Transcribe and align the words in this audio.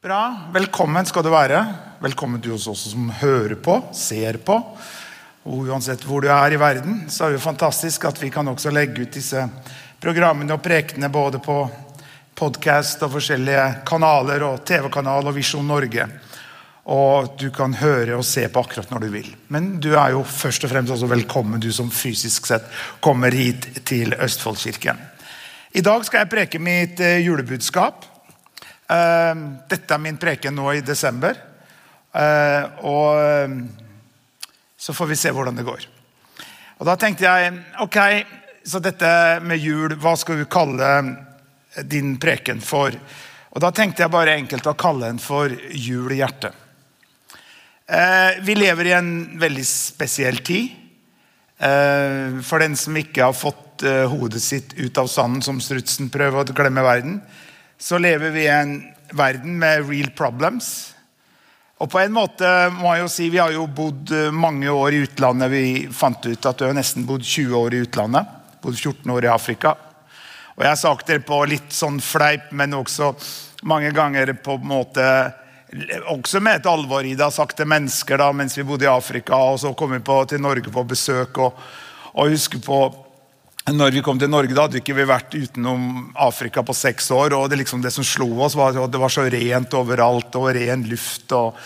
Bra. 0.00 0.48
Velkommen 0.52 1.04
skal 1.04 1.26
du 1.26 1.28
være. 1.28 1.58
Velkommen 2.00 2.40
du 2.40 2.54
også 2.54 2.72
som 2.72 3.10
hører 3.20 3.58
på, 3.60 3.74
ser 3.92 4.38
på. 4.40 4.54
Og 5.44 5.66
uansett 5.68 6.06
hvor 6.08 6.24
du 6.24 6.30
er 6.32 6.54
i 6.56 6.60
verden, 6.60 7.02
så 7.12 7.26
er 7.26 7.34
det 7.34 7.36
jo 7.36 7.42
fantastisk 7.44 8.06
at 8.08 8.16
vi 8.22 8.30
kan 8.32 8.48
også 8.48 8.72
legge 8.72 9.02
ut 9.04 9.12
disse 9.12 9.42
programmene 10.00 10.56
og 10.56 10.62
prekene 10.64 11.10
både 11.12 11.42
på 11.44 11.56
podkast 12.32 13.04
og 13.04 13.12
forskjellige 13.18 13.66
kanaler 13.90 14.46
og 14.46 14.62
TV-kanal 14.70 15.28
og 15.28 15.36
Visjon 15.36 15.68
Norge. 15.68 16.06
Og 16.96 17.34
du 17.36 17.50
kan 17.52 17.76
høre 17.82 18.16
og 18.16 18.24
se 18.24 18.46
på 18.48 18.62
akkurat 18.64 18.88
når 18.94 19.04
du 19.04 19.08
vil. 19.18 19.28
Men 19.52 19.74
du 19.84 19.90
er 19.90 20.14
jo 20.14 20.22
først 20.24 20.64
og 20.64 20.72
fremst 20.72 20.94
også 20.94 21.10
velkommen, 21.12 21.60
du 21.60 21.68
som 21.76 21.92
fysisk 21.92 22.48
sett 22.48 22.72
kommer 23.04 23.36
hit 23.36 23.68
til 23.84 24.16
Østfoldkirken. 24.16 24.96
I 25.76 25.84
dag 25.84 26.08
skal 26.08 26.24
jeg 26.24 26.32
preke 26.32 26.62
mitt 26.70 27.04
eh, 27.04 27.20
julebudskap. 27.20 28.08
Eh, 28.90 29.34
Dette 29.70 29.94
er 29.94 30.02
min 30.02 30.18
preken 30.20 30.56
nå 30.56 30.72
i 30.74 30.82
desember. 30.84 31.38
Eh, 32.14 32.62
Og 32.82 33.20
eh, 33.22 33.56
så 34.80 34.94
får 34.96 35.10
vi 35.12 35.18
se 35.20 35.30
hvordan 35.34 35.58
det 35.58 35.66
går. 35.66 35.86
Og 36.80 36.86
da 36.88 36.94
tenkte 36.96 37.26
jeg 37.28 37.52
ok, 37.84 37.98
så 38.64 38.80
dette 38.80 39.10
med 39.44 39.60
jul, 39.60 39.92
hva 40.00 40.14
skal 40.16 40.40
du 40.40 40.46
kalle 40.48 40.88
din 41.84 42.14
preken 42.20 42.62
for? 42.64 42.96
Og 43.50 43.60
da 43.60 43.70
tenkte 43.74 44.04
jeg 44.04 44.12
bare 44.14 44.38
enkelt 44.38 44.66
å 44.70 44.76
kalle 44.78 45.10
den 45.10 45.18
for 45.20 45.50
Jul 45.74 46.12
i 46.14 46.20
hjertet. 46.20 46.54
Eh, 47.90 48.40
Vi 48.46 48.54
lever 48.54 48.86
i 48.86 48.94
en 48.96 49.10
veldig 49.40 49.64
spesiell 49.66 50.38
tid. 50.46 50.70
Eh, 51.58 52.40
For 52.46 52.62
den 52.62 52.76
som 52.78 52.96
ikke 52.96 53.26
har 53.26 53.34
fått 53.36 53.82
eh, 53.82 54.06
hodet 54.08 54.40
sitt 54.42 54.74
ut 54.78 54.98
av 55.02 55.10
sanden 55.10 55.42
som 55.42 55.60
strutsen 55.60 56.08
prøver 56.14 56.40
å 56.46 56.54
glemme 56.56 56.84
verden, 56.86 57.20
så 57.80 57.98
lever 57.98 58.30
vi 58.30 58.44
i 58.44 58.52
en 58.52 58.80
verden 59.16 59.58
med 59.58 59.88
real 59.88 60.10
problems. 60.16 60.94
Og 61.80 61.88
på 61.88 62.00
en 62.02 62.12
måte 62.12 62.46
må 62.76 62.92
jeg 62.92 63.04
jo 63.06 63.08
si, 63.08 63.28
Vi 63.32 63.40
har 63.40 63.52
jo 63.54 63.64
bodd 63.66 64.12
eh, 64.12 64.28
mange 64.30 64.68
år 64.68 64.92
i 64.92 65.04
utlandet. 65.06 65.50
Vi 65.50 65.64
fant 65.92 66.26
ut 66.26 66.46
at 66.46 66.58
du 66.58 66.66
har 66.66 66.76
nesten 66.76 67.06
bodd 67.08 67.24
20 67.24 67.56
år 67.56 67.74
i 67.74 67.82
utlandet. 67.86 68.36
Bodd 68.60 68.76
14 68.76 69.10
år 69.14 69.24
i 69.24 69.32
Afrika. 69.32 69.74
Og 70.58 70.64
jeg 70.66 70.68
har 70.74 70.80
sagt 70.82 71.08
det 71.08 71.22
på 71.24 71.40
litt 71.48 71.72
sånn 71.72 71.96
fleip, 72.04 72.50
men 72.52 72.76
også 72.76 73.14
mange 73.64 73.94
ganger 73.96 74.34
på 74.44 74.58
en 74.60 74.66
måte 74.68 75.06
Også 76.10 76.40
med 76.42 76.58
et 76.58 76.66
alvor 76.66 77.06
i 77.06 77.14
det. 77.14 77.22
Har 77.22 77.32
sagt 77.32 77.56
til 77.56 77.68
mennesker 77.70 78.18
da, 78.18 78.32
mens 78.34 78.58
vi 78.58 78.66
bodde 78.66 78.84
i 78.84 78.90
Afrika, 78.90 79.38
og 79.38 79.60
så 79.62 79.70
kom 79.72 79.94
vi 79.94 80.00
på, 80.04 80.16
til 80.26 80.42
Norge 80.42 80.68
på 80.68 80.82
besøk. 80.84 81.38
og, 81.38 81.56
og 82.12 82.32
husker 82.34 82.58
på 82.58 82.80
når 83.68 83.92
vi 83.92 84.02
kom 84.02 84.18
til 84.18 84.30
Norge, 84.32 84.54
da 84.56 84.64
hadde 84.64 84.78
vi 84.78 84.80
ikke 84.80 85.04
vært 85.06 85.34
utenom 85.36 86.14
Afrika 86.18 86.62
på 86.64 86.74
seks 86.74 87.10
år. 87.12 87.34
og 87.36 87.50
Det, 87.50 87.60
liksom, 87.60 87.82
det 87.82 87.92
som 87.92 88.04
slo 88.04 88.28
oss, 88.40 88.56
var 88.56 88.76
at 88.76 88.92
det 88.92 89.00
var 89.00 89.12
så 89.12 89.26
rent 89.28 89.74
overalt, 89.76 90.34
og 90.40 90.54
ren 90.56 90.86
luft. 90.88 91.30
og 91.32 91.56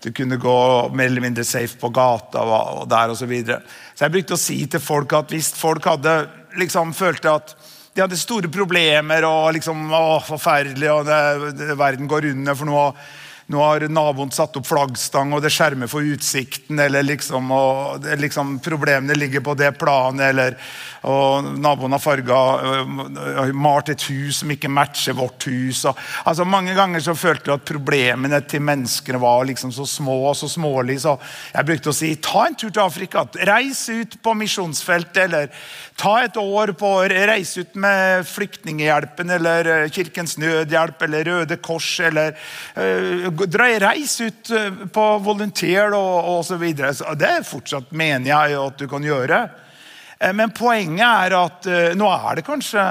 Du 0.00 0.10
kunne 0.12 0.40
gå 0.40 0.56
mer 0.96 1.06
eller 1.06 1.20
mindre 1.20 1.44
safe 1.44 1.78
på 1.78 1.92
gata 1.92 2.42
og, 2.42 2.88
der 2.88 3.12
osv. 3.12 3.18
Så, 3.22 3.26
videre. 3.26 3.60
så 3.94 4.06
jeg 4.06 4.16
brukte 4.16 4.34
å 4.34 4.40
si 4.40 4.64
til 4.66 4.80
folk 4.80 5.12
at 5.12 5.30
hvis 5.30 5.52
folk 5.54 5.84
hadde 5.86 6.16
liksom 6.58 6.92
følte 6.96 7.30
at 7.30 7.54
de 7.92 8.00
hadde 8.00 8.16
store 8.16 8.48
problemer 8.48 9.24
og 9.28 9.52
liksom, 9.52 9.90
å, 9.92 10.20
forferdelig, 10.24 10.88
og 10.90 11.04
det, 11.04 11.52
det, 11.58 11.76
verden 11.76 12.08
går 12.08 12.30
under 12.32 12.56
for 12.56 12.68
noe 12.68 12.86
nå 13.52 13.60
har 13.60 13.84
naboen 13.90 14.30
satt 14.32 14.56
opp 14.56 14.68
flaggstang, 14.68 15.32
og 15.34 15.42
det 15.44 15.50
skjermer 15.52 15.90
for 15.90 16.06
utsikten. 16.06 16.78
eller 16.78 17.02
liksom, 17.02 17.50
og 17.52 18.06
liksom, 18.18 18.58
Problemene 18.64 19.16
ligger 19.18 19.40
på 19.40 19.54
det 19.58 19.72
planet. 19.78 20.30
eller 20.30 20.56
og 21.02 21.46
Naboen 21.58 21.96
har 21.96 22.02
farga, 22.02 22.40
øh, 22.62 23.54
malt 23.58 23.90
et 23.90 24.04
hus 24.06 24.38
som 24.42 24.50
ikke 24.54 24.70
matcher 24.70 25.16
vårt 25.18 25.48
hus. 25.50 25.84
Og, 25.90 25.98
altså 26.24 26.44
Mange 26.46 26.74
ganger 26.78 27.02
så 27.02 27.14
følte 27.18 27.50
jeg 27.50 27.58
at 27.58 27.66
problemene 27.66 28.38
til 28.46 28.62
menneskene 28.62 29.18
var 29.22 29.42
liksom 29.48 29.72
så 29.74 29.86
små 29.88 30.20
og 30.28 30.36
så 30.38 30.48
smålige. 30.48 31.02
Så 31.02 31.16
jeg 31.54 31.66
brukte 31.66 31.90
å 31.90 31.96
si 31.96 32.12
ta 32.22 32.46
en 32.46 32.54
tur 32.58 32.70
til 32.70 32.84
Afrika. 32.84 33.24
Reis 33.48 33.82
ut 33.90 34.14
på 34.22 34.34
misjonsfeltet. 34.38 35.24
Eller 35.26 35.50
ta 35.98 36.14
et 36.22 36.38
år 36.38 36.74
på 36.78 36.92
å 37.00 37.08
reise 37.10 37.64
ut 37.66 37.74
med 37.82 38.26
Flyktninghjelpen 38.28 39.34
eller 39.38 39.72
øh, 39.74 39.88
Kirkens 39.90 40.36
Nødhjelp 40.38 41.02
eller 41.08 41.26
Røde 41.32 41.58
Kors. 41.58 41.90
eller 42.00 42.36
uh, 42.76 43.26
dra 43.50 43.66
Reis 43.82 44.14
ut 44.20 44.50
på 44.92 45.04
volunteer 45.24 45.94
og 45.96 46.44
så 46.46 46.56
videre 46.60 46.92
Det 47.18 47.28
er 47.28 47.46
fortsatt 47.46 47.90
mener 47.96 48.28
jeg 48.28 48.58
at 48.58 48.78
du 48.78 48.86
kan 48.90 49.04
gjøre. 49.04 49.42
Men 50.34 50.52
poenget 50.54 51.02
er 51.02 51.34
at 51.34 51.66
nå 51.98 52.10
er 52.12 52.38
det 52.38 52.44
kanskje 52.46 52.84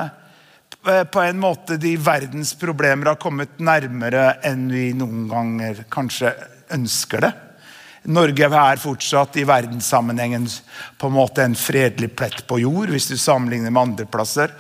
på 0.82 1.22
en 1.22 1.40
måte 1.40 1.78
de 1.80 1.94
verdens 2.02 2.56
problemer 2.60 3.12
har 3.12 3.20
kommet 3.22 3.60
nærmere 3.62 4.42
enn 4.50 4.66
vi 4.74 4.90
noen 4.98 5.28
ganger 5.30 5.84
kanskje 5.94 6.34
ønsker 6.74 7.24
det. 7.24 7.32
Norge 8.10 8.48
er 8.50 8.82
fortsatt 8.82 9.38
i 9.38 9.46
verdenssammenhengen 9.46 10.48
på 10.98 11.08
en 11.08 11.14
måte 11.14 11.44
en 11.46 11.56
fredelig 11.58 12.10
plett 12.18 12.42
på 12.50 12.58
jord, 12.64 12.90
hvis 12.90 13.12
du 13.12 13.18
sammenligner 13.20 13.70
med 13.70 13.82
andre 13.82 14.08
plasser. 14.10 14.56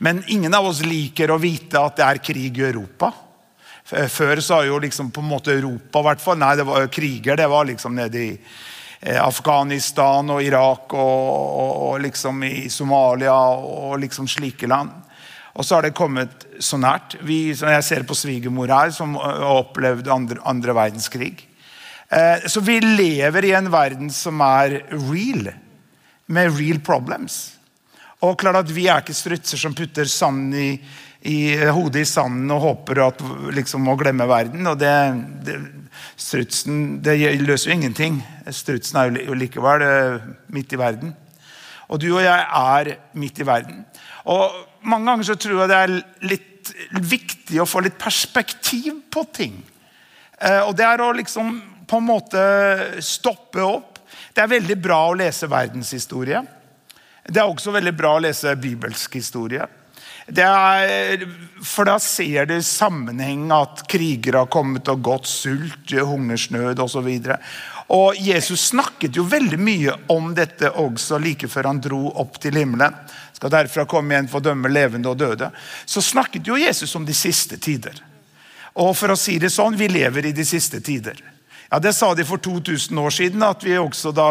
Men 0.00 0.22
ingen 0.32 0.54
av 0.56 0.64
oss 0.70 0.80
liker 0.84 1.30
å 1.30 1.40
vite 1.40 1.80
at 1.80 2.00
det 2.00 2.06
er 2.06 2.22
krig 2.24 2.56
i 2.56 2.64
Europa. 2.70 3.12
Før 3.86 4.40
sa 4.42 4.62
jo 4.66 4.80
liksom 4.82 5.12
på 5.14 5.22
en 5.22 5.28
måte 5.28 5.52
Europa 5.54 6.02
hvert 6.02 6.24
Nei, 6.40 6.56
det 6.56 6.66
var 6.66 6.88
kriger. 6.88 7.36
Det 7.36 7.46
var 7.52 7.68
liksom 7.68 7.94
nede 7.94 8.18
i 8.18 8.32
Afghanistan 9.00 10.30
og 10.32 10.42
Irak 10.42 10.94
og, 10.94 11.00
og, 11.00 11.72
og 11.88 12.00
liksom 12.04 12.42
i 12.48 12.68
Somalia 12.72 13.34
og 13.34 13.98
liksom 14.00 14.28
slike 14.28 14.68
land. 14.70 14.94
Og 15.56 15.64
så 15.64 15.78
har 15.78 15.86
det 15.86 15.96
kommet 15.96 16.46
så 16.60 16.78
nært. 16.80 17.16
Vi, 17.24 17.54
jeg 17.56 17.84
ser 17.84 18.04
på 18.08 18.16
svigermor 18.16 18.68
her, 18.68 18.90
som 18.92 19.14
har 19.16 19.44
opplevd 19.48 20.08
andre, 20.12 20.40
andre 20.44 20.74
verdenskrig. 20.76 21.32
Så 22.46 22.60
vi 22.60 22.76
lever 22.84 23.48
i 23.48 23.54
en 23.56 23.70
verden 23.72 24.10
som 24.12 24.42
er 24.44 24.82
real, 24.92 25.48
med 26.28 26.58
real 26.58 26.82
problems. 26.84 27.56
Og 28.20 28.36
klart 28.40 28.60
at 28.66 28.74
Vi 28.74 28.86
er 28.88 29.00
ikke 29.00 29.16
strutser 29.16 29.60
som 29.60 29.74
putter 29.76 30.04
sand 30.04 30.54
i, 30.54 30.70
i 31.26 31.38
hodet 31.74 32.04
i 32.04 32.08
sanden 32.08 32.50
og 32.54 32.62
håper 32.62 33.02
at, 33.08 33.22
liksom, 33.56 33.88
å 33.90 33.96
glemme 33.98 34.28
verden. 34.30 34.66
og 34.70 34.78
det, 34.80 34.94
det, 35.46 35.58
Strutsen 36.16 36.98
det 37.04 37.16
løser 37.42 37.70
jo 37.70 37.76
ingenting. 37.76 38.20
Strutsen 38.54 38.98
er 39.00 39.18
jo 39.26 39.36
likevel 39.36 39.84
midt 40.54 40.72
i 40.72 40.80
verden. 40.80 41.14
Og 41.90 42.00
du 42.02 42.08
og 42.14 42.22
jeg 42.24 42.46
er 42.46 42.92
midt 43.18 43.40
i 43.42 43.46
verden. 43.46 43.84
Og 44.32 44.64
Mange 44.86 45.10
ganger 45.10 45.26
så 45.26 45.34
tror 45.34 45.64
jeg 45.64 45.70
det 45.70 45.78
er 45.82 45.92
litt 46.30 46.68
viktig 47.10 47.58
å 47.58 47.66
få 47.66 47.80
litt 47.82 47.96
perspektiv 47.98 49.00
på 49.10 49.24
ting. 49.34 49.56
Og 50.62 50.70
Det 50.78 50.84
er 50.86 51.02
å 51.02 51.08
liksom 51.16 51.56
på 51.90 51.98
en 51.98 52.06
måte 52.06 52.42
stoppe 53.02 53.64
opp. 53.64 53.98
Det 54.34 54.44
er 54.44 54.52
veldig 54.52 54.76
bra 54.78 55.00
å 55.08 55.16
lese 55.18 55.48
verdenshistorie. 55.50 56.42
Det 57.26 57.42
er 57.42 57.50
også 57.50 57.74
veldig 57.74 57.94
bra 57.98 58.14
å 58.14 58.22
lese 58.22 58.54
bibelsk 58.60 59.18
historie. 59.18 59.66
Er, 60.26 61.22
for 61.62 61.86
da 61.86 62.00
ser 62.02 62.48
du 62.50 62.56
sammenheng 62.62 63.46
at 63.54 63.84
kriger 63.86 64.40
har 64.40 64.48
kommet 64.50 64.88
og 64.90 65.04
gått, 65.06 65.28
sult, 65.30 65.92
hungersnød 65.92 66.82
osv. 66.82 67.06
Og 67.94 68.18
Jesus 68.18 68.72
snakket 68.72 69.14
jo 69.14 69.26
veldig 69.30 69.58
mye 69.62 69.94
om 70.10 70.32
dette 70.34 70.72
også 70.82 71.20
like 71.22 71.46
før 71.48 71.70
han 71.70 71.82
dro 71.84 72.08
opp 72.18 72.40
til 72.42 72.58
himmelen. 72.58 72.96
Skal 73.36 73.52
derfra 73.54 73.86
komme 73.86 74.16
igjen 74.16 74.30
for 74.32 74.42
å 74.42 74.48
dømme 74.48 74.72
levende 74.72 75.12
og 75.12 75.20
døde. 75.20 75.52
Så 75.86 76.02
snakket 76.02 76.48
jo 76.48 76.58
Jesus 76.58 76.94
om 76.98 77.06
de 77.06 77.14
siste 77.14 77.60
tider. 77.62 78.02
Og 78.82 78.96
for 78.98 79.14
å 79.14 79.20
si 79.20 79.38
det 79.38 79.52
sånn, 79.54 79.78
vi 79.78 79.88
lever 79.88 80.26
i 80.26 80.34
de 80.36 80.44
siste 80.44 80.82
tider. 80.84 81.22
Ja, 81.70 81.78
Det 81.78 81.92
sa 81.92 82.14
de 82.14 82.24
for 82.24 82.36
2000 82.38 82.98
år 82.98 83.10
siden, 83.10 83.42
at 83.42 83.64
vi 83.64 83.78
også 83.78 84.12
da 84.14 84.26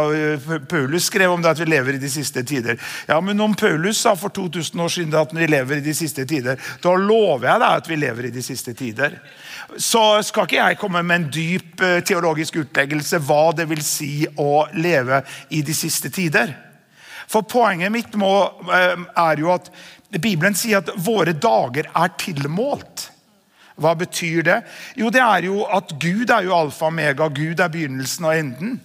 Paulus 0.69 1.09
skrev 1.09 1.31
om 1.31 1.41
det 1.41 1.51
at 1.51 1.59
vi 1.59 1.65
lever 1.65 1.97
i 1.97 2.01
de 2.01 2.09
siste 2.09 2.43
tider. 2.43 2.79
Ja, 3.07 3.19
Men 3.21 3.39
om 3.41 3.55
Paulus 3.55 3.97
sa 3.97 4.15
for 4.15 4.29
2000 4.29 4.81
år 4.81 4.87
siden 4.87 5.13
at 5.13 5.33
vi 5.35 5.47
lever 5.47 5.77
i 5.77 5.85
de 5.85 5.93
siste 5.93 6.25
tider, 6.25 6.55
da 6.83 6.95
lover 6.95 7.49
jeg 7.49 7.59
deg 7.59 7.81
at 7.81 7.89
vi 7.89 7.95
lever 7.95 8.25
i 8.25 8.31
de 8.31 8.43
siste 8.43 8.73
tider. 8.73 9.19
Så 9.77 10.21
skal 10.23 10.47
ikke 10.47 10.61
jeg 10.61 10.77
komme 10.77 11.03
med 11.03 11.15
en 11.15 11.31
dyp 11.31 11.81
teologisk 12.05 12.55
utleggelse 12.55 13.19
hva 13.19 13.51
det 13.55 13.67
vil 13.69 13.83
si 13.83 14.27
å 14.37 14.67
leve 14.73 15.23
i 15.49 15.61
de 15.61 15.73
siste 15.73 16.09
tider. 16.09 16.53
For 17.27 17.41
poenget 17.41 17.91
mitt 17.91 18.15
må, 18.15 18.31
er 18.69 19.41
jo 19.41 19.51
at 19.51 19.71
Bibelen 20.21 20.55
sier 20.55 20.79
at 20.79 20.93
våre 20.95 21.33
dager 21.33 21.89
er 21.89 22.13
tilmålt. 22.21 23.04
Hva 23.75 23.93
betyr 23.99 24.43
det? 24.47 24.59
Jo, 24.95 25.09
det 25.11 25.21
er 25.21 25.47
jo 25.49 25.63
at 25.67 25.95
Gud 25.99 26.31
er 26.31 26.47
jo 26.47 26.55
alfa 26.55 26.87
og 26.87 26.93
omega. 26.93 27.27
Gud 27.27 27.59
er 27.59 27.71
begynnelsen 27.71 28.25
og 28.25 28.37
enden. 28.39 28.77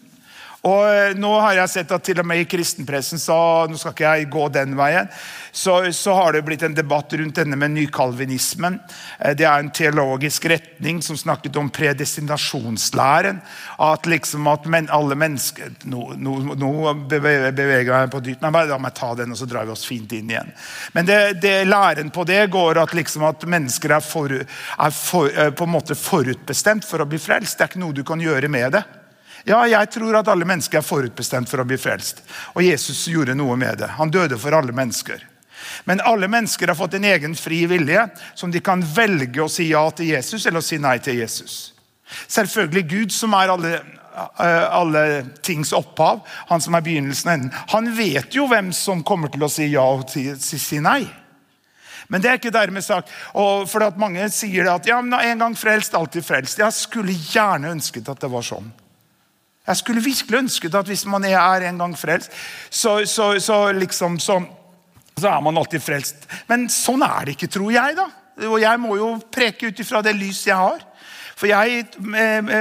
Og 0.69 0.81
eh, 0.85 1.15
nå 1.17 1.31
har 1.41 1.57
jeg 1.57 1.73
sett 1.73 1.93
at 1.95 2.05
til 2.05 2.21
og 2.21 2.27
med 2.29 2.43
i 2.43 2.49
kristenpressen 2.49 3.21
så, 3.21 3.37
nå 3.71 3.79
skal 3.81 3.95
ikke 3.95 4.11
jeg 4.13 4.29
gå 4.33 4.49
den 4.53 4.75
veien, 4.77 5.09
så, 5.57 5.79
så 5.97 6.17
har 6.19 6.37
det 6.37 6.43
blitt 6.45 6.67
en 6.67 6.77
debatt 6.77 7.15
rundt 7.17 7.41
denne 7.41 7.57
med 7.57 7.73
nykalvinismen. 7.79 8.77
Eh, 9.19 9.33
det 9.39 9.47
er 9.49 9.63
en 9.63 9.73
teologisk 9.73 10.51
retning 10.53 11.01
som 11.05 11.17
snakket 11.17 11.57
om 11.57 11.73
predestinasjonslæren. 11.73 13.41
At 13.81 14.09
liksom 14.11 14.51
at 14.53 14.69
men, 14.71 14.91
alle 14.93 15.17
mennesker 15.17 15.73
Nå, 15.89 16.13
nå, 16.21 16.35
nå 16.59 16.71
beveger 17.09 17.55
jeg 17.57 17.89
meg 17.89 18.13
på 18.13 18.21
dypt, 18.25 18.43
Nei, 18.45 18.65
la 18.69 18.79
meg 18.81 18.95
ta 18.97 19.15
den, 19.17 19.33
og 19.33 19.39
så 19.41 19.49
drar 19.49 19.65
vi 19.69 19.73
oss 19.73 19.87
fint 19.89 20.13
inn 20.17 20.31
igjen. 20.33 20.53
Men 20.93 21.09
det, 21.09 21.19
det, 21.41 21.55
læren 21.69 22.13
på 22.13 22.27
det 22.29 22.43
går 22.53 22.83
at, 22.83 22.95
liksom 22.97 23.25
at 23.29 23.49
mennesker 23.49 23.97
er, 23.97 24.05
for, 24.05 24.33
er 24.37 24.97
for, 24.97 25.33
eh, 25.33 25.53
på 25.57 25.65
en 25.65 25.77
måte 25.79 25.97
forutbestemt 25.97 26.85
for 26.85 27.01
å 27.01 27.09
bli 27.09 27.21
frelst. 27.23 27.57
Det 27.57 27.65
er 27.65 27.73
ikke 27.73 27.85
noe 27.87 27.97
du 27.97 28.05
kan 28.07 28.21
gjøre 28.21 28.53
med 28.53 28.77
det. 28.77 28.85
Ja, 29.51 29.65
jeg 29.67 29.91
tror 29.91 30.21
at 30.21 30.29
alle 30.31 30.47
mennesker 30.47 30.79
er 30.79 30.87
forutbestemt 30.87 31.51
for 31.51 31.63
å 31.63 31.67
bli 31.67 31.79
frelst. 31.81 32.23
Og 32.55 32.63
Jesus 32.63 33.03
gjorde 33.11 33.35
noe 33.35 33.57
med 33.59 33.81
det. 33.83 33.89
Han 33.99 34.13
døde 34.13 34.39
for 34.39 34.55
alle 34.55 34.75
mennesker. 34.77 35.25
Men 35.85 36.03
alle 36.07 36.29
mennesker 36.31 36.71
har 36.71 36.79
fått 36.79 36.95
en 36.95 37.07
egen 37.09 37.35
fri 37.37 37.65
vilje 37.71 38.07
som 38.39 38.53
de 38.53 38.63
kan 38.65 38.83
velge 38.83 39.43
å 39.43 39.51
si 39.51 39.71
ja 39.73 39.83
til 39.97 40.13
Jesus 40.13 40.47
eller 40.47 40.63
å 40.63 40.67
si 40.67 40.79
nei 40.81 40.99
til 41.03 41.19
Jesus. 41.19 41.73
Selvfølgelig 42.31 42.85
Gud, 42.91 43.15
som 43.15 43.35
er 43.39 43.53
alle, 43.53 43.73
eh, 43.75 44.67
alle 44.71 45.05
tings 45.43 45.73
opphav, 45.77 46.23
han 46.49 46.63
som 46.63 46.75
er 46.75 46.87
begynnelsen 46.87 47.29
og 47.29 47.35
enden. 47.35 47.55
Han 47.75 47.91
vet 47.97 48.35
jo 48.35 48.47
hvem 48.51 48.73
som 48.73 49.03
kommer 49.03 49.31
til 49.35 49.47
å 49.47 49.51
si 49.51 49.67
ja 49.73 49.83
og 49.83 50.11
si 50.11 50.81
nei. 50.81 51.03
Men 52.11 52.23
det 52.23 52.31
er 52.31 52.39
ikke 52.41 52.55
dermed 52.55 52.83
sagt. 52.83 53.11
Og 53.35 53.69
for 53.71 53.87
at 53.87 53.99
Mange 53.99 54.29
sier 54.31 54.71
at 54.73 54.87
ja, 54.87 55.01
men 55.01 55.19
en 55.19 55.39
gang 55.45 55.55
frelst, 55.59 55.95
alltid 55.95 56.27
frelst. 56.27 56.59
Jeg 56.59 56.75
skulle 56.75 57.15
gjerne 57.15 57.71
ønsket 57.71 58.09
at 58.11 58.21
det 58.21 58.31
var 58.31 58.43
sånn. 58.43 58.73
Jeg 59.71 59.79
skulle 59.79 60.03
virkelig 60.03 60.39
ønsket 60.41 60.75
at 60.75 60.89
hvis 60.91 61.05
man 61.07 61.25
er 61.29 61.69
en 61.69 61.79
gang 61.79 61.93
frelst, 61.99 62.33
så, 62.67 63.05
så, 63.07 63.33
så, 63.39 63.59
liksom, 63.77 64.19
så, 64.19 64.41
så 65.15 65.29
er 65.31 65.45
man 65.47 65.61
alltid 65.61 65.85
frelst. 65.85 66.27
Men 66.51 66.67
sånn 66.75 67.05
er 67.07 67.29
det 67.29 67.37
ikke, 67.37 67.53
tror 67.55 67.71
jeg. 67.71 67.95
da. 67.99 68.09
Og 68.51 68.59
jeg 68.59 68.81
må 68.83 68.97
jo 68.99 69.13
preke 69.31 69.71
ut 69.71 69.83
ifra 69.83 70.03
det 70.03 70.17
lys 70.19 70.43
jeg 70.49 70.59
har. 70.59 70.83
For 71.39 71.49
jeg 71.49 71.87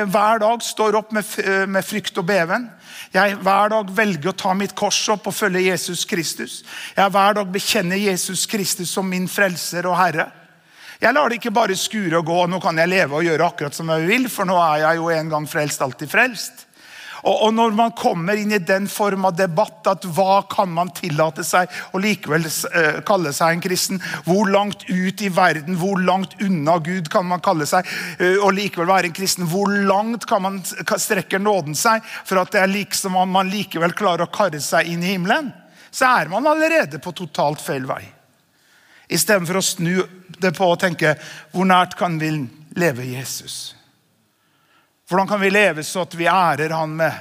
hver 0.07 0.39
dag 0.39 0.61
står 0.63 0.95
opp 1.01 1.09
med, 1.17 1.33
med 1.67 1.83
frykt 1.83 2.21
og 2.21 2.29
beven. 2.29 2.69
Jeg 3.11 3.39
hver 3.41 3.73
dag 3.73 3.89
velger 3.97 4.31
å 4.31 4.37
ta 4.37 4.53
mitt 4.55 4.75
kors 4.77 5.01
opp 5.09 5.27
og 5.27 5.35
følge 5.35 5.65
Jesus 5.65 6.05
Kristus. 6.07 6.61
Jeg 6.95 7.11
hver 7.11 7.39
dag 7.41 7.49
bekjenner 7.51 7.99
Jesus 7.99 8.45
Kristus 8.47 8.93
som 8.93 9.09
min 9.09 9.27
frelser 9.27 9.89
og 9.89 9.97
herre. 9.99 10.29
Jeg 11.01 11.15
lar 11.15 11.31
det 11.31 11.39
ikke 11.39 11.55
bare 11.55 11.75
skure 11.79 12.21
og 12.21 12.29
gå. 12.29 12.39
Nå 12.51 12.61
kan 12.63 12.77
jeg 12.77 12.91
leve 12.91 13.17
og 13.17 13.25
gjøre 13.25 13.49
akkurat 13.49 13.75
som 13.75 13.89
jeg 13.95 14.07
vil, 14.07 14.29
for 14.31 14.47
nå 14.47 14.55
er 14.61 14.85
jeg 14.85 15.01
jo 15.01 15.11
en 15.15 15.33
gang 15.33 15.47
frelst, 15.49 15.81
alltid 15.81 16.11
frelst. 16.11 16.65
Og, 17.23 17.35
og, 17.35 17.53
Når 17.53 17.75
man 17.75 17.93
kommer 17.97 18.39
inn 18.39 18.53
i 18.55 18.61
den 18.63 18.87
form 18.91 19.27
av 19.27 19.35
debatt 19.37 19.87
at 19.89 20.05
hva 20.15 20.41
kan 20.49 20.71
man 20.73 20.91
tillate 20.95 21.43
seg 21.47 21.71
og 21.93 22.03
likevel 22.03 22.45
uh, 22.47 22.99
kalle 23.07 23.33
seg 23.35 23.55
en 23.55 23.63
kristen? 23.63 24.03
Hvor 24.27 24.49
langt 24.49 24.85
ut 24.89 25.23
i 25.23 25.31
verden, 25.33 25.79
hvor 25.79 25.99
langt 25.99 26.37
unna 26.43 26.77
Gud 26.83 27.09
kan 27.11 27.27
man 27.29 27.43
kalle 27.43 27.67
seg 27.69 27.87
uh, 28.19 28.37
og 28.45 28.53
likevel 28.57 28.89
være 28.89 29.11
en 29.11 29.17
kristen? 29.17 29.49
Hvor 29.49 29.71
langt 29.71 30.27
kan 30.29 30.45
man 30.45 30.61
strekke 30.63 31.41
nåden 31.41 31.77
seg 31.77 32.05
for 32.23 32.41
at 32.41 32.53
det 32.55 32.63
er 32.63 32.71
liksom 32.71 33.17
om 33.19 33.35
man 33.39 33.51
likevel 33.51 33.95
klarer 33.97 34.27
å 34.27 34.33
karre 34.33 34.61
seg 34.63 34.91
inn 34.91 35.03
i 35.03 35.15
himmelen? 35.15 35.51
Så 35.91 36.05
er 36.05 36.29
man 36.29 36.45
allerede 36.47 37.01
på 37.01 37.15
totalt 37.17 37.61
feil 37.63 37.87
vei. 37.89 38.03
Istedenfor 39.09 39.57
å 39.57 39.65
snu 39.65 39.95
det 40.37 40.53
på 40.53 40.67
og 40.69 40.79
tenke 40.81 41.15
hvor 41.51 41.65
nært 41.65 41.97
kan 41.97 42.19
vi 42.21 42.29
leve 42.77 43.07
Jesus? 43.09 43.78
Hvordan 45.09 45.27
kan 45.27 45.41
vi 45.41 45.49
leve 45.49 45.83
så 45.83 46.03
at 46.05 46.13
vi 46.15 46.27
ærer 46.29 46.69
Han 46.69 46.95
med 46.95 47.13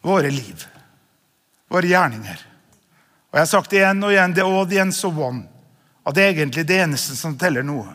våre 0.00 0.30
liv, 0.30 0.66
våre 1.68 1.88
gjerninger? 1.88 2.46
Og 3.30 3.38
Jeg 3.38 3.40
har 3.40 3.48
sagt 3.48 3.70
det 3.70 3.80
igjen 3.80 4.04
og 4.04 4.12
igjen, 4.12 4.34
det 4.34 4.42
er 4.42 5.06
of 5.06 5.16
one, 5.16 5.46
at 6.04 6.14
det 6.14 6.22
er 6.22 6.32
egentlig 6.34 6.66
det 6.66 6.80
eneste 6.82 7.16
som 7.16 7.38
teller 7.38 7.62
noe. 7.62 7.94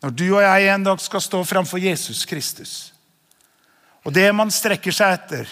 Når 0.00 0.10
du 0.10 0.24
og 0.34 0.42
jeg 0.42 0.68
en 0.68 0.84
dag 0.84 1.00
skal 1.00 1.20
stå 1.20 1.44
framfor 1.44 1.78
Jesus 1.78 2.24
Kristus. 2.24 2.94
Og 4.04 4.12
det 4.12 4.32
man 4.32 4.50
strekker 4.50 4.92
seg 4.92 5.18
etter, 5.18 5.48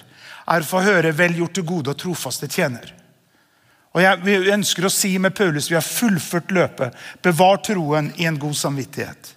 er 0.47 0.61
å 0.61 0.65
få 0.65 0.81
høre 0.81 1.13
'vel 1.13 1.37
gjort 1.37 1.55
til 1.55 1.65
gode 1.65 1.91
og 1.91 1.99
trofaste 1.99 2.47
tjener'. 2.47 2.93
Og 3.93 4.01
jeg 4.03 4.53
ønsker 4.53 4.85
å 4.85 4.91
si 4.91 5.19
med 5.19 5.35
Paulus 5.35 5.71
vi 5.71 5.75
har 5.75 5.85
fullført 5.85 6.51
løpet. 6.51 6.95
Bevar 7.23 7.57
troen 7.57 8.13
i 8.17 8.25
en 8.25 8.39
god 8.39 8.55
samvittighet. 8.57 9.35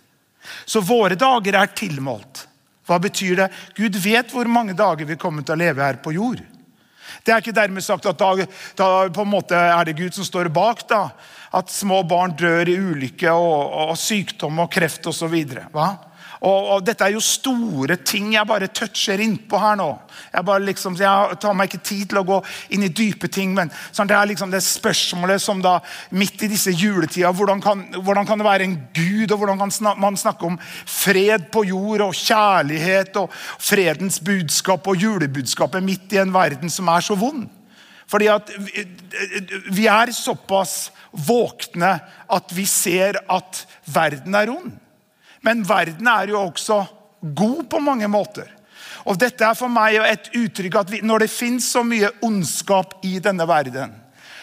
Så 0.66 0.82
våre 0.82 1.18
dager 1.20 1.58
er 1.60 1.74
tilmålt. 1.78 2.48
Hva 2.86 3.00
betyr 3.02 3.40
det? 3.40 3.48
Gud 3.78 3.98
vet 4.02 4.34
hvor 4.34 4.50
mange 4.50 4.76
dager 4.78 5.08
vi 5.10 5.18
kommer 5.18 5.46
til 5.46 5.56
å 5.56 5.62
leve 5.62 5.86
her 5.86 5.98
på 6.02 6.14
jord. 6.14 6.42
Det 7.26 7.34
er 7.34 7.42
ikke 7.42 7.56
dermed 7.58 7.86
sagt 7.86 8.06
at 8.10 8.20
da, 8.20 8.46
da 8.78 8.90
på 9.14 9.24
en 9.24 9.32
måte 9.32 9.58
er 9.58 9.88
det 9.88 9.98
Gud 9.98 10.14
som 10.14 10.26
står 10.26 10.52
bak. 10.54 10.84
da, 10.90 11.08
At 11.56 11.74
små 11.74 12.04
barn 12.06 12.36
dør 12.38 12.70
i 12.70 12.78
ulykke 12.78 13.34
og, 13.34 13.90
og 13.90 13.98
sykdom 13.98 14.62
og 14.62 14.72
kreft 14.74 15.08
osv. 15.10 15.36
Og, 16.42 16.70
og, 16.76 16.84
Dette 16.86 17.06
er 17.06 17.16
jo 17.16 17.24
store 17.24 17.98
ting 18.04 18.34
jeg 18.34 18.48
bare 18.48 18.68
toucher 18.74 19.22
innpå 19.24 19.60
her 19.62 19.78
nå. 19.80 19.88
Jeg, 20.34 20.46
bare 20.48 20.66
liksom, 20.68 20.98
jeg 21.00 21.40
tar 21.42 21.56
meg 21.58 21.72
ikke 21.72 21.88
tid 21.88 22.10
til 22.12 22.22
å 22.22 22.26
gå 22.28 22.40
inn 22.76 22.86
i 22.88 22.92
dype 22.92 23.30
ting, 23.32 23.54
men 23.56 23.72
sånn, 23.92 24.10
det 24.10 24.18
er 24.18 24.30
liksom 24.32 24.52
det 24.54 24.64
spørsmålet 24.66 25.44
som 25.44 25.64
da, 25.64 25.78
midt 26.16 26.46
i 26.46 26.52
disse 26.52 26.74
juletida 26.76 27.32
hvordan 27.36 27.64
kan, 27.64 27.84
hvordan 27.98 28.28
kan 28.28 28.42
det 28.42 28.48
være 28.48 28.68
en 28.68 28.78
gud, 28.96 29.32
og 29.32 29.42
hvordan 29.42 29.62
kan 29.64 29.76
man 30.02 30.20
snakke 30.20 30.50
om 30.50 30.60
fred 30.60 31.50
på 31.54 31.66
jord 31.72 32.08
og 32.10 32.18
kjærlighet 32.20 33.22
og 33.22 33.32
fredens 33.36 34.20
budskap 34.24 34.88
og 34.92 35.00
julebudskapet 35.02 35.84
midt 35.86 36.16
i 36.16 36.24
en 36.24 36.34
verden 36.36 36.72
som 36.72 36.92
er 36.92 37.06
så 37.06 37.18
vond? 37.20 37.48
Fordi 38.06 38.28
at 38.30 38.52
vi 39.74 39.88
er 39.90 40.12
såpass 40.14 40.92
våkne 41.26 41.96
at 42.30 42.52
vi 42.54 42.68
ser 42.70 43.18
at 43.32 43.64
verden 43.90 44.38
er 44.38 44.52
ond. 44.54 44.74
Men 45.46 45.64
verden 45.68 46.08
er 46.10 46.32
jo 46.34 46.42
også 46.42 46.82
god 47.22 47.66
på 47.70 47.82
mange 47.84 48.10
måter. 48.12 48.50
Og 49.06 49.20
Dette 49.22 49.46
er 49.46 49.58
for 49.58 49.70
meg 49.70 50.00
et 50.02 50.32
uttrykk 50.34 50.80
at 50.82 50.92
vi, 50.94 51.02
når 51.06 51.26
det 51.26 51.34
fins 51.34 51.68
så 51.76 51.84
mye 51.86 52.10
ondskap 52.26 52.98
i 53.06 53.20
denne 53.22 53.46
verden, 53.50 53.94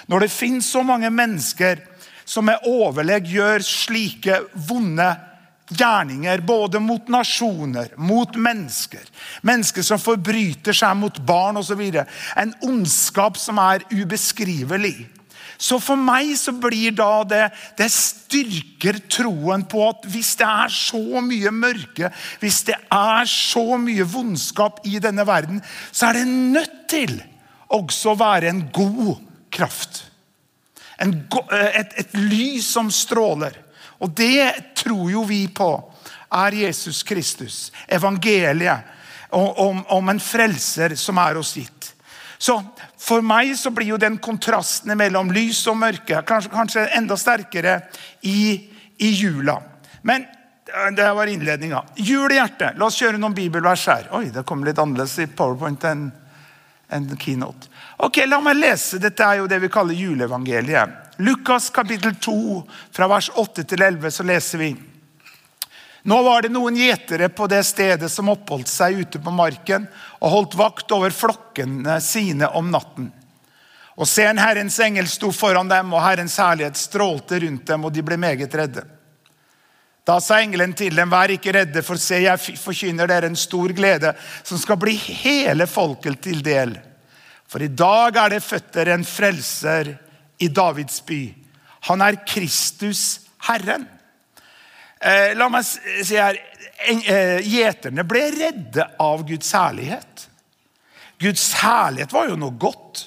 når 0.07 0.27
det 0.27 0.35
fins 0.35 0.71
så 0.71 0.83
mange 0.87 1.11
mennesker 1.11 1.83
som 2.25 2.47
med 2.47 2.63
overlegg 2.69 3.27
gjør 3.33 3.65
slike 3.67 4.39
vonde 4.69 5.09
gjerninger 5.73 6.43
både 6.47 6.81
mot 6.83 7.09
nasjoner, 7.11 7.93
mot 7.97 8.37
mennesker, 8.37 9.03
mennesker 9.47 9.87
som 9.87 10.01
forbryter 10.03 10.77
seg 10.77 10.97
mot 10.99 11.19
barn 11.27 11.59
osv. 11.61 11.83
En 12.37 12.55
ondskap 12.67 13.39
som 13.41 13.61
er 13.63 13.87
ubeskrivelig. 13.93 15.09
Så 15.63 15.79
for 15.79 15.99
meg 16.01 16.33
så 16.39 16.55
blir 16.59 16.95
da 16.99 17.23
det 17.29 17.43
Det 17.79 17.87
styrker 17.95 18.99
troen 19.07 19.63
på 19.71 19.85
at 19.87 20.07
hvis 20.11 20.35
det 20.41 20.49
er 20.49 20.73
så 20.75 21.23
mye 21.23 21.53
mørke, 21.55 22.11
hvis 22.43 22.63
det 22.67 22.79
er 22.91 23.29
så 23.31 23.79
mye 23.79 24.07
vondskap 24.09 24.81
i 24.89 24.99
denne 25.03 25.27
verden, 25.29 25.61
så 25.93 26.09
er 26.09 26.21
det 26.21 26.27
nødt 26.29 26.81
til 26.91 27.21
også 27.73 28.13
å 28.13 28.19
være 28.21 28.51
en 28.51 28.65
god 28.75 29.21
kraft. 29.53 30.03
En, 31.01 31.15
et, 31.53 31.95
et 31.99 32.17
lys 32.19 32.67
som 32.75 32.91
stråler. 32.93 33.55
Og 34.03 34.13
det 34.17 34.75
tror 34.79 35.11
jo 35.13 35.23
vi 35.29 35.45
på 35.53 35.71
er 36.33 36.57
Jesus 36.65 37.03
Kristus, 37.07 37.71
evangeliet, 37.87 38.89
om, 39.33 39.81
om 39.89 40.11
en 40.13 40.21
frelser 40.21 40.97
som 41.01 41.21
er 41.23 41.39
oss 41.41 41.55
gitt. 41.57 41.72
Så 42.43 42.57
For 42.99 43.23
meg 43.23 43.53
så 43.59 43.71
blir 43.71 43.93
jo 43.93 43.99
den 44.03 44.17
kontrasten 44.23 44.91
mellom 44.99 45.31
lys 45.35 45.61
og 45.71 45.77
mørke 45.79 46.23
kanskje, 46.27 46.51
kanskje 46.51 46.87
enda 46.99 47.15
sterkere 47.19 47.77
i, 48.27 48.71
i, 48.99 49.11
jula. 49.11 49.61
Men 50.03 50.25
eh, 50.25 50.89
det 50.97 51.07
var 51.15 51.31
innledninga. 51.31 51.85
Jul 51.97 52.35
i 52.35 52.41
hjertet. 52.41 52.79
La 52.79 52.89
oss 52.89 52.99
kjøre 52.99 53.19
noen 53.19 53.35
bibelvers 53.37 53.87
her. 53.91 54.09
Oi, 54.19 54.29
det 54.35 54.43
kom 54.47 54.63
litt 54.67 54.79
annerledes 54.83 55.19
i 55.23 55.29
powerpoint 55.31 55.87
enn 55.91 56.09
en 56.93 57.09
keynote. 57.17 57.71
Ok, 58.03 58.25
La 58.27 58.41
meg 58.43 58.59
lese. 58.59 58.99
Dette 59.03 59.27
er 59.27 59.41
jo 59.41 59.51
det 59.51 59.63
vi 59.63 59.71
kaller 59.73 59.99
juleevangeliet. 59.99 60.99
Lukas 61.23 61.71
kapittel 61.71 62.17
2, 62.19 62.39
fra 62.91 63.07
vers 63.11 63.31
8 63.39 63.67
til 63.71 63.87
11, 63.87 64.11
så 64.19 64.27
leser 64.27 64.63
vi. 64.63 64.73
Nå 66.03 66.19
var 66.23 66.43
det 66.43 66.51
noen 66.51 66.77
gjetere 66.77 67.29
på 67.31 67.47
det 67.47 67.63
stedet 67.67 68.11
som 68.11 68.31
oppholdt 68.33 68.71
seg 68.71 69.05
ute 69.05 69.21
på 69.23 69.35
marken 69.35 69.85
og 70.19 70.33
holdt 70.33 70.57
vakt 70.59 70.95
over 70.95 71.15
flokkene 71.15 72.01
sine 72.03 72.49
om 72.59 72.73
natten. 72.75 73.13
Og 73.95 74.09
se, 74.09 74.25
en 74.27 74.41
Herrens 74.41 74.79
engel 74.83 75.07
sto 75.11 75.31
foran 75.35 75.69
dem, 75.71 75.93
og 75.93 76.03
Herrens 76.03 76.39
herlighet 76.41 76.81
strålte 76.81 77.39
rundt 77.45 77.69
dem, 77.69 77.85
og 77.85 77.93
de 77.95 78.03
ble 78.03 78.17
meget 78.19 78.55
redde. 78.57 78.83
Da 80.03 80.17
sa 80.19 80.41
engelen 80.43 80.73
til 80.75 80.97
dem, 80.99 81.13
vær 81.13 81.31
ikke 81.31 81.53
redde, 81.55 81.85
for 81.87 82.01
se, 82.01 82.25
jeg 82.25 82.59
forkynner 82.59 83.07
dere 83.07 83.29
en 83.31 83.39
stor 83.39 83.71
glede, 83.77 84.15
som 84.43 84.59
skal 84.59 84.81
bli 84.81 84.97
hele 84.97 85.69
folket 85.71 86.19
til 86.25 86.43
del. 86.43 86.75
For 87.47 87.63
i 87.63 87.71
dag 87.71 88.17
er 88.17 88.35
det 88.35 88.43
født 88.43 88.73
dere 88.75 88.97
en 88.97 89.07
frelser 89.07 89.93
i 90.43 90.49
Davids 90.51 91.03
by. 91.07 91.21
Han 91.93 92.03
er 92.03 92.23
Kristus 92.27 93.21
Herren. 93.47 93.85
Eh, 95.05 95.33
La 95.39 95.49
meg 95.53 95.67
si 95.67 96.17
her 96.17 96.39
eh, 96.39 97.41
Gjeterne 97.45 98.05
ble 98.09 98.27
redde 98.35 98.87
av 99.03 99.25
Guds 99.29 99.53
herlighet. 99.57 100.29
Guds 101.23 101.53
herlighet 101.61 102.15
var 102.15 102.31
jo 102.31 102.39
noe 102.41 102.57
godt. 102.59 103.07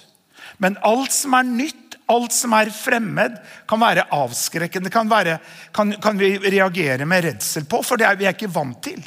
Men 0.63 0.77
alt 0.87 1.11
som 1.11 1.35
er 1.35 1.47
nytt, 1.47 1.97
alt 2.11 2.35
som 2.35 2.53
er 2.55 2.71
fremmed, 2.71 3.35
kan 3.67 3.81
være 3.81 4.07
avskrekkende. 4.15 4.91
Kan, 4.93 5.09
være, 5.11 5.39
kan, 5.75 5.95
kan 6.01 6.19
vi 6.19 6.35
reagere 6.39 7.07
med 7.09 7.25
redsel 7.27 7.67
på, 7.69 7.81
for 7.83 7.99
det 7.99 8.07
er 8.07 8.19
vi 8.19 8.29
ikke 8.29 8.51
vant 8.53 8.79
til. 8.85 9.01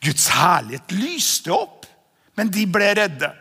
Guds 0.00 0.30
herlighet 0.32 0.94
lyste 0.96 1.52
opp, 1.52 1.88
men 2.38 2.52
de 2.52 2.64
ble 2.70 2.92
redde. 2.96 3.32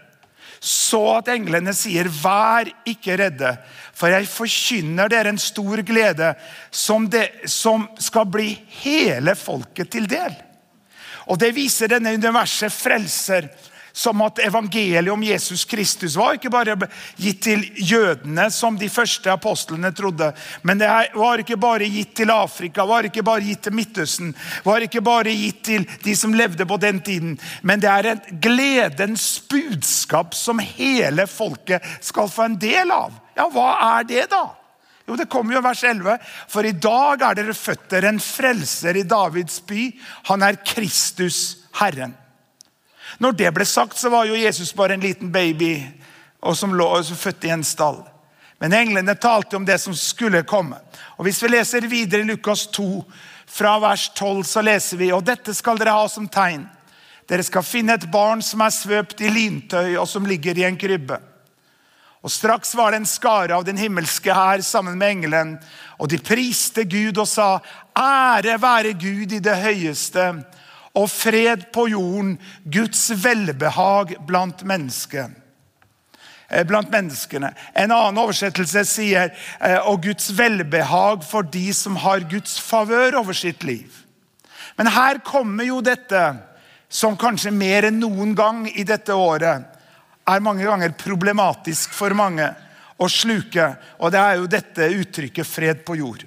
Så 0.59 0.99
at 1.15 1.29
englene 1.31 1.71
sier, 1.75 2.09
'Vær 2.11 2.67
ikke 2.89 3.15
redde, 3.21 3.53
for 4.00 4.13
jeg 4.13 4.29
forkynner 4.32 5.12
dere 5.12 5.34
en 5.34 5.41
stor 5.41 5.84
glede' 5.84 6.36
som, 6.72 7.10
det, 7.10 7.27
som 7.46 7.88
skal 8.00 8.29
bli 8.32 8.53
hele 8.82 9.36
folket 9.36 9.91
til 9.91 10.08
del. 10.08 10.38
Og 11.29 11.38
Det 11.39 11.51
viser 11.56 11.91
denne 11.91 12.15
universet 12.15 12.74
frelser 12.74 13.50
som 14.00 14.22
at 14.22 14.39
evangeliet 14.39 15.12
om 15.12 15.24
Jesus 15.24 15.65
Kristus 15.65 16.15
var 16.15 16.38
ikke 16.38 16.51
bare 16.53 16.75
gitt 17.20 17.41
til 17.44 17.65
jødene, 17.75 18.48
som 18.51 18.77
de 18.79 18.89
første 18.89 19.32
apostlene 19.32 19.91
trodde. 19.96 20.32
Men 20.63 20.79
det 20.79 20.89
var 21.15 21.41
ikke 21.41 21.58
bare 21.60 21.89
gitt 21.89 22.13
til 22.22 22.32
Afrika, 22.32 22.86
var 22.86 23.10
ikke 23.10 23.25
bare 23.25 23.44
gitt 23.44 23.65
til 23.68 23.75
Midtøsten, 23.75 24.34
var 24.63 24.86
ikke 24.86 25.01
bare 25.03 25.34
gitt 25.36 25.63
til 25.65 25.88
de 26.06 26.15
som 26.15 26.34
levde 26.34 26.65
på 26.70 26.77
den 26.77 27.01
tiden. 27.01 27.39
Men 27.62 27.82
det 27.84 27.89
er 27.91 28.12
et 28.13 28.29
gledens 28.41 29.41
budskap 29.50 30.38
som 30.38 30.62
hele 30.63 31.27
folket 31.27 31.84
skal 32.01 32.32
få 32.32 32.48
en 32.48 32.60
del 32.62 32.94
av. 32.96 33.12
Ja, 33.39 33.48
hva 33.48 33.69
er 33.98 34.08
det, 34.08 34.25
da? 34.31 34.43
Jo, 35.08 35.15
Det 35.15 35.29
kommer 35.31 35.55
jo 35.55 35.63
vers 35.65 35.84
11. 35.84 36.17
For 36.51 36.67
i 36.67 36.75
dag 36.75 37.24
er 37.25 37.39
dere 37.39 37.55
føtter 37.58 38.05
en 38.05 38.19
frelser 38.22 39.00
i 39.00 39.08
Davids 39.08 39.62
by. 39.65 39.88
Han 40.29 40.43
er 40.46 40.60
Kristus 40.62 41.63
Herren. 41.79 42.13
Når 43.19 43.31
det 43.39 43.50
ble 43.55 43.65
sagt, 43.65 43.98
så 43.98 44.12
var 44.13 44.27
jo 44.29 44.38
Jesus 44.38 44.75
bare 44.75 44.93
en 44.93 45.03
liten 45.03 45.31
baby 45.31 45.79
og 46.46 46.55
som 46.55 46.75
lå 46.75 46.86
og 47.00 47.10
født 47.17 47.48
i 47.50 47.53
en 47.55 47.65
stall. 47.65 48.03
Men 48.60 48.75
englene 48.75 49.15
talte 49.15 49.58
om 49.58 49.65
det 49.65 49.79
som 49.81 49.96
skulle 49.96 50.43
komme. 50.43 50.77
Og 51.17 51.25
Hvis 51.25 51.41
vi 51.43 51.50
leser 51.55 51.88
videre 51.88 52.22
i 52.22 52.29
Lukas 52.29 52.67
2, 52.67 53.03
fra 53.50 53.79
vers 53.79 54.12
12, 54.13 54.43
så 54.43 54.62
leser 54.62 55.00
vi 55.00 55.12
og 55.12 55.25
dette 55.25 55.55
skal 55.58 55.79
dere 55.79 55.96
ha 55.96 56.05
som 56.12 56.27
tegn. 56.29 56.67
Dere 57.29 57.43
skal 57.46 57.65
finne 57.65 57.96
et 57.98 58.05
barn 58.12 58.43
som 58.46 58.62
er 58.62 58.74
svøpt 58.74 59.22
i 59.22 59.31
lintøy, 59.34 59.96
og 59.98 60.08
som 60.10 60.25
ligger 60.25 60.58
i 60.58 60.65
en 60.67 60.77
krybbe. 60.77 61.17
Og 62.19 62.31
Straks 62.31 62.73
var 62.75 62.91
det 62.91 62.99
en 62.99 63.07
skare 63.07 63.55
av 63.55 63.63
den 63.67 63.79
himmelske 63.79 64.33
hær 64.35 64.59
sammen 64.65 64.97
med 64.99 65.13
engelen, 65.13 65.53
og 65.99 66.09
de 66.11 66.19
priste 66.19 66.83
Gud 66.89 67.17
og 67.21 67.27
sa, 67.31 67.59
ære 67.95 68.57
være 68.59 68.95
Gud 68.99 69.35
i 69.35 69.43
det 69.43 69.55
høyeste, 69.61 70.25
og 70.99 71.07
fred 71.11 71.69
på 71.71 71.88
jorden, 71.93 72.35
Guds 72.67 73.05
velbehag 73.23 74.17
blant 74.27 74.65
mennesket 74.67 75.31
eh, 76.49 76.65
blant 76.67 76.91
menneskene. 76.91 77.53
En 77.77 77.93
annen 77.93 78.19
oversettelse 78.19 78.83
sier 78.89 79.29
eh, 79.61 79.79
og 79.88 80.03
Guds 80.03 80.33
velbehag 80.35 81.23
for 81.23 81.47
de 81.47 81.69
som 81.77 81.95
har 82.03 82.25
Guds 82.27 82.57
favør 82.59 83.21
over 83.21 83.38
sitt 83.38 83.63
liv. 83.63 84.01
Men 84.75 84.91
her 84.91 85.21
kommer 85.23 85.69
jo 85.69 85.79
dette 85.85 86.23
som 86.89 87.15
kanskje 87.19 87.53
mer 87.53 87.88
enn 87.88 88.01
noen 88.01 88.33
gang 88.35 88.65
i 88.73 88.83
dette 88.83 89.13
året 89.13 89.78
er 90.29 90.43
mange 90.45 90.65
ganger 90.67 90.98
problematisk 90.98 91.93
for 91.95 92.15
mange 92.17 92.48
å 93.00 93.07
sluke. 93.09 93.71
Og 94.00 94.12
det 94.13 94.19
er 94.19 94.36
jo 94.39 94.51
dette 94.51 94.91
uttrykket 95.00 95.48
'fred 95.48 95.86
på 95.86 95.95
jord'. 96.00 96.25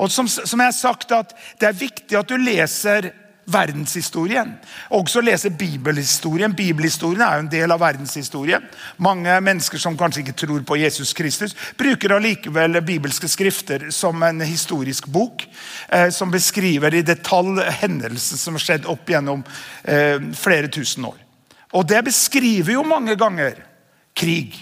Og 0.00 0.10
som, 0.10 0.28
som 0.28 0.60
jeg 0.60 0.66
har 0.66 0.76
sagt, 0.76 1.12
at 1.12 1.34
Det 1.60 1.68
er 1.68 1.72
viktig 1.72 2.16
at 2.16 2.28
du 2.28 2.36
leser 2.36 3.12
verdenshistorien. 3.50 4.52
Også 4.94 5.20
lese 5.20 5.50
bibelhistorien. 5.50 6.54
Bibelhistorien 6.54 7.22
er 7.24 7.36
jo 7.36 7.44
en 7.44 7.52
del 7.52 7.74
av 7.74 7.80
verdenshistorien. 7.82 8.62
Mange 8.96 9.40
mennesker 9.40 9.78
som 9.78 9.96
kanskje 9.98 10.22
ikke 10.24 10.36
tror 10.44 10.62
på 10.66 10.78
Jesus 10.80 11.12
Kristus, 11.16 11.56
bruker 11.78 12.14
allikevel 12.16 12.80
bibelske 12.86 13.28
skrifter 13.28 13.88
som 13.94 14.22
en 14.22 14.40
historisk 14.40 15.08
bok 15.10 15.46
eh, 15.88 16.08
som 16.14 16.30
beskriver 16.30 16.94
i 16.94 17.02
detalj 17.06 17.64
hendelser 17.82 18.40
som 18.40 18.58
har 18.58 18.66
skjedd 18.66 18.88
opp 18.90 19.10
gjennom 19.10 19.44
eh, 19.84 20.20
flere 20.36 20.70
tusen 20.72 21.10
år. 21.10 21.18
Og 21.72 21.86
det 21.86 22.02
beskriver 22.08 22.74
jo 22.74 22.82
mange 22.86 23.14
ganger 23.18 23.60
krig, 24.16 24.56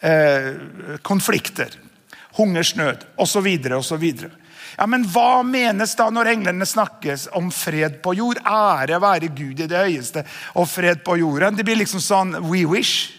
eh, 0.00 0.52
konflikter, 1.02 1.70
hungersnød 2.36 3.06
osv. 3.16 3.48
osv. 3.78 4.04
Ja, 4.76 4.86
Men 4.86 5.06
hva 5.08 5.42
menes 5.42 5.94
da 5.96 6.10
når 6.12 6.34
englene 6.34 6.66
snakkes 6.68 7.28
om 7.32 7.48
fred 7.50 8.02
på 8.04 8.12
jord? 8.14 8.42
Ære 8.44 9.00
være 9.00 9.32
Gud 9.32 9.60
i 9.60 9.68
det 9.70 9.78
høyeste 9.78 10.24
og 10.54 10.68
fred 10.68 11.00
på 11.04 11.16
jorden. 11.16 11.56
Det 11.56 11.64
blir 11.64 11.80
liksom 11.80 12.00
sånn 12.00 12.36
We 12.50 12.66
wish. 12.68 13.12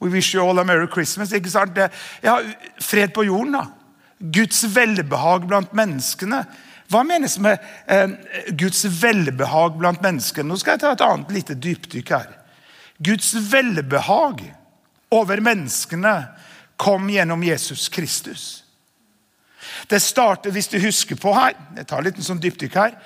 We 0.00 0.10
wish 0.10 0.34
you 0.34 0.42
all 0.42 0.58
a 0.58 0.64
merry 0.64 0.86
Christmas. 0.86 1.32
ikke 1.32 1.50
sant? 1.50 1.78
Ja, 2.22 2.38
Fred 2.80 3.14
på 3.14 3.24
jorden, 3.26 3.52
da. 3.52 3.66
Guds 4.18 4.64
velbehag 4.74 5.46
blant 5.46 5.72
menneskene. 5.74 6.44
Hva 6.88 7.02
menes 7.04 7.36
med 7.38 7.60
eh, 7.86 8.08
Guds 8.56 8.84
velbehag 9.02 9.76
blant 9.78 10.04
menneskene? 10.04 10.48
Nå 10.48 10.56
skal 10.60 10.76
jeg 10.76 10.84
ta 10.84 10.94
et 10.94 11.04
annet 11.04 11.34
lite 11.36 11.56
dypdykk 11.58 12.14
her. 12.16 12.30
Guds 13.04 13.34
velbehag 13.50 14.40
over 15.14 15.42
menneskene 15.44 16.14
kom 16.80 17.10
gjennom 17.12 17.44
Jesus 17.44 17.88
Kristus. 17.92 18.64
Det 19.86 20.00
startet, 20.00 20.52
hvis 20.52 20.70
du 20.72 20.78
husker 20.80 21.18
på 21.20 21.32
her, 21.36 21.54
jeg 21.76 21.86
tar 21.90 22.02
litt 22.02 22.16
en 22.18 22.26
sånn 22.26 22.40
dypdykk 22.42 22.78
her, 22.78 22.96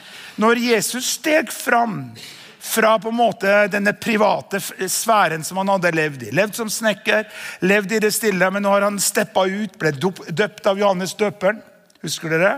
når 0.41 0.63
Jesus 0.63 1.11
steg 1.19 1.51
fram 1.53 2.15
fra 2.63 2.95
på 3.03 3.11
en 3.11 3.19
måte 3.19 3.53
denne 3.73 3.93
private 3.99 4.61
sfæren 4.63 5.43
som 5.45 5.59
han 5.59 5.73
hadde 5.75 5.91
levd 5.97 6.29
i. 6.29 6.35
Levd 6.35 6.55
som 6.61 6.71
snekker, 6.71 7.27
levd 7.67 7.97
i 7.97 8.03
det 8.05 8.13
stille, 8.15 8.51
men 8.55 8.63
nå 8.63 8.71
har 8.71 8.87
han 8.87 9.01
steppa 9.03 9.49
ut, 9.51 9.75
ble 9.79 9.91
døpt 9.99 10.69
av 10.71 10.79
Johannes 10.79 11.17
døperen. 11.19 11.59
Husker 12.07 12.31
dere? 12.31 12.53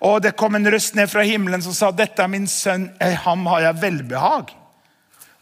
Og 0.00 0.22
det 0.22 0.36
kom 0.38 0.54
en 0.54 0.70
røst 0.70 0.94
ned 0.94 1.10
fra 1.10 1.24
himmelen 1.26 1.62
som 1.62 1.74
sa, 1.74 1.90
'Dette 1.90 2.22
er 2.22 2.30
min 2.30 2.46
sønn, 2.46 2.90
i 3.02 3.14
ham 3.24 3.46
har 3.46 3.60
jeg 3.60 3.82
velbehag'. 3.82 4.54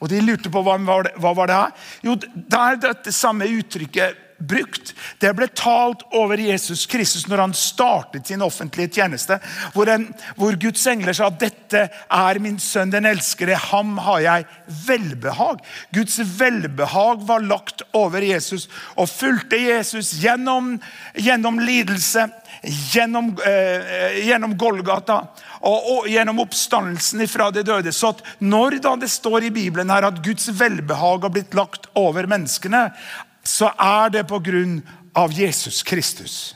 Og 0.00 0.08
De 0.08 0.20
lurte 0.20 0.50
på 0.52 0.62
hva 0.62 0.76
det, 1.02 1.12
hva 1.16 1.32
var 1.34 1.46
det 1.46 1.56
her? 1.56 1.72
Jo, 2.02 2.16
da 2.34 2.70
er 2.70 2.76
dette 2.76 3.12
samme 3.12 3.48
uttrykket 3.48 4.26
brukt. 4.38 4.92
Det 5.20 5.30
ble 5.36 5.48
talt 5.56 6.02
over 6.16 6.40
Jesus 6.40 6.84
Kristus 6.90 7.26
når 7.28 7.42
han 7.44 7.54
startet 7.56 8.28
sin 8.28 8.44
offentlige 8.44 8.98
tjeneste. 8.98 9.38
Hvor, 9.74 9.88
en, 9.88 10.08
hvor 10.36 10.56
Guds 10.60 10.84
engler 10.90 11.16
sa 11.16 11.30
'Dette 11.30 11.86
er 11.88 12.40
min 12.42 12.58
sønn, 12.60 12.92
den 12.92 13.08
elskede. 13.08 13.56
Ham 13.56 13.96
har 13.98 14.20
jeg 14.20 14.46
velbehag'. 14.86 15.62
Guds 15.94 16.20
velbehag 16.38 17.24
var 17.28 17.40
lagt 17.40 17.82
over 17.92 18.20
Jesus 18.20 18.68
og 18.96 19.08
fulgte 19.08 19.56
Jesus 19.56 20.12
gjennom, 20.20 20.76
gjennom 21.14 21.58
lidelse, 21.58 22.28
gjennom, 22.62 23.36
eh, 23.46 24.18
gjennom 24.26 24.56
Golgata 24.58 25.20
og, 25.60 25.90
og, 25.90 26.08
gjennom 26.10 26.40
oppstandelsen 26.44 27.26
fra 27.28 27.50
de 27.50 27.64
døde. 27.66 27.92
Så 27.92 28.14
at 28.14 28.22
når 28.38 28.80
da 28.84 28.96
det 29.00 29.10
står 29.12 29.48
i 29.48 29.54
Bibelen 29.54 29.90
her 29.92 30.08
at 30.08 30.22
Guds 30.24 30.48
velbehag 30.48 31.26
har 31.26 31.34
blitt 31.34 31.56
lagt 31.56 31.90
over 31.94 32.28
menneskene, 32.30 32.88
så 33.46 33.72
er 33.78 34.14
det 34.16 34.26
på 34.28 34.40
grunn 34.42 34.80
av 35.16 35.32
Jesus 35.32 35.82
Kristus. 35.86 36.54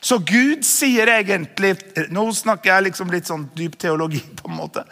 Så 0.00 0.16
Gud 0.24 0.64
sier 0.64 1.10
egentlig 1.12 1.74
Nå 2.08 2.22
snakker 2.32 2.72
jeg 2.72 2.86
liksom 2.88 3.10
litt 3.12 3.28
sånn 3.28 3.44
dyp 3.56 3.76
teologi, 3.80 4.22
på 4.36 4.48
en 4.48 4.56
måte. 4.56 4.84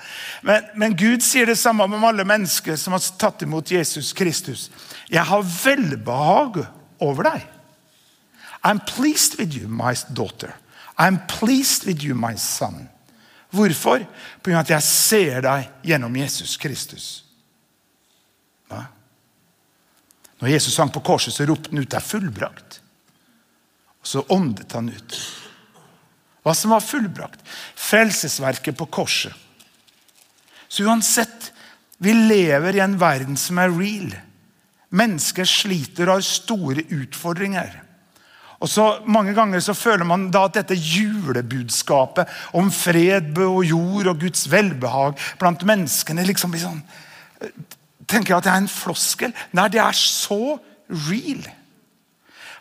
Men, 0.45 0.67
men 0.77 0.97
Gud 0.99 1.25
sier 1.25 1.49
det 1.49 1.57
samme 1.57 1.87
om 1.89 2.05
alle 2.05 2.27
mennesker 2.29 2.77
som 2.77 2.97
har 2.97 3.05
tatt 3.21 3.43
imot 3.47 3.73
Jesus 3.73 4.13
Kristus. 4.17 4.69
Jeg 5.09 5.25
har 5.25 5.47
velbehag 5.49 6.61
over 7.01 7.31
deg. 7.31 7.47
I'm 8.65 8.81
pleased 8.81 9.39
with 9.39 9.55
you, 9.55 9.69
my 9.69 9.95
daughter. 10.13 10.55
I'm 10.99 11.27
pleased 11.27 11.87
with 11.87 12.03
you, 12.03 12.15
my 12.15 12.35
son. 12.37 12.89
Hvorfor? 13.51 14.05
På 14.43 14.51
grunn 14.51 14.59
av 14.59 14.67
at 14.67 14.75
jeg 14.75 14.85
ser 14.85 15.43
deg 15.47 15.89
gjennom 15.89 16.17
Jesus 16.19 16.57
Kristus. 16.61 17.07
Hva? 18.69 18.83
Når 20.43 20.53
Jesus 20.53 20.75
sang 20.75 20.93
på 20.93 21.03
korset, 21.03 21.35
så 21.35 21.47
ropte 21.47 21.71
han 21.71 21.79
ut 21.79 21.89
'Det 21.89 21.97
er 21.97 22.11
fullbrakt'. 22.11 22.81
Og 24.01 24.07
så 24.07 24.25
åndet 24.29 24.73
han 24.73 24.89
ut. 24.89 25.19
Hva 26.45 26.55
som 26.55 26.71
var 26.71 26.81
fullbrakt? 26.81 27.41
Frelsesverket 27.75 28.77
på 28.77 28.87
korset. 28.87 29.33
Så 30.69 30.85
uansett, 30.85 31.53
vi 31.99 32.13
lever 32.13 32.77
i 32.77 32.81
en 32.81 33.01
verden 33.01 33.37
som 33.37 33.59
er 33.59 33.73
real. 33.73 34.13
Mennesker 34.91 35.45
sliter 35.45 36.09
og 36.09 36.15
har 36.15 36.21
store 36.21 36.83
utfordringer. 36.83 37.83
Og 38.59 38.71
så 38.71 38.85
Mange 39.07 39.35
ganger 39.37 39.63
så 39.63 39.75
føler 39.75 40.05
man 40.05 40.29
da 40.35 40.45
at 40.49 40.57
dette 40.59 40.75
julebudskapet 40.75 42.29
om 42.59 42.73
fred 42.75 43.39
og 43.45 43.63
jord 43.67 44.11
og 44.11 44.21
Guds 44.21 44.49
velbehag 44.51 45.19
blant 45.39 45.63
menneskene 45.69 46.27
liksom 46.27 46.55
blir 46.55 46.67
sånn 46.67 46.83
tenker 48.09 48.33
jeg 48.33 48.41
at 48.41 48.47
det 48.47 48.53
er 48.53 48.63
en 48.63 48.73
floskel. 48.73 49.35
Nei, 49.57 49.69
det 49.73 49.81
er 49.83 49.97
så 49.97 50.57
real. 51.09 51.43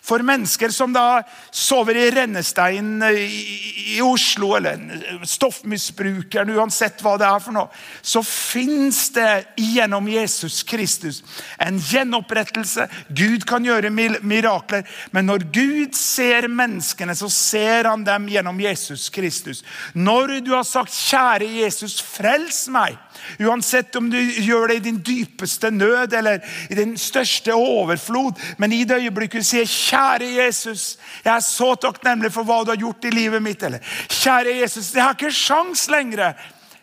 For 0.08 0.24
mennesker 0.24 0.72
som 0.72 0.94
da 0.96 1.22
sover 1.52 1.98
i 2.00 2.06
rennesteinen 2.16 3.04
i, 3.12 3.96
i 3.98 4.02
Oslo, 4.02 4.54
eller 4.56 5.26
stoffmisbrukeren, 5.28 6.54
uansett 6.56 7.02
hva 7.04 7.18
det 7.20 7.28
er 7.28 7.44
for 7.44 7.56
noe, 7.58 7.68
så 8.00 8.24
fins 8.24 9.10
det 9.18 9.32
gjennom 9.60 10.08
Jesus 10.08 10.62
Kristus 10.68 11.20
en 11.60 11.82
gjenopprettelse. 11.82 12.88
Gud 13.10 13.44
kan 13.50 13.68
gjøre 13.68 13.92
mirakler, 13.92 14.88
men 15.12 15.28
når 15.28 15.44
Gud 15.52 15.98
ser 16.00 16.48
menneskene, 16.48 17.16
så 17.18 17.28
ser 17.34 17.92
han 17.92 18.08
dem 18.08 18.30
gjennom 18.32 18.64
Jesus 18.64 19.10
Kristus. 19.12 19.64
Når 19.94 20.40
du 20.40 20.54
har 20.56 20.64
sagt 20.64 20.96
'Kjære 20.96 21.52
Jesus, 21.66 22.00
frels 22.02 22.68
meg', 22.72 22.96
Uansett 23.39 23.96
om 23.96 24.10
du 24.10 24.17
gjør 24.17 24.67
det 24.67 24.75
i 24.75 24.86
din 24.88 25.00
dypeste 25.03 25.72
nød 25.72 26.13
eller 26.13 26.39
i 26.69 26.75
din 26.75 26.98
største 26.98 27.53
overflod. 27.53 28.39
Men 28.57 28.72
i 28.72 28.84
det 28.84 29.01
øyeblikket 29.01 29.41
du 29.41 29.43
sier 29.43 29.65
'Kjære 29.65 30.46
Jesus, 30.46 30.98
jeg 31.25 31.36
er 31.36 31.39
så 31.39 31.75
takknemlig 31.75 32.31
for 32.31 32.43
hva 32.43 32.63
du 32.63 32.72
har 32.72 32.77
gjort 32.77 33.05
i 33.05 33.10
livet 33.10 33.43
mitt', 33.43 33.63
eller 33.63 33.79
'Kjære 34.10 34.62
Jesus, 34.62 34.93
jeg 34.93 35.03
har 35.03 35.13
ikke 35.13 35.31
sjans 35.31 35.89
lenger. 35.89 36.34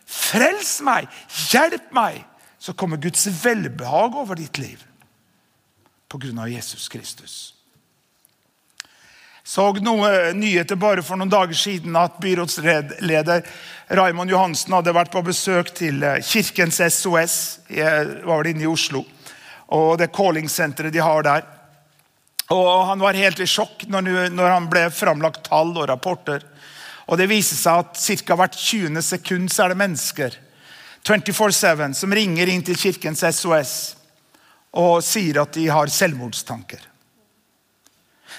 Frels 0.07 0.81
meg. 0.81 1.09
Hjelp 1.51 1.93
meg.' 1.93 2.25
Så 2.59 2.73
kommer 2.73 2.97
Guds 2.97 3.27
velbehag 3.45 4.15
over 4.15 4.35
ditt 4.35 4.59
liv 4.59 4.79
på 6.09 6.19
grunn 6.19 6.39
av 6.39 6.49
Jesus 6.49 6.89
Kristus. 6.89 7.54
Så 9.45 9.67
noen 9.85 10.39
nyheter 10.41 10.79
bare 10.81 11.03
for 11.05 11.21
noen 11.21 11.29
dager 11.29 11.57
siden 11.59 11.97
at 12.01 12.17
byrådsleder 12.17 13.43
Raimond 13.93 14.33
Johansen 14.33 14.73
hadde 14.73 14.95
vært 14.97 15.13
på 15.13 15.21
besøk 15.27 15.69
til 15.77 16.01
eh, 16.01 16.23
Kirkens 16.25 16.81
SOS 16.81 17.35
var 18.25 18.41
det 18.41 18.55
inne 18.55 18.65
i 18.65 18.71
Oslo. 18.71 19.03
Og 19.77 19.99
det 20.01 20.15
calling-senteret 20.17 20.95
de 20.95 21.03
har 21.05 21.27
der. 21.27 21.45
Og 22.57 22.87
Han 22.89 23.05
var 23.05 23.21
helt 23.21 23.41
i 23.41 23.49
sjokk 23.49 23.85
når, 23.93 24.33
han 24.49 24.71
ble 24.73 24.87
framlagt 24.89 25.45
tall 25.51 25.77
og 25.77 25.91
rapporter. 25.93 26.41
Og 27.05 27.21
Det 27.21 27.29
viser 27.29 27.61
seg 27.61 27.85
at 27.85 28.25
ca. 28.25 28.41
hvert 28.41 28.57
20. 28.57 29.03
sekund 29.03 29.53
så 29.53 29.67
er 29.67 29.75
det 29.75 29.83
mennesker 29.83 30.41
24-7 31.05 31.93
som 31.93 32.17
ringer 32.17 32.49
inn 32.49 32.65
til 32.65 32.81
Kirkens 32.81 33.21
SOS 33.29 33.75
og 34.73 35.05
sier 35.05 35.43
at 35.43 35.53
de 35.53 35.69
har 35.69 35.93
selvmordstanker. 35.93 36.94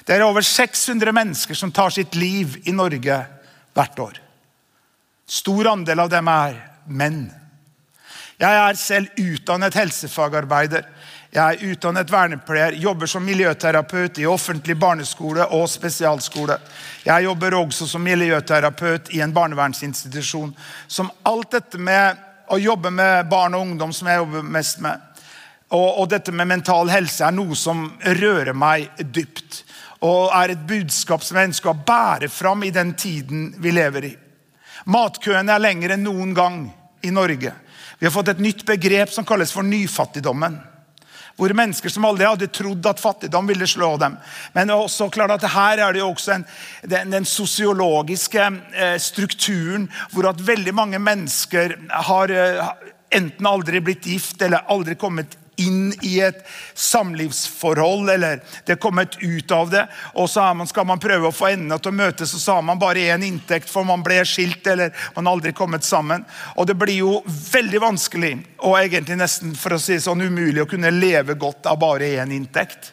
Det 0.03 0.15
er 0.15 0.25
over 0.25 0.43
600 0.45 1.13
mennesker 1.15 1.57
som 1.57 1.71
tar 1.71 1.93
sitt 1.95 2.15
liv 2.15 2.59
i 2.65 2.75
Norge 2.75 3.21
hvert 3.75 3.99
år. 3.99 4.21
Stor 5.25 5.71
andel 5.71 6.03
av 6.03 6.11
dem 6.11 6.27
er 6.29 6.59
menn. 6.85 7.25
Jeg 8.35 8.59
er 8.61 8.77
selv 8.77 9.15
utdannet 9.15 9.77
helsefagarbeider. 9.79 10.83
Jeg 11.35 11.43
er 11.43 11.71
utdannet 11.71 12.11
vernepleier, 12.11 12.77
jobber 12.79 13.09
som 13.11 13.25
miljøterapeut 13.27 14.19
i 14.21 14.27
offentlig 14.29 14.77
barneskole 14.79 15.47
og 15.55 15.65
spesialskole. 15.67 16.55
Jeg 17.03 17.25
jobber 17.25 17.57
også 17.57 17.87
som 17.89 18.05
miljøterapeut 18.07 19.11
i 19.15 19.19
en 19.23 19.33
barnevernsinstitusjon. 19.35 20.53
Som 20.87 21.11
alt 21.27 21.57
dette 21.57 21.81
med 21.81 22.21
å 22.47 22.59
jobbe 22.61 22.91
med 22.93 23.27
barn 23.27 23.57
og 23.57 23.65
ungdom, 23.65 23.91
som 23.91 24.07
jeg 24.07 24.21
jobber 24.21 24.47
mest 24.47 24.79
med, 24.85 25.01
og, 25.73 25.87
og 25.99 26.09
dette 26.13 26.31
med 26.31 26.47
mental 26.47 26.91
helse, 26.93 27.25
er 27.25 27.35
noe 27.35 27.57
som 27.57 27.87
rører 27.99 28.53
meg 28.55 28.91
dypt. 29.01 29.64
Og 30.03 30.31
er 30.35 30.53
et 30.53 30.67
budskap 30.67 31.23
som 31.23 31.39
jeg 31.39 31.51
ønsker 31.51 31.71
å 31.71 31.81
bære 31.87 32.29
fram 32.29 32.63
i 32.67 32.73
den 32.75 32.93
tiden 32.99 33.53
vi 33.61 33.71
lever 33.75 34.09
i. 34.09 34.13
Matkøene 34.91 35.55
er 35.55 35.63
lengre 35.63 35.95
enn 35.95 36.03
noen 36.05 36.33
gang 36.35 36.65
i 37.05 37.13
Norge. 37.15 37.53
Vi 37.99 38.05
har 38.05 38.13
fått 38.13 38.33
et 38.33 38.43
nytt 38.43 38.65
begrep 38.67 39.11
som 39.13 39.25
kalles 39.25 39.53
for 39.55 39.65
nyfattigdommen. 39.65 40.57
Hvor 41.35 41.51
mennesker 41.51 41.91
som 41.91 42.05
aldri 42.07 42.27
hadde 42.27 42.47
trodd 42.53 42.85
at 42.87 43.01
fattigdom 43.01 43.47
ville 43.49 43.67
slå 43.67 43.95
dem. 43.99 44.15
Men 44.55 44.71
også 44.71 45.09
klart 45.11 45.33
at 45.35 45.49
her 45.51 45.81
er 45.83 45.95
det 45.95 45.99
jo 45.99 46.11
også 46.13 46.35
en, 46.37 46.45
den, 46.87 47.11
den 47.11 47.27
sosiologiske 47.27 48.45
eh, 48.71 48.95
strukturen 49.03 49.89
hvor 50.13 50.29
at 50.31 50.43
veldig 50.47 50.75
mange 50.75 51.01
mennesker 51.03 51.75
har 52.07 52.31
eh, 52.31 52.61
enten 53.15 53.51
aldri 53.51 53.83
blitt 53.83 54.07
gift 54.07 54.45
eller 54.47 54.63
aldri 54.71 54.95
kommet 54.99 55.35
inn 55.62 55.93
i 56.01 56.19
et 56.24 56.41
samlivsforhold, 56.74 58.09
eller 58.09 58.41
det 58.65 58.75
er 58.75 58.81
kommet 58.81 59.17
ut 59.21 59.51
av 59.55 59.69
det. 59.71 59.83
Og 60.13 60.29
så 60.29 60.47
man, 60.53 60.67
skal 60.67 60.88
man 60.88 61.01
prøve 61.01 61.29
å 61.29 61.35
få 61.35 61.51
endene 61.53 61.77
til 61.79 61.93
å 61.93 62.00
møtes, 62.00 62.33
og 62.35 62.43
så 62.43 62.57
har 62.57 62.65
man 62.65 62.81
bare 62.81 63.07
én 63.13 63.27
inntekt, 63.27 63.69
for 63.71 63.88
man 63.88 64.03
ble 64.05 64.21
skilt 64.27 64.67
eller 64.71 64.93
man 65.15 65.27
har 65.27 65.38
aldri 65.38 65.53
kommet 65.57 65.88
sammen. 65.88 66.25
Og 66.55 66.67
det 66.69 66.77
blir 66.79 67.00
jo 67.01 67.19
veldig 67.27 67.83
vanskelig, 67.83 68.33
og 68.63 68.79
egentlig 68.79 69.19
nesten 69.21 69.55
for 69.59 69.75
å 69.75 69.81
si 69.81 70.00
sånn 70.01 70.25
umulig, 70.25 70.63
å 70.63 70.69
kunne 70.69 70.93
leve 70.93 71.38
godt 71.39 71.69
av 71.71 71.79
bare 71.81 72.15
én 72.19 72.35
inntekt. 72.35 72.91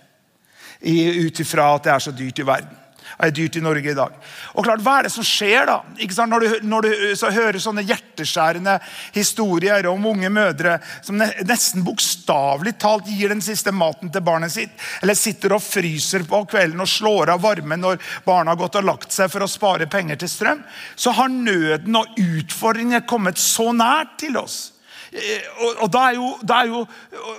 Ut 0.83 1.39
ifra 1.41 1.75
at 1.77 1.85
det 1.87 1.93
er 1.95 2.03
så 2.03 2.15
dyrt 2.15 2.43
i 2.43 2.47
verden 2.47 2.82
er 3.19 3.35
dyrt 3.35 3.57
i 3.57 3.63
Norge 3.65 3.91
i 3.91 3.97
dag. 3.97 4.15
Og 4.55 4.65
klart, 4.65 4.83
Hva 4.83 4.99
er 4.99 5.09
det 5.09 5.13
som 5.15 5.27
skjer 5.27 5.69
da? 5.69 5.79
Når 6.27 6.41
du, 6.41 6.49
når 6.69 6.87
du 6.87 6.91
hører 7.37 7.59
sånne 7.63 7.85
hjerteskjærende 7.87 8.79
historier 9.15 9.87
om 9.91 10.07
unge 10.13 10.31
mødre 10.33 10.79
som 11.03 11.21
nesten 11.21 11.85
bokstavelig 11.87 12.77
talt 12.83 13.09
gir 13.11 13.33
den 13.33 13.43
siste 13.45 13.73
maten 13.73 14.13
til 14.13 14.25
barnet 14.25 14.55
sitt, 14.55 14.75
eller 15.03 15.19
sitter 15.19 15.57
og 15.57 15.65
fryser 15.65 16.27
på 16.29 16.45
kvelden 16.51 16.83
og 16.83 16.91
slår 16.91 17.35
av 17.35 17.43
varmen 17.45 17.83
når 17.83 18.03
barna 18.27 18.53
har 18.53 18.61
gått 18.61 18.81
og 18.81 18.89
lagt 18.89 19.15
seg 19.15 19.31
for 19.33 19.45
å 19.45 19.51
spare 19.51 19.89
penger 19.91 20.23
til 20.23 20.31
strøm, 20.31 20.63
så 20.97 21.15
har 21.17 21.33
nøden 21.33 21.97
og 21.99 22.21
utfordringene 22.21 23.07
kommet 23.09 23.41
så 23.41 23.71
nært 23.77 24.19
til 24.23 24.39
oss. 24.41 24.72
Eh, 25.13 25.49
og, 25.61 25.83
og, 25.85 25.89
da 25.93 26.07
er 26.09 26.17
jo, 26.17 26.29
da 26.41 26.59
er 26.63 26.71
jo 26.71 26.79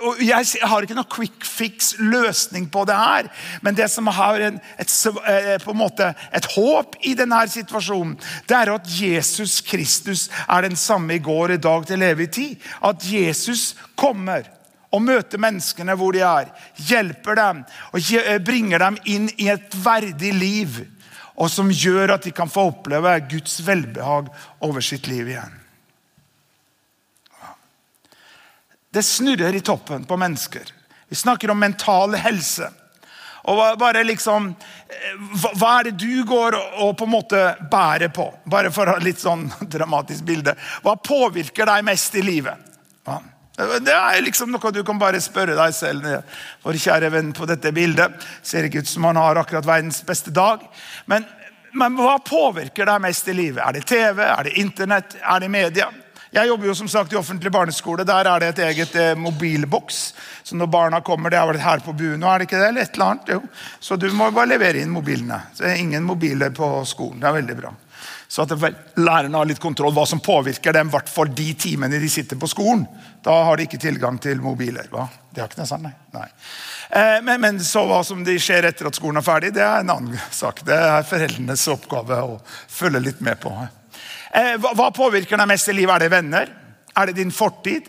og 0.06 0.20
Jeg 0.22 0.60
har 0.62 0.84
ikke 0.84 0.94
noe 0.94 1.10
quick 1.10 1.42
fix-løsning 1.42 2.68
på 2.70 2.84
det 2.86 2.94
her. 2.94 3.28
Men 3.66 3.74
det 3.74 3.88
som 3.90 4.06
har 4.14 4.38
en, 4.46 4.60
et, 4.78 4.92
eh, 5.26 5.56
på 5.62 5.74
en 5.74 5.80
måte, 5.80 6.12
et 6.30 6.50
håp 6.54 6.94
i 7.02 7.16
denne 7.18 7.40
situasjonen, 7.50 8.14
det 8.46 8.58
er 8.60 8.74
at 8.76 8.90
Jesus 9.00 9.58
Kristus 9.66 10.28
er 10.46 10.68
den 10.68 10.78
samme 10.78 11.16
i 11.16 11.22
går, 11.22 11.56
i 11.56 11.62
dag, 11.62 11.86
til 11.88 12.06
evig 12.06 12.30
tid. 12.36 12.68
At 12.84 13.02
Jesus 13.10 13.72
kommer 13.98 14.46
og 14.94 15.02
møter 15.02 15.42
menneskene 15.42 15.98
hvor 15.98 16.14
de 16.14 16.22
er. 16.22 16.54
Hjelper 16.78 17.40
dem 17.40 17.64
og 17.90 18.14
eh, 18.20 18.38
bringer 18.38 18.86
dem 18.86 19.00
inn 19.10 19.26
i 19.34 19.50
et 19.50 19.74
verdig 19.82 20.30
liv. 20.38 20.78
Og 21.34 21.50
som 21.50 21.74
gjør 21.74 22.14
at 22.14 22.28
de 22.28 22.30
kan 22.30 22.46
få 22.46 22.68
oppleve 22.70 23.18
Guds 23.26 23.58
velbehag 23.66 24.30
over 24.62 24.84
sitt 24.84 25.10
liv 25.10 25.34
igjen. 25.34 25.63
Det 28.94 29.02
snurrer 29.02 29.54
i 29.54 29.60
toppen 29.60 30.04
på 30.06 30.16
mennesker. 30.16 30.70
Vi 31.08 31.16
snakker 31.16 31.50
om 31.50 31.58
mental 31.58 32.14
helse. 32.14 32.68
Og 33.44 33.78
bare 33.78 34.04
liksom, 34.04 34.54
eh, 34.88 35.16
Hva 35.58 35.80
er 35.80 35.90
det 35.90 35.98
du 35.98 36.24
går 36.24 36.54
og 36.56 36.96
på 36.96 37.04
en 37.04 37.12
måte 37.12 37.40
bærer 37.70 38.08
på? 38.14 38.28
Bare 38.46 38.70
for 38.70 38.86
å 38.86 38.94
ha 38.94 39.02
litt 39.02 39.18
sånn 39.20 39.48
dramatisk 39.74 40.22
bilde. 40.24 40.54
Hva 40.82 40.94
påvirker 40.96 41.66
deg 41.66 41.84
mest 41.84 42.14
i 42.14 42.22
livet? 42.22 42.70
Det 43.54 43.94
er 43.94 44.22
liksom 44.22 44.50
noe 44.50 44.72
du 44.74 44.80
kan 44.86 44.98
bare 44.98 45.20
spørre 45.22 45.58
deg 45.58 45.74
selv. 45.74 46.06
Vår 46.62 46.78
kjære 46.86 47.10
venn 47.14 47.34
på 47.34 47.46
dette 47.50 47.74
bildet 47.74 48.14
ser 48.42 48.66
ikke 48.66 48.82
ut 48.82 48.90
som 48.90 49.10
han 49.10 49.18
har 49.18 49.42
akkurat 49.42 49.66
verdens 49.66 50.00
beste 50.06 50.30
dag. 50.34 50.62
Men, 51.10 51.26
men 51.74 51.98
hva 51.98 52.16
påvirker 52.22 52.86
deg 52.86 53.02
mest 53.02 53.28
i 53.30 53.36
livet? 53.36 53.62
Er 53.66 53.76
det 53.76 53.84
TV? 53.90 54.22
Er 54.22 54.46
det 54.46 54.56
Internett? 54.62 55.18
Er 55.18 55.42
det 55.42 55.50
media? 55.50 55.90
Jeg 56.34 56.50
jobber 56.50 56.66
jo 56.66 56.74
som 56.74 56.88
sagt 56.90 57.12
i 57.14 57.18
offentlig 57.18 57.52
barneskole. 57.54 58.02
Der 58.06 58.26
er 58.26 58.42
det 58.42 58.48
et 58.54 58.62
eget 58.66 58.96
eh, 58.98 59.12
mobilboks. 59.14 60.00
Så 60.42 60.56
når 60.58 60.66
barna 60.72 60.98
kommer, 61.06 61.30
det 61.30 61.38
er 61.38 61.46
vel 61.46 61.60
her 61.62 61.82
på 61.84 61.94
buen 61.94 62.18
nå, 62.18 62.26
er 62.26 62.42
det 62.42 62.48
ikke 62.48 62.58
det? 62.58 62.70
Eller 62.72 62.88
et 62.88 62.98
eller 62.98 63.12
annet? 63.12 63.30
Jo. 63.36 63.40
Så 63.78 63.98
du 64.00 64.08
må 64.10 64.32
bare 64.34 64.50
levere 64.50 64.82
inn 64.82 64.90
mobilene. 64.90 65.38
Det 65.54 65.68
er 65.70 65.78
ingen 65.78 66.02
mobiler 66.02 66.50
på 66.54 66.68
skolen. 66.90 67.20
Det 67.22 67.30
er 67.30 67.36
veldig 67.38 67.58
bra. 67.60 67.70
Så 68.34 68.42
at 68.42 68.50
lærerne 68.98 69.38
har 69.38 69.46
litt 69.46 69.62
kontroll 69.62 69.94
hva 69.94 70.02
som 70.10 70.18
påvirker 70.18 70.74
dem, 70.74 70.90
i 70.90 70.94
hvert 70.96 71.12
fall 71.12 71.30
de 71.30 71.52
timene 71.54 72.00
de 72.02 72.08
sitter 72.10 72.40
på 72.40 72.50
skolen. 72.50 72.82
Da 73.22 73.36
har 73.46 73.56
de 73.60 73.68
ikke 73.68 73.78
tilgang 73.84 74.18
til 74.18 74.42
mobiler. 74.42 74.90
Hva? 74.90 75.06
Det 75.30 75.44
har 75.44 75.52
ikke 75.52 75.60
det 75.60 75.68
sånn, 75.70 75.86
nei. 75.86 75.94
nei. 76.16 76.26
Eh, 76.90 77.20
men, 77.22 77.38
men, 77.46 77.62
så 77.62 77.84
hva 77.86 78.02
som 78.02 78.26
de 78.26 78.34
skjer 78.42 78.66
etter 78.72 78.90
at 78.90 78.98
skolen 78.98 79.22
er 79.22 79.28
ferdig, 79.28 79.54
det 79.54 79.62
er 79.62 79.86
en 79.86 79.94
annen 79.94 80.18
sak. 80.34 80.64
Det 80.66 80.74
er 80.74 81.06
foreldrenes 81.06 81.68
oppgave 81.70 82.20
å 82.26 82.36
følge 82.66 83.06
litt 83.06 83.22
med 83.22 83.38
på. 83.44 83.54
Eh, 84.34 84.56
hva 84.58 84.90
påvirker 84.90 85.38
deg 85.38 85.48
mest 85.48 85.68
i 85.70 85.76
livet? 85.76 85.94
Er 85.94 86.04
det 86.04 86.10
venner? 86.10 86.50
Er 86.96 87.06
det 87.06 87.16
din 87.20 87.32
fortid? 87.32 87.86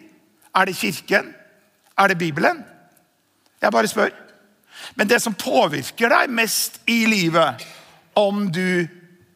Er 0.56 0.70
det 0.70 0.78
kirken? 0.78 1.32
Er 1.98 2.08
det 2.08 2.18
Bibelen? 2.18 2.64
Jeg 3.62 3.72
bare 3.72 3.90
spør. 3.90 4.12
Men 4.96 5.10
det 5.10 5.22
som 5.22 5.34
påvirker 5.34 6.12
deg 6.12 6.30
mest 6.30 6.78
i 6.88 7.06
livet, 7.10 7.64
om 8.16 8.46
du 8.52 8.86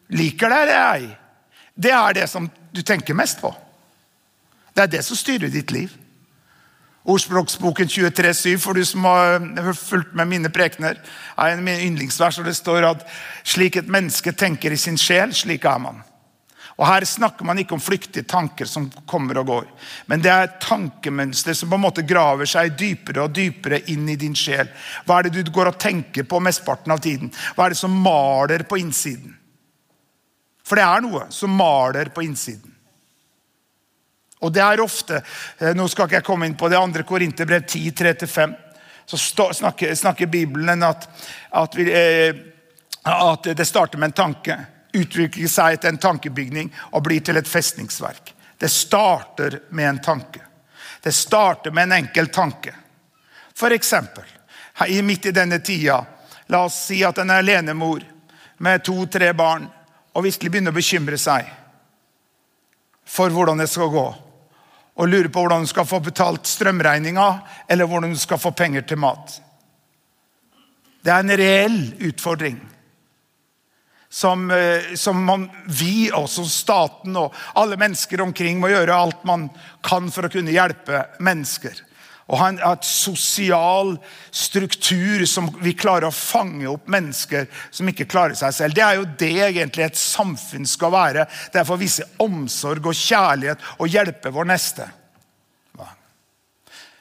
liker 0.09 0.51
det 0.51 0.59
eller 0.65 0.83
ei, 0.93 1.07
det 1.79 1.91
er 1.95 2.13
det 2.13 2.27
som 2.29 2.49
du 2.75 2.81
tenker 2.85 3.17
mest 3.17 3.41
på. 3.41 3.51
Det 4.75 4.83
er 4.83 4.91
det 4.93 5.01
som 5.05 5.17
styrer 5.17 5.49
ditt 5.49 5.71
liv. 5.71 5.95
Ordspråksboken 7.09 7.87
23,7, 7.87 8.57
for 8.61 8.77
du 8.77 8.85
som 8.85 9.07
har 9.07 9.73
fulgt 9.73 10.13
med 10.13 10.29
mine 10.29 10.51
prekener, 10.53 10.99
er 11.37 11.53
en 11.53 11.63
av 11.63 11.65
mine 11.65 11.87
yndlingsvers. 11.87 12.37
og 12.39 12.45
Det 12.45 12.55
står 12.55 12.85
at 12.85 13.07
slik 13.43 13.79
et 13.79 13.89
menneske 13.89 14.31
tenker 14.31 14.71
i 14.71 14.77
sin 14.77 14.99
sjel, 14.99 15.33
slik 15.33 15.65
er 15.65 15.79
man. 15.81 16.03
Og 16.79 16.87
Her 16.87 17.03
snakker 17.03 17.43
man 17.43 17.59
ikke 17.59 17.75
om 17.75 17.81
flyktige 17.83 18.23
tanker 18.23 18.67
som 18.69 18.85
kommer 19.09 19.41
og 19.41 19.49
går, 19.49 19.65
men 20.07 20.21
det 20.23 20.31
er 20.31 20.53
tankemønster 20.63 21.57
som 21.57 21.71
på 21.71 21.75
en 21.75 21.83
måte 21.83 22.05
graver 22.07 22.47
seg 22.47 22.77
dypere 22.79 23.25
og 23.25 23.35
dypere 23.35 23.81
inn 23.91 24.07
i 24.07 24.15
din 24.19 24.37
sjel. 24.37 24.69
Hva 25.03 25.19
er 25.19 25.27
det 25.27 25.43
du 25.43 25.51
går 25.51 25.73
og 25.73 25.81
tenker 25.81 26.23
på 26.23 26.39
mesteparten 26.39 26.95
av 26.95 27.03
tiden? 27.03 27.33
Hva 27.57 27.67
er 27.67 27.75
det 27.75 27.81
som 27.81 27.99
maler 27.99 28.63
på 28.63 28.79
innsiden? 28.79 29.35
For 30.63 30.79
det 30.79 30.87
er 30.87 31.03
noe 31.03 31.27
som 31.35 31.51
maler 31.51 32.13
på 32.15 32.23
innsiden. 32.23 32.71
Og 34.39 34.55
det 34.55 34.63
er 34.63 34.79
ofte 34.79 35.17
eh, 35.19 35.73
Nå 35.75 35.89
skal 35.91 36.07
ikke 36.07 36.21
jeg 36.21 36.27
komme 36.29 36.47
inn 36.47 36.55
på 36.55 36.69
det 36.71 36.79
andre 36.79 37.03
Korinterbrev 37.03 37.65
10, 37.65 37.91
3-5. 37.91 38.55
Så 39.09 39.17
snakker, 39.57 39.91
snakker, 39.99 40.31
Bibelen 40.31 40.83
at, 40.85 41.09
at, 41.59 41.75
vi, 41.75 41.89
eh, 41.91 42.37
at 43.03 43.51
det 43.57 43.67
starter 43.67 43.99
med 43.99 44.13
en 44.13 44.21
tanke 44.21 44.55
utvikler 44.93 45.47
seg 45.47 45.79
til 45.81 45.93
en 45.93 46.01
tankebygning 46.01 46.71
og 46.91 47.03
blir 47.05 47.23
til 47.25 47.37
et 47.37 47.47
festningsverk. 47.47 48.33
Det 48.59 48.69
starter 48.71 49.59
med 49.69 49.89
en 49.89 50.01
tanke. 50.03 50.41
Det 51.01 51.11
starter 51.15 51.71
med 51.71 51.83
en 51.83 51.97
enkel 52.03 52.27
tanke. 52.27 52.73
For 53.55 53.71
eksempel, 53.71 54.23
midt 55.03 55.25
i 55.25 55.31
denne 55.31 55.59
tida, 55.59 56.05
la 56.47 56.63
oss 56.65 56.85
si 56.87 57.03
at 57.03 57.17
en 57.17 57.29
alenemor 57.29 58.03
med 58.57 58.83
to-tre 58.83 59.33
barn 59.33 59.67
og 60.13 60.23
virkelig 60.25 60.51
begynner 60.51 60.73
å 60.73 60.79
bekymre 60.79 61.17
seg 61.19 61.47
for 63.09 63.31
hvordan 63.33 63.61
det 63.61 63.69
skal 63.71 63.91
gå. 63.93 64.07
Og 64.99 65.07
lurer 65.07 65.29
på 65.31 65.41
hvordan 65.41 65.63
hun 65.63 65.71
skal 65.71 65.87
få 65.87 66.01
betalt 66.03 66.47
strømregninga, 66.47 67.27
eller 67.67 67.87
hvordan 67.87 68.11
hun 68.11 68.19
skal 68.19 68.41
få 68.41 68.51
penger 68.51 68.83
til 68.87 68.99
mat. 68.99 69.37
Det 70.99 71.13
er 71.13 71.23
en 71.23 71.37
reell 71.39 71.79
utfordring 72.09 72.59
som, 74.09 74.51
eh, 74.51 74.95
som 74.95 75.23
man, 75.25 75.49
vi, 75.65 76.09
også 76.11 76.45
staten 76.49 77.17
og 77.17 77.35
alle 77.59 77.77
mennesker 77.77 78.21
omkring, 78.21 78.59
må 78.59 78.71
gjøre 78.71 78.95
alt 78.95 79.21
man 79.27 79.49
kan 79.85 80.09
for 80.11 80.25
å 80.25 80.33
kunne 80.33 80.53
hjelpe 80.55 81.05
mennesker. 81.21 81.85
Og 82.29 82.37
ha 82.37 82.47
en 82.51 82.59
et 82.61 82.85
sosial 82.85 83.95
struktur 84.29 85.25
som 85.25 85.47
vi 85.63 85.73
klarer 85.73 86.09
å 86.09 86.13
fange 86.13 86.67
opp 86.69 86.89
mennesker 86.89 87.47
som 87.73 87.89
ikke 87.89 88.05
klarer 88.09 88.37
seg 88.37 88.53
selv. 88.53 88.77
Det 88.77 88.85
er 88.85 88.99
jo 88.99 89.07
det 89.17 89.31
egentlig 89.47 89.87
et 89.87 89.97
samfunn 89.97 90.69
skal 90.69 90.93
være. 90.93 91.25
Det 91.49 91.61
er 91.61 91.65
for 91.65 91.77
å 91.77 91.81
vise 91.81 92.05
omsorg 92.21 92.85
og 92.85 92.97
kjærlighet 92.97 93.65
og 93.79 93.89
hjelpe 93.89 94.33
vår 94.33 94.49
neste. 94.51 94.85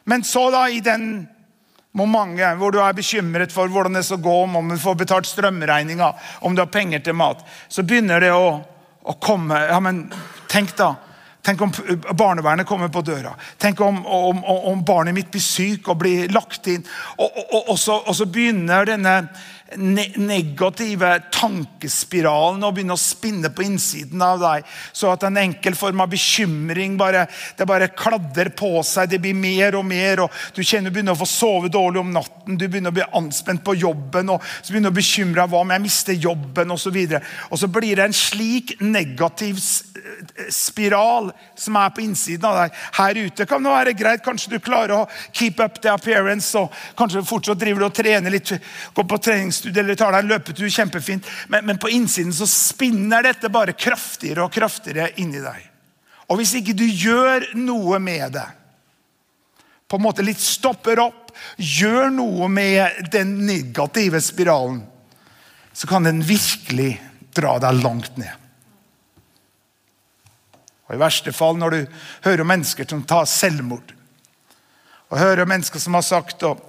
Men 0.09 0.25
så, 0.25 0.47
da, 0.49 0.63
i 0.73 0.81
den 0.81 1.27
mange, 2.07 2.55
hvor 2.61 2.73
du 2.73 2.81
er 2.83 2.97
bekymret 2.97 3.53
for 3.53 3.71
hvordan 3.73 3.97
det 3.99 4.05
skal 4.07 4.21
gå, 4.23 4.37
om 4.45 4.69
du 4.69 4.77
får 4.79 4.95
betalt 4.95 5.27
strømregninga, 5.27 6.13
om 6.41 6.55
du 6.55 6.63
har 6.63 6.73
penger 6.73 7.01
til 7.05 7.17
mat, 7.17 7.41
så 7.69 7.83
begynner 7.83 8.21
det 8.21 8.33
å, 8.35 8.59
å 9.03 9.19
komme 9.23 9.67
ja, 9.71 9.81
men 9.81 10.07
Tenk 10.49 10.71
da, 10.79 10.95
Tenk 11.45 11.61
om 11.61 11.73
barnevernet 12.17 12.67
kommer 12.67 12.89
på 12.93 13.01
døra. 13.05 13.31
Tenk 13.57 13.81
om, 13.81 14.01
om, 14.07 14.41
om 14.45 14.81
barnet 14.85 15.15
mitt 15.17 15.31
blir 15.33 15.43
syk 15.45 15.87
og 15.89 16.01
blir 16.03 16.33
lagt 16.35 16.67
inn. 16.69 16.83
Og, 17.17 17.39
og, 17.45 17.61
og, 17.71 17.77
så, 17.79 17.99
og 18.03 18.17
så 18.17 18.27
begynner 18.29 18.89
denne 18.89 19.15
negative 19.77 21.11
tankespiralen 21.35 22.63
og 22.65 22.73
begynne 22.77 22.97
å 22.97 23.01
spinne 23.01 23.51
på 23.53 23.67
innsiden 23.67 24.23
av 24.25 24.41
deg. 24.41 24.69
Så 24.97 25.11
at 25.13 25.27
en 25.29 25.37
enkel 25.41 25.77
form 25.77 26.01
av 26.01 26.09
bekymring 26.13 26.97
bare, 27.01 27.27
det 27.59 27.67
bare 27.69 27.91
kladder 27.93 28.49
på 28.57 28.81
seg. 28.87 29.11
Det 29.13 29.21
blir 29.21 29.37
mer 29.37 29.77
og 29.77 29.85
mer. 29.89 30.25
og 30.25 30.33
Du 30.57 30.63
kjenner 30.63 30.89
du 30.89 30.97
begynner 30.97 31.17
å 31.17 31.21
få 31.21 31.29
sove 31.29 31.73
dårlig 31.73 32.01
om 32.01 32.15
natten. 32.15 32.57
Du 32.57 32.65
begynner 32.65 32.95
å 32.95 32.97
bli 32.97 33.09
anspent 33.21 33.65
på 33.65 33.77
jobben. 33.77 34.31
og 34.31 34.43
så 34.63 34.73
begynner 34.73 34.95
å 34.95 34.99
bekymre 34.99 35.43
deg 35.43 35.53
hva 35.53 35.61
om 35.61 35.75
jeg 35.77 35.85
mister 35.85 36.17
jobben. 36.17 36.73
Og, 36.73 36.81
og 37.51 37.61
så 37.61 37.69
blir 37.69 37.97
det 37.97 38.07
en 38.09 38.17
slik 38.17 38.79
negativ 38.81 39.61
spiral 40.49 41.31
som 41.59 41.77
er 41.77 41.93
på 41.93 42.03
innsiden 42.07 42.49
av 42.49 42.63
deg. 42.63 42.81
Her 42.99 43.21
ute 43.27 43.47
kan 43.49 43.63
det 43.63 43.75
være 43.75 43.97
greit. 43.99 44.25
Kanskje 44.25 44.55
du 44.55 44.59
klarer 44.65 44.97
å 44.97 45.07
keep 45.33 45.61
up 45.61 45.81
the 45.83 45.93
appearance. 45.93 46.57
og 46.59 46.73
Kanskje 46.99 47.27
fortsatt 47.27 47.61
driver 47.61 47.85
du 47.85 47.89
og 47.91 47.97
trener 47.97 48.33
litt, 48.33 48.55
går 48.95 49.09
på 49.09 49.21
trenings 49.23 49.58
treningsstudie 49.59 49.83
eller 49.83 49.95
tar 49.95 50.13
deg 50.13 50.25
en 50.25 50.29
løpetur. 50.29 50.69
kjempefint. 50.69 51.27
Men, 51.49 51.67
men, 51.67 51.79
på 51.79 51.89
innsiden 51.91 52.33
så 52.33 52.47
spinner 52.47 53.23
dette 53.23 53.49
bare 53.49 53.73
kraftigere 53.73 54.45
og 54.45 54.53
kraftigere 54.53 55.13
inni 55.17 55.41
deg. 55.41 55.71
Og 56.29 56.39
hvis 56.39 56.55
ikke 56.55 56.77
du 56.77 56.87
gjør 56.87 57.55
noe 57.57 57.99
med 57.99 58.33
det, 58.33 58.47
på 59.89 59.97
en 59.97 60.03
måte 60.05 60.23
litt 60.23 60.41
stopper 60.41 61.01
opp, 61.01 61.33
gjør 61.57 62.11
noe 62.13 62.49
med 62.49 63.09
den 63.11 63.47
negative 63.47 64.21
spiralen, 64.21 64.83
så 65.73 65.87
kan 65.87 66.05
den 66.05 66.21
virkelig 66.21 66.99
dra 67.33 67.59
deg 67.63 67.81
langt 67.81 68.17
ned. 68.19 68.35
Og 70.89 70.97
I 70.97 71.01
verste 71.01 71.33
fall 71.33 71.57
når 71.57 71.71
du 71.71 71.81
hører 72.25 72.43
om 72.43 72.49
mennesker 72.49 72.85
som 72.89 73.05
tar 73.05 73.25
selvmord, 73.29 73.95
og 75.09 75.19
hører 75.19 75.47
om 75.47 75.49
mennesker 75.49 75.81
som 75.81 75.97
har 75.97 76.05
sagt 76.05 76.45
og 76.45 76.61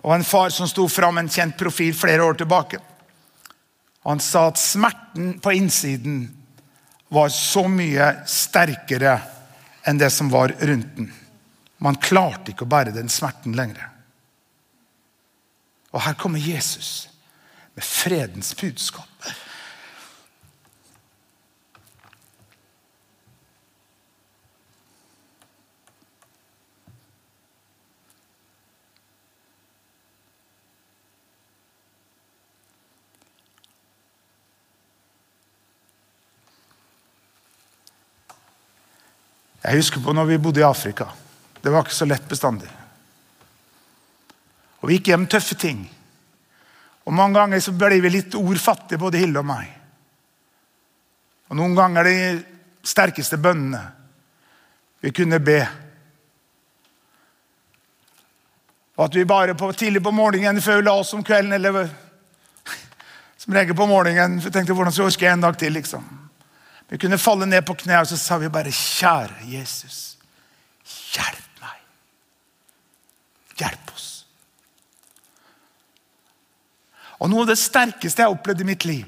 og 0.00 0.14
en 0.14 0.24
far 0.24 0.52
som 0.54 0.68
sto 0.68 0.86
fram 0.88 1.18
en 1.20 1.28
kjent 1.28 1.56
profil 1.60 1.94
flere 1.96 2.24
år 2.24 2.38
tilbake. 2.40 2.80
Han 4.08 4.20
sa 4.20 4.46
at 4.48 4.60
smerten 4.60 5.34
på 5.42 5.52
innsiden 5.52 6.22
var 7.12 7.28
så 7.34 7.66
mye 7.68 8.06
sterkere 8.28 9.18
enn 9.84 10.00
det 10.00 10.08
som 10.14 10.30
var 10.32 10.54
rundt 10.60 10.96
den. 10.96 11.10
Man 11.80 11.98
klarte 12.00 12.52
ikke 12.52 12.64
å 12.64 12.70
bære 12.70 12.94
den 12.96 13.12
smerten 13.12 13.56
lenger. 13.56 13.88
Og 15.90 16.04
her 16.04 16.14
kommer 16.14 16.40
Jesus 16.40 17.08
med 17.74 17.84
fredens 17.84 18.54
budskap. 18.56 19.09
Jeg 39.60 39.76
husker 39.76 40.00
på 40.00 40.12
når 40.16 40.28
vi 40.30 40.38
bodde 40.40 40.62
i 40.62 40.66
Afrika. 40.66 41.10
Det 41.60 41.72
var 41.72 41.84
ikke 41.84 41.96
så 41.96 42.08
lett 42.08 42.28
bestandig. 42.28 42.68
Og 44.80 44.88
Vi 44.88 44.96
gikk 44.96 45.10
hjem 45.12 45.26
tøffe 45.28 45.54
ting. 45.60 45.82
Og 47.04 47.12
Mange 47.12 47.36
ganger 47.36 47.60
så 47.60 47.72
ble 47.76 48.00
vi 48.00 48.12
litt 48.12 48.34
ordfattige, 48.34 49.00
både 49.00 49.20
Hilde 49.20 49.42
og 49.42 49.48
meg. 49.48 49.68
Og 51.50 51.58
Noen 51.58 51.76
ganger 51.76 52.06
de 52.06 52.16
sterkeste 52.86 53.36
bønnene 53.36 53.82
vi 55.00 55.12
kunne 55.16 55.40
be. 55.40 55.60
Og 58.96 59.06
at 59.06 59.14
vi 59.16 59.24
bare 59.24 59.54
på, 59.56 59.72
tidlig 59.72 60.02
på 60.04 60.12
morgenen 60.12 60.60
før 60.60 60.80
vi 60.80 60.86
la 60.86 60.94
oss 61.00 61.12
om 61.16 61.24
kvelden, 61.24 61.52
eller 61.56 61.88
som 63.40 63.56
regel 63.56 63.76
på 63.76 63.88
morgenen, 63.88 64.40
for 64.44 64.52
tenkte 64.52 64.76
hvordan 64.76 64.92
skal 64.92 65.06
jeg 65.06 65.12
orke 65.12 65.32
en 65.32 65.46
dag 65.46 65.56
til. 65.58 65.72
liksom. 65.72 66.04
Vi 66.90 66.98
kunne 66.98 67.18
falle 67.18 67.46
ned 67.46 67.62
på 67.62 67.76
kne 67.78 68.00
og 68.02 68.08
så 68.10 68.16
sa 68.18 68.38
vi 68.38 68.48
bare, 68.48 68.72
'Kjære 68.72 69.46
Jesus, 69.46 70.18
hjelp 71.14 71.60
meg. 71.60 71.78
Hjelp 73.58 73.92
oss.' 73.94 74.26
Og 77.20 77.30
Noe 77.30 77.44
av 77.44 77.46
det 77.46 77.58
sterkeste 77.58 78.22
jeg 78.22 78.26
har 78.26 78.34
opplevd 78.34 78.60
i 78.60 78.64
mitt 78.64 78.84
liv, 78.84 79.06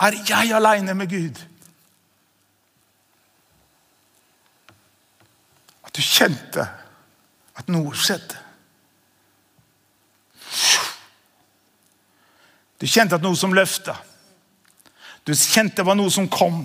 er 0.00 0.12
jeg 0.28 0.52
aleine 0.52 0.94
med 0.94 1.08
Gud. 1.10 1.40
At 5.84 5.96
du 5.96 6.02
kjente 6.02 6.68
at 7.56 7.68
noe 7.68 7.96
skjedde. 7.96 8.38
Du 12.80 12.86
kjente 12.86 13.18
at 13.18 13.22
noe 13.22 13.36
som 13.36 13.52
løfta. 13.52 13.96
Du 15.24 15.34
kjente 15.34 15.82
det 15.82 15.86
var 15.86 15.98
noe 15.98 16.10
som 16.10 16.28
kom. 16.28 16.62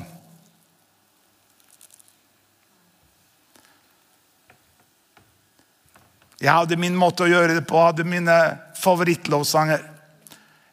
Jeg 6.39 6.51
hadde 6.51 6.77
min 6.77 6.95
måte 6.97 7.25
å 7.25 7.29
gjøre 7.29 7.57
det 7.57 7.65
på, 7.67 7.77
jeg 7.79 7.91
hadde 7.93 8.07
mine 8.07 8.37
favorittlovsanger. 8.77 9.83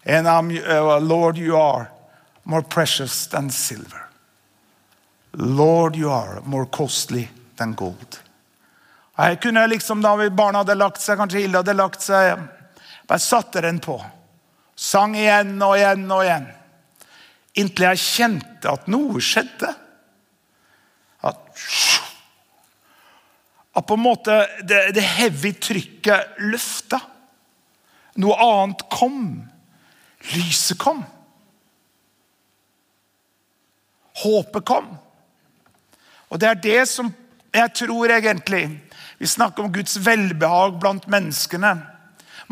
And 0.04 0.26
I'm, 0.26 0.50
uh, 0.50 0.98
Lord, 1.00 1.38
you 1.38 1.56
are 1.56 1.90
more 2.44 2.62
precious 2.62 3.26
than 3.26 3.50
silver. 3.50 4.08
Lord, 5.32 5.96
you 5.96 6.10
are 6.10 6.42
more 6.44 6.66
costly 6.66 7.28
than 7.56 7.74
gold. 7.74 8.18
Jeg 9.16 9.40
kunne 9.40 9.66
liksom, 9.66 10.02
Da 10.02 10.16
barna 10.30 10.58
hadde 10.58 10.74
lagt 10.74 11.00
seg, 11.00 11.18
kanskje 11.18 11.44
Hilde 11.44 11.62
hadde 11.62 11.76
lagt 11.76 12.02
seg, 12.02 12.42
bare 13.06 13.22
satte 13.22 13.60
den 13.60 13.78
på. 13.80 13.98
Sang 14.76 15.14
igjen 15.16 15.54
og 15.62 15.76
igjen 15.76 16.10
og 16.10 16.24
igjen. 16.24 16.48
Inntil 17.60 17.88
jeg 17.90 18.00
kjente 18.00 18.70
at 18.70 18.86
noe 18.92 19.20
skjedde. 19.22 19.70
At, 21.22 21.40
at 23.76 23.86
på 23.88 23.98
en 23.98 24.04
måte 24.04 24.38
det, 24.64 24.84
det 24.96 25.04
heavy 25.04 25.52
trykket 25.60 26.40
løfta. 26.48 27.00
Noe 28.22 28.38
annet 28.44 28.86
kom. 28.92 29.26
Lyset 30.32 30.80
kom. 30.80 31.04
håpet 34.22 34.64
kom. 34.64 34.88
Og 36.28 36.40
det 36.40 36.48
er 36.48 36.62
det 36.64 36.82
som 36.88 37.12
jeg 37.52 37.74
tror 37.76 38.08
egentlig 38.08 38.80
Vi 39.18 39.26
snakker 39.28 39.62
om 39.62 39.72
Guds 39.72 39.98
velbehag 40.02 40.80
blant 40.80 41.04
menneskene. 41.06 41.76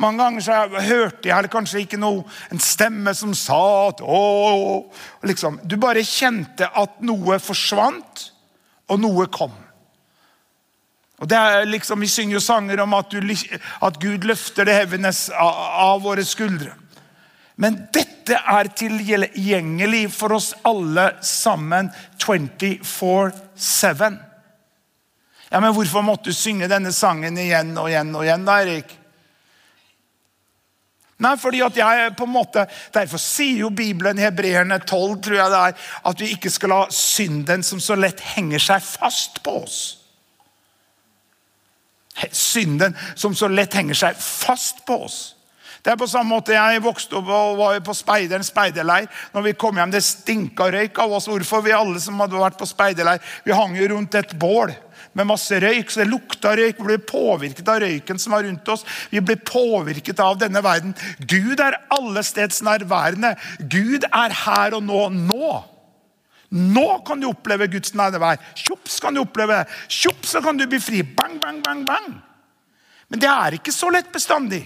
Mange 0.00 0.24
ganger 0.24 0.44
så 0.44 0.58
hørte 0.80 1.28
jeg 1.28 1.36
eller 1.36 1.52
kanskje 1.52 1.82
ikke 1.84 2.00
noe, 2.00 2.24
en 2.48 2.62
stemme 2.62 3.12
som 3.16 3.34
sa 3.36 3.60
at 3.90 4.00
å, 4.00 4.20
liksom. 5.28 5.60
Du 5.68 5.76
bare 5.80 6.04
kjente 6.06 6.70
at 6.72 7.02
noe 7.04 7.36
forsvant, 7.42 8.30
og 8.90 9.02
noe 9.02 9.26
kom. 9.30 9.52
Og 11.20 11.28
det 11.28 11.36
er 11.36 11.66
liksom, 11.68 12.00
Vi 12.00 12.08
synger 12.08 12.38
jo 12.38 12.40
sanger 12.40 12.80
om 12.80 12.94
at, 12.96 13.12
du, 13.12 13.34
at 13.86 13.98
Gud 14.00 14.24
løfter 14.24 14.66
det 14.66 14.78
hevenes 14.78 15.26
av, 15.30 15.60
av 15.84 16.00
våre 16.02 16.24
skuldre. 16.26 16.72
Men 17.60 17.76
dette 17.92 18.38
er 18.40 18.70
tilgjengelig 18.72 20.06
for 20.16 20.38
oss 20.38 20.54
alle 20.64 21.10
sammen 21.26 21.90
24-7. 22.16 24.16
Ja, 25.50 25.60
Men 25.60 25.74
hvorfor 25.76 26.06
måtte 26.06 26.30
du 26.30 26.36
synge 26.36 26.70
denne 26.70 26.92
sangen 26.94 27.36
igjen 27.36 27.76
og 27.76 27.90
igjen 27.90 28.14
og 28.16 28.24
igjen, 28.24 28.48
da, 28.48 28.56
Erik? 28.64 28.96
Nei, 31.20 31.37
fordi 31.37 31.61
at 31.61 31.76
jeg 31.76 32.12
på 32.16 32.24
en 32.24 32.33
måte, 32.33 32.66
Derfor 32.94 33.20
sier 33.20 33.64
jo 33.64 33.70
Bibelen 33.70 34.18
i 34.18 34.24
Hebreerne 34.24 34.80
12 34.80 35.18
tror 35.24 35.37
jeg 35.37 35.52
det 35.52 35.62
er, 35.68 35.88
at 36.11 36.20
vi 36.20 36.30
ikke 36.35 36.52
skal 36.52 36.72
la 36.72 36.83
synden 36.94 37.64
som 37.66 37.80
så 37.80 37.96
lett 37.98 38.22
henger 38.35 38.62
seg 38.70 38.85
fast 38.85 39.42
på 39.44 39.59
oss. 39.62 39.80
Synden 42.33 42.96
som 43.14 43.37
så 43.37 43.48
lett 43.48 43.76
henger 43.76 43.96
seg 43.96 44.16
fast 44.20 44.83
på 44.88 45.02
oss. 45.04 45.20
Det 45.80 45.94
er 45.94 45.96
på 45.96 46.09
samme 46.11 46.28
måte 46.35 46.52
Jeg 46.52 46.83
vokste 46.85 47.16
opp 47.16 47.28
og 47.33 47.56
var 47.56 47.78
på 47.85 47.94
speideren 47.96 48.44
speiderleir. 48.44 49.09
Når 49.33 49.46
vi 49.46 49.56
kom 49.56 49.76
hjem, 49.76 49.90
Det 49.90 50.02
stinka 50.04 50.68
røyk 50.72 50.98
av 50.98 51.12
oss. 51.12 51.28
Hvorfor? 51.28 51.64
Vi 51.64 51.72
alle 51.72 52.00
som 52.00 52.20
hadde 52.20 52.37
vært 52.37 52.59
på 52.59 52.68
speiderleir, 52.68 53.20
vi 53.44 53.52
hang 53.56 53.76
jo 53.76 53.88
rundt 53.94 54.14
et 54.14 54.37
bål 54.38 54.74
med 55.12 55.27
masse 55.27 55.59
røyk. 55.61 55.90
så 55.90 56.03
Det 56.03 56.11
lukta 56.11 56.55
røyk. 56.57 56.79
Vi 56.79 56.87
ble 56.87 56.99
påvirket 56.99 57.68
av 57.68 57.81
røyken 57.83 58.18
som 58.18 58.37
var 58.37 58.44
rundt 58.46 58.68
oss. 58.68 58.85
Vi 59.11 59.20
ble 59.20 59.37
påvirket 59.37 60.20
av 60.20 60.38
denne 60.38 60.62
verden. 60.62 60.94
Gud 61.18 61.61
er 61.61 61.81
allestedsnærværende. 61.90 63.35
Gud 63.61 64.07
er 64.11 64.37
her 64.44 64.79
og 64.79 64.87
nå. 64.87 65.09
Nå! 65.11 65.53
Nå 66.51 66.88
kan 67.07 67.20
du 67.20 67.29
oppleve 67.29 67.68
Guds 67.70 67.94
nærvær. 67.94 68.40
Tjops 68.59 68.99
kan 69.03 69.14
du 69.14 69.23
oppleve 69.23 69.61
det. 69.61 69.79
Tjops, 69.88 70.33
så 70.35 70.42
kan 70.42 70.59
du 70.59 70.66
bli 70.66 70.81
fri. 70.83 71.03
Bang, 71.03 71.38
bang, 71.42 71.62
bang, 71.62 71.85
bang. 71.87 72.11
Men 73.11 73.23
det 73.23 73.31
er 73.31 73.59
ikke 73.59 73.75
så 73.75 73.90
lett 73.90 74.11
bestandig. 74.12 74.64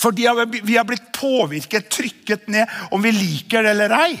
Fordi 0.00 0.26
vi 0.64 0.76
har 0.76 0.86
blitt 0.88 1.10
påvirket, 1.12 1.90
trykket 1.92 2.48
ned, 2.48 2.70
om 2.90 3.02
vi 3.02 3.12
liker 3.12 3.66
det 3.66 3.74
eller 3.74 3.94
ei 4.00 4.12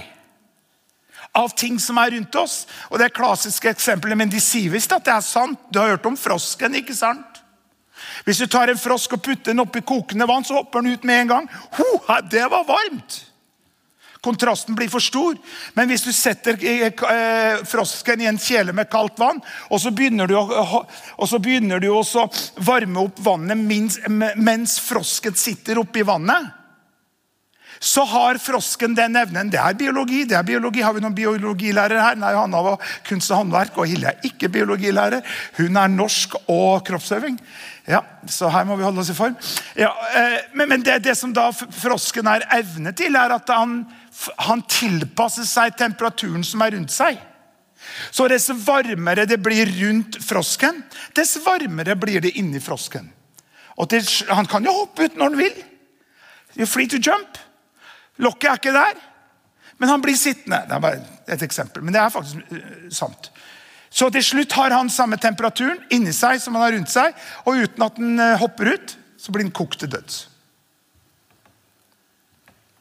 av 1.32 1.54
ting 1.56 1.78
som 1.80 1.98
er 1.98 2.10
rundt 2.16 2.34
oss. 2.34 2.66
Og 2.90 2.98
Det 2.98 3.08
er 3.08 3.16
klassiske 3.16 3.70
eksempler, 3.70 4.16
men 4.18 4.30
de 4.30 4.40
sier 4.42 4.70
visst 4.72 4.92
at 4.92 5.04
det 5.06 5.14
er 5.14 5.24
sant. 5.24 5.58
Du 5.70 5.78
har 5.78 5.94
hørt 5.94 6.06
om 6.06 6.18
frosken, 6.18 6.74
ikke 6.74 6.96
sant? 6.96 7.26
Hvis 8.24 8.40
du 8.40 8.46
tar 8.46 8.70
en 8.72 8.80
frosk 8.80 9.12
og 9.16 9.22
putter 9.22 9.52
den 9.52 9.62
oppi 9.62 9.82
kokende 9.84 10.28
vann, 10.28 10.44
så 10.44 10.60
hopper 10.60 10.82
den 10.82 10.96
ut 10.96 11.04
med 11.04 11.24
en 11.24 11.34
gang. 11.34 11.50
Ho, 11.78 11.90
det 12.30 12.46
var 12.50 12.64
varmt! 12.68 13.26
Kontrasten 14.20 14.76
blir 14.76 14.90
for 14.92 15.00
stor. 15.00 15.36
Men 15.72 15.88
hvis 15.88 16.02
du 16.04 16.10
setter 16.12 16.58
eh, 16.60 16.90
eh, 16.92 17.62
frosken 17.64 18.20
i 18.20 18.28
en 18.28 18.40
kjele 18.40 18.74
med 18.76 18.90
kaldt 18.92 19.16
vann, 19.20 19.40
og 19.72 19.80
så 19.80 19.92
begynner 19.96 20.28
du 20.28 20.36
å, 20.36 20.82
begynner 21.40 21.80
du 21.80 21.88
å 21.88 22.02
varme 22.60 23.06
opp 23.06 23.22
vannet 23.24 23.56
mens, 23.56 23.96
mens 24.36 24.76
frosken 24.84 25.38
sitter 25.40 25.80
oppi 25.80 26.04
vannet 26.04 26.59
så 27.80 28.04
har 28.04 28.36
frosken 28.36 28.92
den 28.94 29.16
evnen. 29.16 29.48
Det 29.48 29.56
er 29.58 29.74
biologi. 29.74 30.24
det 30.28 30.36
er 30.36 30.44
biologi. 30.44 30.82
Har 30.84 30.92
vi 30.92 31.00
noen 31.00 31.16
biologilærere 31.16 32.02
her? 32.04 32.18
Nei, 32.20 32.34
Hanna 32.36 32.60
var 32.60 32.90
kunst 33.08 33.32
og 33.32 33.40
håndverk, 33.40 33.78
og 33.80 33.88
Hilde 33.88 34.10
er 34.10 34.26
ikke 34.28 34.50
biologilærer. 34.52 35.24
Hun 35.56 35.78
er 35.80 35.88
norsk 35.88 36.36
og 36.44 36.84
kroppsøving. 36.84 37.38
Ja, 37.88 38.02
Så 38.28 38.50
her 38.52 38.68
må 38.68 38.76
vi 38.76 38.84
holde 38.84 39.00
oss 39.00 39.10
i 39.10 39.16
form. 39.16 39.34
Ja, 39.80 39.94
eh, 40.12 40.36
men, 40.52 40.68
men 40.68 40.84
det, 40.84 40.98
det, 41.06 41.16
som 41.16 41.32
da 41.32 41.48
frosken 41.56 42.28
er 42.28 42.44
evne 42.58 42.92
til, 42.92 43.16
er 43.16 43.32
at 43.32 43.48
han, 43.48 43.86
han 44.36 44.62
tilpasser 44.68 45.48
seg 45.48 45.80
temperaturen 45.80 46.44
som 46.44 46.60
er 46.60 46.76
rundt 46.76 46.92
seg. 46.92 47.16
Så 48.12 48.28
dess 48.28 48.50
varmere 48.60 49.24
det 49.24 49.40
blir 49.40 49.72
rundt 49.80 50.20
frosken, 50.20 50.84
dess 51.16 51.38
varmere 51.46 51.96
blir 51.96 52.20
det 52.20 52.36
inni 52.36 52.60
frosken. 52.60 53.08
Og 53.80 53.88
til, 53.88 54.04
Han 54.28 54.44
kan 54.44 54.68
jo 54.68 54.82
hoppe 54.82 55.08
ut 55.08 55.16
når 55.16 55.30
han 55.30 55.40
vil. 55.40 55.62
You're 56.58 56.68
free 56.68 56.86
to 56.86 57.00
jump. 57.00 57.39
Lokket 58.20 58.50
er 58.50 58.60
ikke 58.60 58.74
der, 58.76 58.98
men 59.80 59.88
han 59.88 60.02
blir 60.04 60.18
sittende. 60.18 60.62
Det 60.68 60.76
er 60.76 60.82
bare 60.84 61.04
et 61.30 61.44
eksempel, 61.46 61.84
men 61.84 61.94
det 61.96 62.02
er 62.02 62.12
faktisk 62.12 62.52
uh, 62.52 62.88
sant. 62.92 63.30
Så 63.90 64.10
til 64.14 64.22
slutt 64.22 64.54
har 64.54 64.74
han 64.76 64.92
samme 64.92 65.18
temperaturen 65.18 65.80
inni 65.90 66.12
seg 66.14 66.38
som 66.42 66.54
han 66.54 66.66
har 66.66 66.76
rundt 66.76 66.92
seg, 66.92 67.16
og 67.44 67.62
uten 67.64 67.86
at 67.86 67.96
den 67.98 68.20
uh, 68.20 68.36
hopper 68.42 68.74
ut, 68.74 68.96
så 69.20 69.32
blir 69.32 69.46
den 69.46 69.54
kokt 69.56 69.80
til 69.82 69.92
døds. 69.92 70.26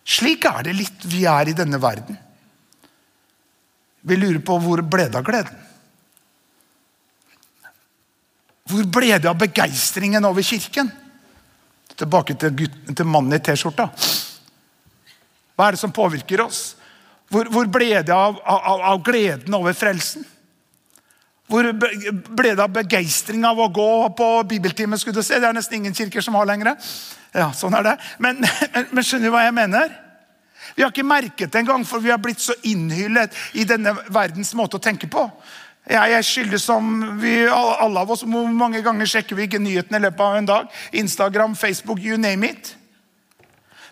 Slik 0.10 0.45
er 0.49 0.63
det 0.65 0.73
litt 0.73 1.06
vi 1.06 1.25
er 1.30 1.52
i 1.52 1.58
denne 1.58 1.78
verden. 1.82 2.17
Vi 4.02 4.15
lurer 4.17 4.39
på 4.45 4.56
hvor 4.63 4.82
ble 4.82 5.06
det 5.10 5.19
av 5.19 5.28
gleden? 5.28 5.65
Hvor 8.69 8.86
ble 8.93 9.17
det 9.17 9.30
av 9.30 9.38
begeistringen 9.38 10.25
over 10.25 10.45
kirken? 10.45 10.89
Tilbake 11.99 12.36
til, 12.39 12.54
gutten, 12.56 12.95
til 12.95 13.08
mannen 13.10 13.36
i 13.36 13.41
T-skjorta. 13.43 13.89
Hva 15.60 15.67
er 15.67 15.76
det 15.76 15.82
som 15.82 15.91
påvirker 15.91 16.39
oss? 16.45 16.78
Hvor, 17.28 17.50
hvor 17.52 17.67
ble 17.67 17.91
det 18.00 18.15
av, 18.15 18.38
av, 18.48 18.84
av, 18.93 19.02
gleden 19.04 19.58
over 19.58 19.76
frelsen? 19.76 20.24
Hvor 21.52 21.67
ble 21.76 22.54
det 22.56 22.63
av 22.63 22.72
begeistring 22.72 23.43
av 23.43 23.60
å 23.60 23.67
gå 23.67 23.89
på 24.15 24.28
bibeltime? 24.48 24.95
skulle 24.98 25.19
du 25.19 25.26
se? 25.26 25.36
Det 25.36 25.50
er 25.50 25.58
nesten 25.58 25.82
ingen 25.82 25.98
kirker 25.98 26.24
som 26.24 26.38
har 26.39 26.48
lenger. 26.48 26.78
Ja, 27.36 27.50
sånn 27.52 27.76
er 27.76 27.89
det. 27.89 27.98
Men, 28.24 28.39
men, 28.74 28.88
men 28.88 29.04
skjønner 29.04 29.28
du 29.28 29.36
hva 29.36 29.43
jeg 29.50 29.58
mener? 29.60 29.91
Vi 30.78 30.86
har 30.86 30.95
ikke 30.95 31.04
merket 31.04 31.52
det 31.52 31.60
engang, 31.65 31.84
for 31.84 32.00
vi 32.00 32.13
har 32.13 32.24
blitt 32.24 32.39
så 32.39 32.56
innhyllet 32.63 33.36
i 33.60 33.67
denne 33.67 33.98
verdens 34.15 34.56
måte 34.56 34.80
å 34.80 34.84
tenke 34.88 35.12
på. 35.12 35.28
Jeg 35.89 36.08
skylder 36.08 36.28
skyldig 36.30 36.63
som 36.63 36.89
vi, 37.19 37.36
alle 37.52 38.00
av 38.00 38.15
oss. 38.15 38.24
Hvor 38.24 38.48
mange 38.48 38.80
ganger 38.86 39.10
sjekker 39.10 39.36
vi 39.36 39.50
ikke 39.50 39.60
nyhetene 39.60 40.00
i 40.00 40.08
løpet 40.08 40.24
av 40.24 40.39
en 40.39 40.50
dag? 40.56 40.82
Instagram, 40.95 41.60
Facebook, 41.60 42.00
you 42.00 42.15
name 42.15 42.48
it. 42.48 42.78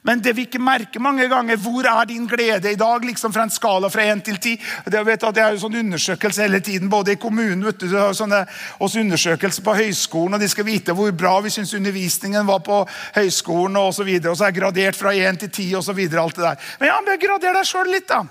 Men 0.07 0.21
det 0.23 0.33
vi 0.37 0.45
ikke 0.47 0.61
merker 0.63 1.03
mange 1.03 1.27
ganger, 1.27 1.59
hvor 1.59 1.83
er 1.83 2.05
din 2.07 2.27
glede 2.27 2.71
i 2.71 2.79
dag? 2.79 3.03
liksom 3.03 3.33
Fra 3.33 3.43
en 3.43 3.51
skala 3.51 3.89
fra 3.91 4.05
1 4.07 4.23
til 4.23 4.37
10. 4.37 4.53
Det, 4.85 5.01
vet 5.05 5.25
det 5.35 5.43
er 5.43 5.51
jo 5.51 5.61
sånn 5.65 5.75
undersøkelse 5.81 6.45
hele 6.45 6.61
tiden, 6.63 6.89
både 6.89 7.17
i 7.17 7.19
kommunen 7.19 7.65
vet 7.65 7.81
du, 7.83 7.91
sånne, 7.91 8.45
også 8.79 9.03
undersøkelser 9.03 9.65
på 9.65 9.75
høyskolen. 9.75 10.37
og 10.37 10.39
De 10.39 10.49
skal 10.49 10.67
vite 10.67 10.95
hvor 10.95 11.11
bra 11.11 11.35
vi 11.43 11.51
syns 11.51 11.75
undervisningen 11.75 12.47
var 12.47 12.63
på 12.63 12.81
høyskolen. 13.19 13.75
Og 13.83 13.93
så, 13.99 14.07
videre, 14.07 14.31
og 14.31 14.39
så 14.39 14.47
er 14.47 14.55
gradert 14.55 14.95
fra 14.95 15.11
1 15.11 15.43
til 15.43 15.51
10 15.51 15.75
osv. 15.81 15.99
Men 15.99 16.89
ja, 16.91 16.97
men 17.03 17.19
grader 17.19 17.59
deg 17.59 17.67
sjøl 17.67 17.91
litt, 17.91 18.07
da. 18.07 18.23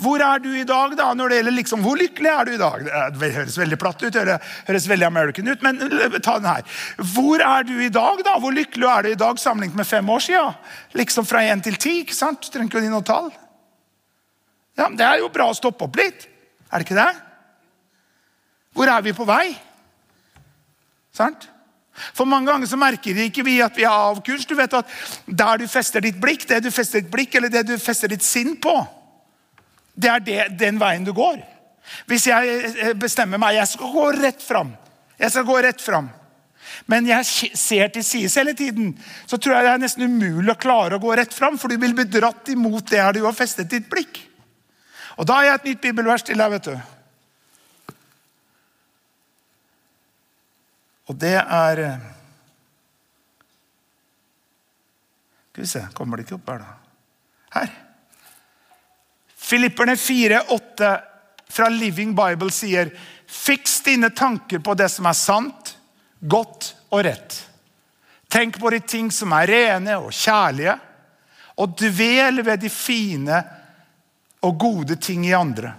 Hvor 0.00 0.22
er 0.22 0.42
du 0.42 0.50
i 0.56 0.64
dag, 0.66 0.94
da? 0.98 1.12
når 1.14 1.28
det 1.28 1.38
gjelder 1.40 1.56
liksom, 1.56 1.82
Hvor 1.84 1.98
lykkelig 2.00 2.30
er 2.32 2.44
du 2.48 2.52
i 2.54 2.60
dag? 2.60 2.84
Det 3.16 3.32
høres 3.34 3.58
veldig 3.58 3.78
platt 3.80 4.02
ut, 4.02 4.12
det 4.12 4.38
høres 4.66 4.88
veldig 4.90 5.06
American 5.06 5.48
ut, 5.48 5.64
men 5.64 5.80
ta 6.20 6.38
den 6.38 6.50
her. 6.50 6.78
Hvor 7.14 7.42
er 7.44 7.66
du 7.68 7.74
i 7.80 7.92
dag, 7.92 8.22
da? 8.26 8.36
Hvor 8.42 8.54
lykkelig 8.54 8.88
er 8.90 9.06
du 9.06 9.10
i 9.12 9.18
dag 9.20 9.40
sammenlignet 9.42 9.80
med 9.80 9.88
fem 9.88 10.08
år 10.10 10.24
siden? 10.26 10.56
Liksom 10.98 11.28
fra 11.28 11.44
én 11.46 11.62
til 11.64 11.78
ti, 11.80 12.00
ikke 12.04 12.16
sant? 12.16 12.42
Du 12.42 12.52
trenger 12.52 12.70
ikke 12.70 12.82
å 12.82 12.86
gi 12.86 12.92
noe 12.92 13.06
tall. 13.06 13.30
Ja, 14.76 14.88
men 14.88 14.98
Det 14.98 15.06
er 15.06 15.22
jo 15.22 15.32
bra 15.32 15.48
å 15.50 15.56
stoppe 15.56 15.88
opp 15.88 15.96
litt. 15.96 16.28
Er 16.70 16.82
det 16.82 16.88
ikke 16.88 16.98
det? 16.98 17.12
Hvor 18.76 18.90
er 18.92 19.04
vi 19.04 19.14
på 19.16 19.24
vei? 19.28 19.54
Sant? 21.16 21.48
For 22.12 22.28
Mange 22.28 22.50
ganger 22.50 22.68
så 22.68 22.76
merker 22.76 23.16
ikke 23.24 23.44
vi 23.46 23.56
at 23.64 23.76
vi 23.76 23.86
er 23.88 23.94
av 24.10 24.20
kurs. 24.24 24.44
Du 24.44 24.54
vet 24.58 24.74
at 24.76 24.90
Der 25.26 25.62
du 25.62 25.66
fester 25.68 26.04
ditt 26.04 26.20
blikk, 26.20 26.44
det 26.48 26.62
du 26.64 26.70
fester 26.70 27.00
ditt 27.00 27.10
blikk, 27.12 27.34
eller 27.34 27.52
det 27.52 27.66
du 27.70 27.78
fester 27.80 28.12
ditt 28.12 28.24
sinn 28.24 28.56
på, 28.60 28.74
det 29.96 30.10
er 30.12 30.24
det, 30.24 30.40
den 30.60 30.80
veien 30.80 31.04
du 31.06 31.12
går. 31.16 31.40
Hvis 32.10 32.26
jeg 32.28 32.60
eh, 32.82 32.94
bestemmer 32.98 33.40
meg 33.40 33.56
jeg 33.56 33.72
skal 33.72 33.92
gå 33.94 34.06
rett 34.18 34.42
fram, 34.42 34.74
jeg 35.16 35.32
skal 35.32 35.46
gå 35.48 35.58
rett 35.64 35.80
fram, 35.82 36.10
men 36.90 37.06
jeg 37.08 37.24
ser 37.56 37.88
til 37.94 38.04
sides 38.04 38.34
hele 38.36 38.52
tiden, 38.58 38.92
så 39.26 39.38
tror 39.38 39.56
jeg 39.56 39.66
det 39.66 39.72
er 39.72 39.84
nesten 39.84 40.04
umulig 40.10 40.52
å 40.52 40.60
klare 40.60 40.98
å 40.98 41.02
gå 41.02 41.14
rett 41.16 41.34
fram, 41.34 41.56
for 41.58 41.72
du 41.72 41.78
vil 41.80 41.94
bli 41.96 42.04
dratt 42.10 42.50
imot 42.52 42.90
det 42.90 43.04
du 43.16 43.22
har 43.24 43.36
festet 43.36 43.70
ditt 43.70 43.88
blikk. 43.90 44.20
Og 45.16 45.24
Da 45.24 45.38
har 45.38 45.46
jeg 45.46 45.54
et 45.54 45.70
nytt 45.70 45.80
bibelvers 45.80 46.26
til 46.26 46.36
deg. 46.36 46.50
vet 46.50 46.68
du. 46.68 46.76
Og 51.06 51.16
det 51.22 51.36
er 51.38 51.80
eh, 51.80 52.06
Skal 55.52 55.62
vi 55.62 55.68
se 55.70 55.82
Kommer 55.94 56.18
det 56.18 56.26
ikke 56.26 56.36
opp 56.36 56.50
her, 56.50 56.64
da? 56.64 56.72
Her. 57.56 57.85
Filipperne 59.46 59.94
4,8 59.94 61.00
fra 61.48 61.68
Living 61.68 62.14
Bible 62.14 62.50
sier 62.50 62.90
Fiks 63.26 63.80
dine 63.86 64.10
tanker 64.10 64.58
på 64.58 64.74
det 64.74 64.88
som 64.90 65.06
er 65.06 65.14
sant, 65.14 65.70
godt 66.18 66.72
og 66.90 67.04
rett. 67.06 67.36
Tenk 68.26 68.58
på 68.58 68.72
de 68.74 68.80
ting 68.82 69.12
som 69.14 69.30
er 69.38 69.46
rene 69.46 69.94
og 70.02 70.10
kjærlige, 70.10 70.74
og 71.62 71.78
dvel 71.78 72.42
ved 72.42 72.64
de 72.64 72.72
fine 72.74 73.38
og 74.42 74.58
gode 74.58 74.98
ting 74.98 75.22
i 75.28 75.34
andre. 75.38 75.76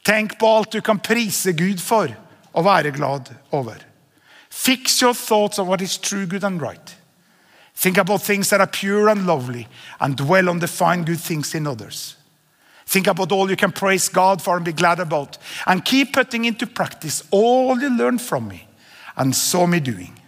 Tenk 0.00 0.38
på 0.40 0.56
alt 0.56 0.72
du 0.72 0.80
kan 0.80 1.04
prise 1.04 1.52
Gud 1.52 1.84
for 1.84 2.08
og 2.54 2.64
være 2.64 2.96
glad 2.96 3.34
over. 3.52 3.84
Fix 4.48 5.02
your 5.02 5.12
thoughts 5.12 5.58
on 5.58 5.68
what 5.68 5.84
is 5.84 5.98
true, 5.98 6.24
good 6.24 6.44
and 6.44 6.62
right. 6.62 6.96
Think 7.76 7.98
about 7.98 8.22
things 8.22 8.48
that 8.48 8.62
are 8.62 8.66
pure 8.66 9.10
and 9.10 9.26
lovely, 9.26 9.68
and 10.00 10.16
dwell 10.16 10.48
on 10.48 10.60
the 10.60 10.66
fine 10.66 11.04
good 11.04 11.20
things 11.20 11.54
in 11.54 11.66
others. 11.66 12.17
Think 12.88 13.06
about 13.06 13.32
all 13.32 13.50
you 13.50 13.56
can 13.56 13.70
praise 13.70 14.08
God 14.08 14.40
for 14.40 14.56
and 14.56 14.64
be 14.64 14.72
glad 14.72 14.98
about, 14.98 15.36
and 15.66 15.84
keep 15.84 16.14
putting 16.14 16.46
into 16.46 16.66
practice 16.66 17.22
all 17.30 17.78
you 17.78 17.94
learned 17.94 18.22
from 18.22 18.48
me 18.48 18.66
and 19.14 19.36
saw 19.36 19.66
me 19.66 19.78
doing. 19.78 20.18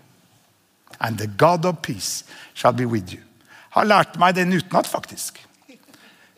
And 1.01 1.17
the 1.17 1.27
God 1.27 1.65
of 1.65 1.81
peace 1.81 2.23
shall 2.53 2.73
be 2.73 2.85
with 2.85 3.15
you. 3.15 3.23
Har 3.71 3.85
lært 3.85 4.19
meg 4.21 4.35
den 4.35 4.53
utenat, 4.53 4.87
faktisk. 4.87 5.41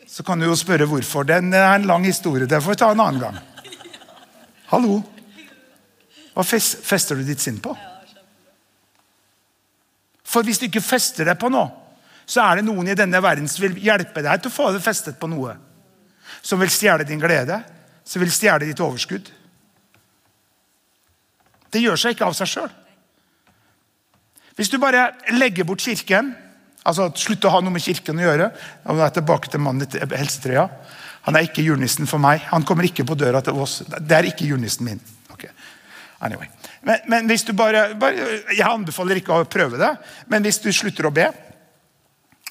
Så 0.07 0.23
kan 0.23 0.39
du 0.39 0.45
jo 0.45 0.55
spørre 0.55 0.85
hvorfor. 0.87 1.23
Den 1.27 1.53
er 1.53 1.75
en 1.75 1.89
lang 1.89 2.05
historie. 2.05 2.47
Det 2.47 2.61
får 2.63 2.71
vi 2.71 2.79
ta 2.79 2.91
en 2.91 3.03
annen 3.03 3.19
gang. 3.19 3.37
Hallo. 4.71 5.01
Hva 6.33 6.47
fester 6.47 7.19
du 7.19 7.27
ditt 7.27 7.43
sinn 7.43 7.59
på? 7.59 7.75
For 10.23 10.47
hvis 10.47 10.61
du 10.61 10.69
ikke 10.69 10.85
fester 10.85 11.27
deg 11.27 11.35
på 11.41 11.51
noe, 11.51 11.67
så 12.23 12.45
er 12.47 12.61
det 12.61 12.67
noen 12.69 12.87
i 12.87 12.95
denne 12.95 13.19
verden 13.19 13.51
som 13.51 13.67
vil 13.67 13.75
hjelpe 13.83 14.23
deg 14.23 14.39
til 14.39 14.53
å 14.53 14.55
få 14.55 14.71
det 14.71 14.85
festet 14.85 15.19
på 15.19 15.27
noe. 15.27 15.57
Som 16.43 16.59
vil 16.59 16.71
stjele 16.73 17.07
din 17.07 17.21
glede, 17.21 17.61
som 18.03 18.21
vil 18.21 18.31
stjele 18.33 18.67
ditt 18.67 18.81
overskudd. 18.83 19.29
Det 21.73 21.81
gjør 21.81 21.99
seg 21.99 22.15
ikke 22.15 22.27
av 22.27 22.35
seg 22.37 22.51
sjøl. 22.51 22.73
Hvis 24.53 24.69
du 24.69 24.77
bare 24.81 25.07
legger 25.33 25.65
bort 25.65 25.81
kirken, 25.81 26.33
altså 26.85 27.07
slutter 27.17 27.49
å 27.49 27.55
ha 27.55 27.61
noe 27.63 27.73
med 27.73 27.81
kirken 27.81 28.19
å 28.19 28.27
gjøre 28.27 28.49
og 28.91 29.01
er 29.01 29.15
tilbake 29.15 29.49
til 29.49 29.63
mannen 29.63 29.87
i 29.87 30.19
helsetrøya. 30.19 30.67
Han 31.25 31.39
er 31.39 31.47
ikke 31.47 31.63
julenissen 31.63 32.09
for 32.09 32.21
meg. 32.21 32.43
Han 32.51 32.65
kommer 32.67 32.85
ikke 32.85 33.05
på 33.07 33.17
døra 33.17 33.41
til 33.41 33.57
oss. 33.63 33.79
Det 33.87 34.17
er 34.17 34.27
ikke 34.29 34.45
julenissen 34.45 34.85
min. 34.85 35.01
Okay. 35.33 35.49
Anyway. 36.23 36.51
Men, 36.83 36.99
men, 37.07 37.27
hvis 37.31 37.45
du 37.47 37.53
bare, 37.55 37.93
bare, 37.99 38.27
Jeg 38.51 38.67
anbefaler 38.67 39.21
ikke 39.21 39.39
å 39.39 39.47
prøve 39.47 39.79
det, 39.79 39.93
men 40.27 40.43
hvis 40.43 40.59
du 40.59 40.69
slutter 40.75 41.07
å 41.07 41.13
be, 41.15 41.29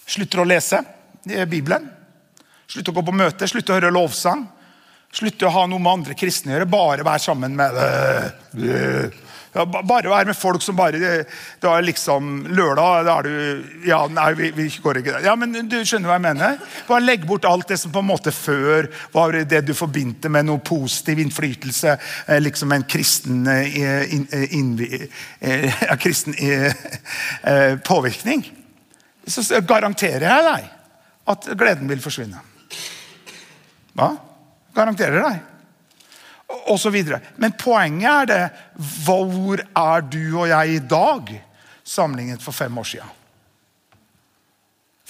slutter 0.09 0.40
å 0.40 0.48
lese 0.48 0.81
Bibelen, 1.22 1.85
slutter 2.72 2.92
å 2.92 2.98
gå 2.98 3.06
på 3.06 3.16
møter, 3.16 3.50
slutte 3.50 3.74
å 3.74 3.78
høre 3.78 3.94
lovsang, 3.94 4.46
Slutte 5.12 5.44
å 5.44 5.52
ha 5.52 5.66
noe 5.68 5.76
med 5.76 5.92
andre 5.92 6.14
kristne 6.16 6.54
å 6.54 6.56
gjøre, 6.56 6.66
bare 6.72 7.04
være 7.04 7.20
sammen 7.20 7.52
med 7.52 7.74
ja, 9.52 9.64
bare 9.68 10.08
være 10.08 10.30
med 10.30 10.37
folk 10.37 10.62
som 10.64 10.76
bare 10.78 10.96
Det 10.96 11.68
er 11.68 11.85
liksom 11.85 12.46
lørdag 12.56 13.04
da 13.04 13.16
er 13.20 13.26
du 13.26 13.82
Ja, 13.85 13.98
nei, 14.08 14.30
vi, 14.38 14.48
vi 14.56 14.68
går 14.80 15.02
ikke 15.02 15.18
der. 15.18 15.26
Ja, 15.26 15.35
men 15.37 15.52
du 15.68 15.76
skjønner 15.85 16.08
hva 16.08 16.16
jeg 16.16 16.24
mener? 16.24 16.62
Bare 16.88 17.04
legg 17.04 17.26
bort 17.28 17.44
alt 17.48 17.68
det 17.68 17.76
som 17.82 17.92
på 17.92 18.00
en 18.00 18.08
måte 18.08 18.32
før 18.32 18.88
var 19.12 19.37
det 19.37 19.61
du 19.66 19.74
forbindte 19.76 20.30
med 20.32 20.48
noe 20.48 20.62
positiv 20.64 21.20
innflytelse. 21.20 21.96
Eh, 22.26 22.40
liksom 22.40 22.72
en 22.72 22.87
kristen, 22.88 23.42
eh, 23.50 24.14
in, 24.16 24.24
eh, 24.32 24.56
in, 24.56 24.70
in, 24.80 25.98
kristen 26.00 26.38
påvirkning. 27.85 28.46
Så 29.28 29.61
garanterer 29.68 30.24
jeg 30.30 30.48
deg 30.48 30.72
at 31.35 31.52
gleden 31.58 31.92
vil 31.92 32.00
forsvinne. 32.02 32.40
Hva? 33.96 34.12
Garanterer 34.72 35.20
deg 35.20 35.40
og 36.52 36.81
så 36.81 36.90
videre. 36.92 37.20
Men 37.37 37.55
poenget 37.59 38.11
er 38.11 38.28
det 38.28 38.42
hvor 39.07 39.61
er 39.62 40.05
du 40.05 40.22
og 40.37 40.48
jeg 40.50 40.76
i 40.76 40.85
dag 40.85 41.35
sammenlignet 41.85 42.42
for 42.44 42.55
fem 42.57 42.78
år 42.78 42.88
siden? 42.94 43.18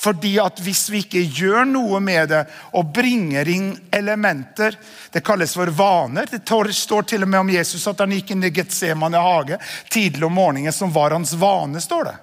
Fordi 0.03 0.33
at 0.43 0.59
Hvis 0.59 0.89
vi 0.91 0.99
ikke 1.05 1.21
gjør 1.23 1.65
noe 1.69 2.01
med 2.03 2.33
det 2.33 2.41
og 2.75 2.91
bringer 2.95 3.47
inn 3.49 3.69
elementer 3.95 4.75
Det 5.15 5.23
kalles 5.23 5.55
for 5.55 5.71
vaner. 5.71 6.27
Det 6.27 6.43
står 6.75 7.03
til 7.03 7.23
og 7.23 7.29
med 7.29 7.41
om 7.41 7.51
Jesus 7.51 7.87
at 7.87 8.03
han 8.03 8.11
gikk 8.11 8.33
inn 8.35 8.45
i 8.45 8.51
Getsemane 8.51 9.19
hage 9.19 9.59
tidlig 9.91 10.27
om 10.27 10.35
morgenen, 10.35 10.73
som 10.73 10.93
var 10.93 11.15
hans 11.15 11.33
vane. 11.35 11.81
står 11.81 12.05
Det 12.05 12.17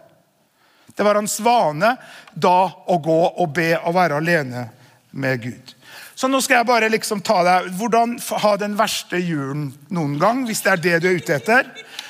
Det 0.95 1.04
var 1.04 1.15
hans 1.15 1.39
vane 1.39 1.95
da 2.34 2.72
å 2.88 2.98
gå 2.98 3.19
og 3.39 3.54
be 3.54 3.78
og 3.78 3.95
være 3.95 4.17
alene 4.17 4.69
med 5.12 5.41
Gud. 5.41 5.79
Så 6.19 6.27
nå 6.27 6.41
skal 6.43 6.60
jeg 6.60 6.67
bare 6.67 6.89
liksom 6.91 7.21
ta 7.23 7.39
deg 7.47 7.69
Hvordan 7.79 8.17
ha 8.43 8.51
den 8.60 8.75
verste 8.79 9.21
julen 9.23 9.69
noen 9.95 10.17
gang, 10.19 10.43
hvis 10.47 10.65
det 10.65 10.73
er 10.73 10.82
det 10.84 10.97
du 10.99 11.08
er 11.08 11.19
ute 11.21 11.38
etter. 11.38 11.69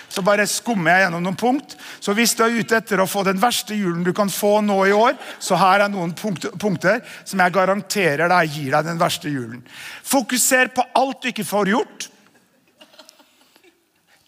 Så 0.09 0.23
bare 0.25 0.47
skummer 0.49 0.95
jeg 0.95 1.03
gjennom 1.03 1.21
noen 1.27 1.37
punkt. 1.37 1.75
Så 2.01 2.15
hvis 2.17 2.33
du 2.33 2.41
er 2.41 2.55
ute 2.57 2.79
etter 2.79 2.97
å 2.97 3.05
få 3.05 3.21
den 3.27 3.37
verste 3.37 3.77
julen 3.77 4.01
du 4.01 4.09
kan 4.17 4.31
få 4.33 4.55
nå 4.65 4.79
i 4.89 4.95
år, 4.95 5.13
så 5.37 5.59
her 5.61 5.85
er 5.85 5.93
noen 5.93 6.15
punkter 6.17 7.03
som 7.21 7.43
jeg 7.43 7.53
garanterer 7.53 8.31
deg 8.31 8.55
gir 8.55 8.73
deg 8.73 8.89
den 8.89 9.01
verste 9.01 9.29
julen. 9.29 9.61
Fokuser 10.01 10.73
på 10.73 10.87
alt 10.97 11.21
du 11.21 11.29
ikke 11.29 11.45
får 11.45 11.73
gjort. 11.75 12.09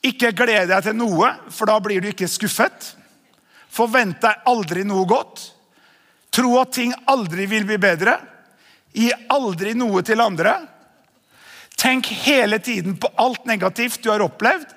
Ikke 0.06 0.30
gled 0.38 0.70
deg 0.70 0.86
til 0.86 0.98
noe, 0.98 1.34
for 1.50 1.70
da 1.70 1.82
blir 1.82 2.06
du 2.06 2.12
ikke 2.12 2.30
skuffet. 2.30 2.94
Forvent 3.74 4.22
deg 4.22 4.46
aldri 4.50 4.86
noe 4.86 5.10
godt. 5.10 5.48
Tro 6.30 6.60
at 6.62 6.78
ting 6.78 6.94
aldri 7.10 7.50
vil 7.50 7.66
bli 7.66 7.82
bedre. 7.82 8.20
Gi 8.94 9.12
aldri 9.32 9.74
noe 9.78 10.04
til 10.04 10.22
andre. 10.22 10.56
Tenk 11.80 12.12
hele 12.26 12.60
tiden 12.60 12.98
på 13.02 13.10
alt 13.22 13.48
negativt 13.50 14.04
du 14.04 14.12
har 14.12 14.24
opplevd. 14.24 14.68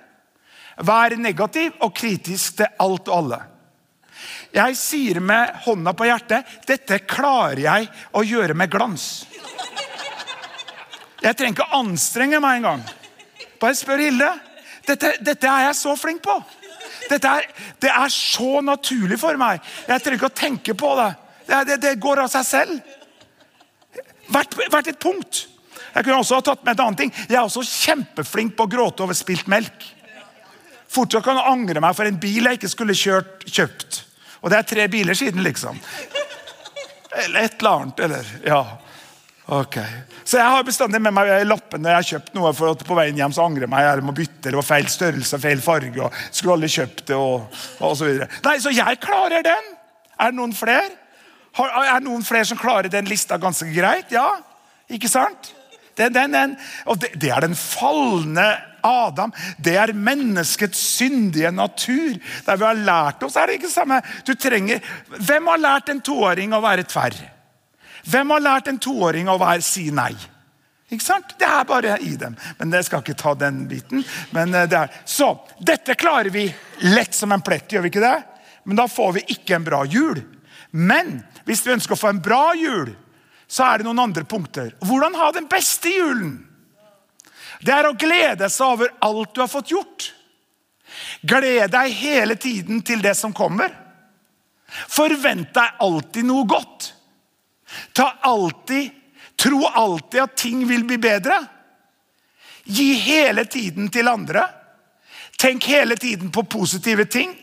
Vær 0.86 1.14
negativ 1.20 1.74
og 1.84 1.92
kritisk 1.94 2.58
til 2.62 2.70
alt 2.82 3.10
og 3.10 3.18
alle. 3.18 3.40
Jeg 4.54 4.76
sier 4.78 5.18
med 5.20 5.50
hånda 5.64 5.92
på 5.98 6.06
hjertet 6.06 6.50
dette 6.66 7.00
klarer 7.10 7.60
jeg 7.64 7.88
å 8.14 8.22
gjøre 8.22 8.54
med 8.56 8.70
glans. 8.70 9.24
Jeg 11.24 11.36
trenger 11.36 11.56
ikke 11.56 11.78
anstrenge 11.78 12.40
meg 12.42 12.60
engang. 12.60 12.82
Bare 13.60 13.76
spør 13.78 14.02
Hilde. 14.04 14.30
Dette, 14.84 15.14
dette, 15.24 15.48
er 15.48 15.70
jeg 15.70 15.76
så 15.78 15.94
flink 15.96 16.20
på. 16.24 16.34
Er, 17.08 17.46
det 17.80 17.90
er 17.90 18.10
så 18.12 18.60
naturlig 18.64 19.16
for 19.20 19.38
meg. 19.40 19.62
Jeg 19.88 20.04
trenger 20.04 20.20
ikke 20.20 20.32
å 20.32 20.40
tenke 20.40 20.74
på 20.76 20.90
det. 21.00 21.10
Det, 21.46 21.62
det, 21.68 21.78
det 21.80 21.94
går 22.00 22.24
av 22.24 22.30
seg 22.32 22.44
selv. 22.48 22.92
Hvert, 24.32 24.56
hvert 24.70 24.88
et 24.88 25.00
punkt. 25.00 25.44
Jeg 25.94 26.06
kunne 26.06 26.20
også 26.20 26.40
ha 26.40 26.44
tatt 26.44 26.64
med 26.64 26.74
et 26.74 26.82
annet 26.82 27.02
ting. 27.04 27.12
Jeg 27.28 27.38
er 27.38 27.44
også 27.44 27.62
kjempeflink 27.66 28.56
på 28.58 28.66
å 28.66 28.70
gråte 28.70 29.04
over 29.04 29.16
spilt 29.16 29.50
melk. 29.50 29.90
Fortsatt 30.94 31.24
kan 31.26 31.38
jeg 31.38 31.50
angre 31.50 31.82
meg 31.82 31.94
for 31.96 32.06
en 32.06 32.18
bil 32.22 32.46
jeg 32.46 32.58
ikke 32.58 32.70
skulle 32.70 32.96
kjørt, 32.98 33.46
kjøpt. 33.50 34.00
Og 34.42 34.50
det 34.52 34.58
er 34.58 34.66
tre 34.68 34.88
biler 34.92 35.16
siden, 35.18 35.42
liksom. 35.46 35.78
Eller 37.24 37.46
et 37.46 37.60
eller 37.60 37.70
annet. 37.70 38.02
eller, 38.06 38.32
ja. 38.46 38.62
Ok. 39.54 39.78
Så 40.24 40.38
jeg 40.40 40.50
har 40.54 40.64
bestandig 40.64 41.00
med 41.04 41.12
meg 41.12 41.30
lappen 41.44 41.82
når 41.84 41.90
jeg 41.90 42.00
har 42.00 42.08
kjøpt 42.10 42.36
noe. 42.38 42.52
for 42.56 42.72
at 42.72 42.84
på 42.86 42.96
veien 42.96 43.18
hjem 43.18 43.34
så 43.36 43.44
angrer 43.44 43.66
jeg 43.66 43.72
meg, 43.74 43.86
jeg 43.86 44.04
må 44.06 44.14
bytte, 44.16 44.48
det 44.48 44.56
var 44.56 44.66
feil 44.66 44.88
størrelse 44.88 45.40
feil 45.40 45.62
farge. 45.64 46.00
og 46.00 46.20
skulle 46.30 46.56
aldri 46.56 46.70
kjøpt 46.74 47.06
det, 47.10 47.16
og, 47.18 47.62
og 47.80 47.96
så 47.98 48.08
videre. 48.08 48.28
Nei, 48.46 48.58
Så 48.58 48.72
jeg 48.74 49.00
klarer 49.04 49.44
den. 49.44 49.72
Er 50.18 50.32
det 50.32 50.38
noen 50.38 50.54
flere? 50.56 51.03
Er 51.54 52.00
det 52.00 52.06
noen 52.08 52.24
flere 52.26 52.48
som 52.48 52.58
klarer 52.58 52.90
den 52.90 53.06
lista 53.06 53.38
ganske 53.38 53.68
greit? 53.74 54.10
Ja, 54.14 54.40
ikke 54.90 55.10
sant? 55.10 55.52
Den, 55.94 56.12
den, 56.12 56.32
den. 56.34 56.56
Og 56.90 56.98
det, 56.98 57.12
det, 57.22 57.30
er 57.30 57.44
den 57.44 57.54
falne 57.54 58.46
Adam. 58.84 59.32
Det 59.62 59.76
er 59.78 59.94
menneskets 59.94 60.80
syndige 60.98 61.52
natur. 61.54 62.18
Der 62.46 62.58
vi 62.58 62.66
har 62.66 62.82
lært 62.86 63.22
oss, 63.22 63.38
er 63.38 63.48
det 63.48 63.60
ikke 63.60 63.72
samme. 63.72 64.00
Du 64.26 64.34
trenger, 64.34 64.82
Hvem 65.14 65.52
har 65.52 65.62
lært 65.62 65.94
en 65.94 66.02
toåring 66.04 66.54
å 66.54 66.62
være 66.64 66.86
tverr? 66.90 67.16
Hvem 68.04 68.34
har 68.34 68.42
lært 68.44 68.68
en 68.68 68.80
toåring 68.82 69.30
å 69.32 69.38
være, 69.40 69.62
si 69.64 69.88
nei? 69.94 70.12
Ikke 70.92 71.04
sant? 71.04 71.36
Det 71.40 71.46
er 71.48 71.64
bare 71.68 71.96
i 72.04 72.12
dem. 72.20 72.34
Men 72.58 72.74
jeg 72.76 72.90
skal 72.90 73.00
ikke 73.00 73.16
ta 73.18 73.32
den 73.38 73.64
biten. 73.70 74.04
Men 74.36 74.52
eh, 74.54 74.68
det 74.68 74.82
er. 74.82 74.98
Så, 75.08 75.30
Dette 75.58 75.96
klarer 75.98 76.30
vi 76.34 76.44
lett 76.84 77.16
som 77.16 77.32
en 77.32 77.42
plett, 77.44 77.70
gjør 77.72 77.86
vi 77.86 77.94
ikke 77.94 78.04
det? 78.04 78.18
Men 78.68 78.78
da 78.82 78.88
får 78.88 79.16
vi 79.16 79.24
ikke 79.36 79.56
en 79.56 79.66
bra 79.66 79.84
jul. 79.88 80.20
Men 80.74 81.22
hvis 81.44 81.62
du 81.64 81.72
ønsker 81.74 81.96
å 81.96 82.00
få 82.00 82.10
en 82.12 82.22
bra 82.24 82.54
jul, 82.56 82.90
så 83.46 83.68
er 83.68 83.80
det 83.80 83.86
noen 83.86 84.02
andre 84.06 84.24
punkter. 84.28 84.72
Hvordan 84.84 85.16
ha 85.20 85.30
den 85.36 85.48
beste 85.50 85.92
julen? 85.92 86.34
Det 87.64 87.72
er 87.72 87.88
å 87.88 87.96
glede 87.96 88.48
seg 88.52 88.76
over 88.76 88.92
alt 89.04 89.34
du 89.34 89.40
har 89.42 89.52
fått 89.52 89.72
gjort. 89.72 90.10
Gled 91.22 91.70
deg 91.72 91.96
hele 92.00 92.36
tiden 92.40 92.82
til 92.86 93.02
det 93.04 93.14
som 93.18 93.32
kommer. 93.36 93.72
Forvent 94.90 95.52
deg 95.54 95.80
alltid 95.84 96.26
noe 96.28 96.46
godt. 96.48 96.90
Ta 97.94 98.10
alltid, 98.26 99.00
Tro 99.34 99.64
alltid 99.66 100.20
at 100.22 100.36
ting 100.38 100.60
vil 100.68 100.84
bli 100.86 100.98
bedre. 101.02 101.40
Gi 102.64 102.92
hele 103.02 103.44
tiden 103.50 103.88
til 103.92 104.08
andre. 104.08 104.44
Tenk 105.38 105.66
hele 105.68 105.96
tiden 105.98 106.30
på 106.32 106.44
positive 106.46 107.04
ting. 107.10 107.34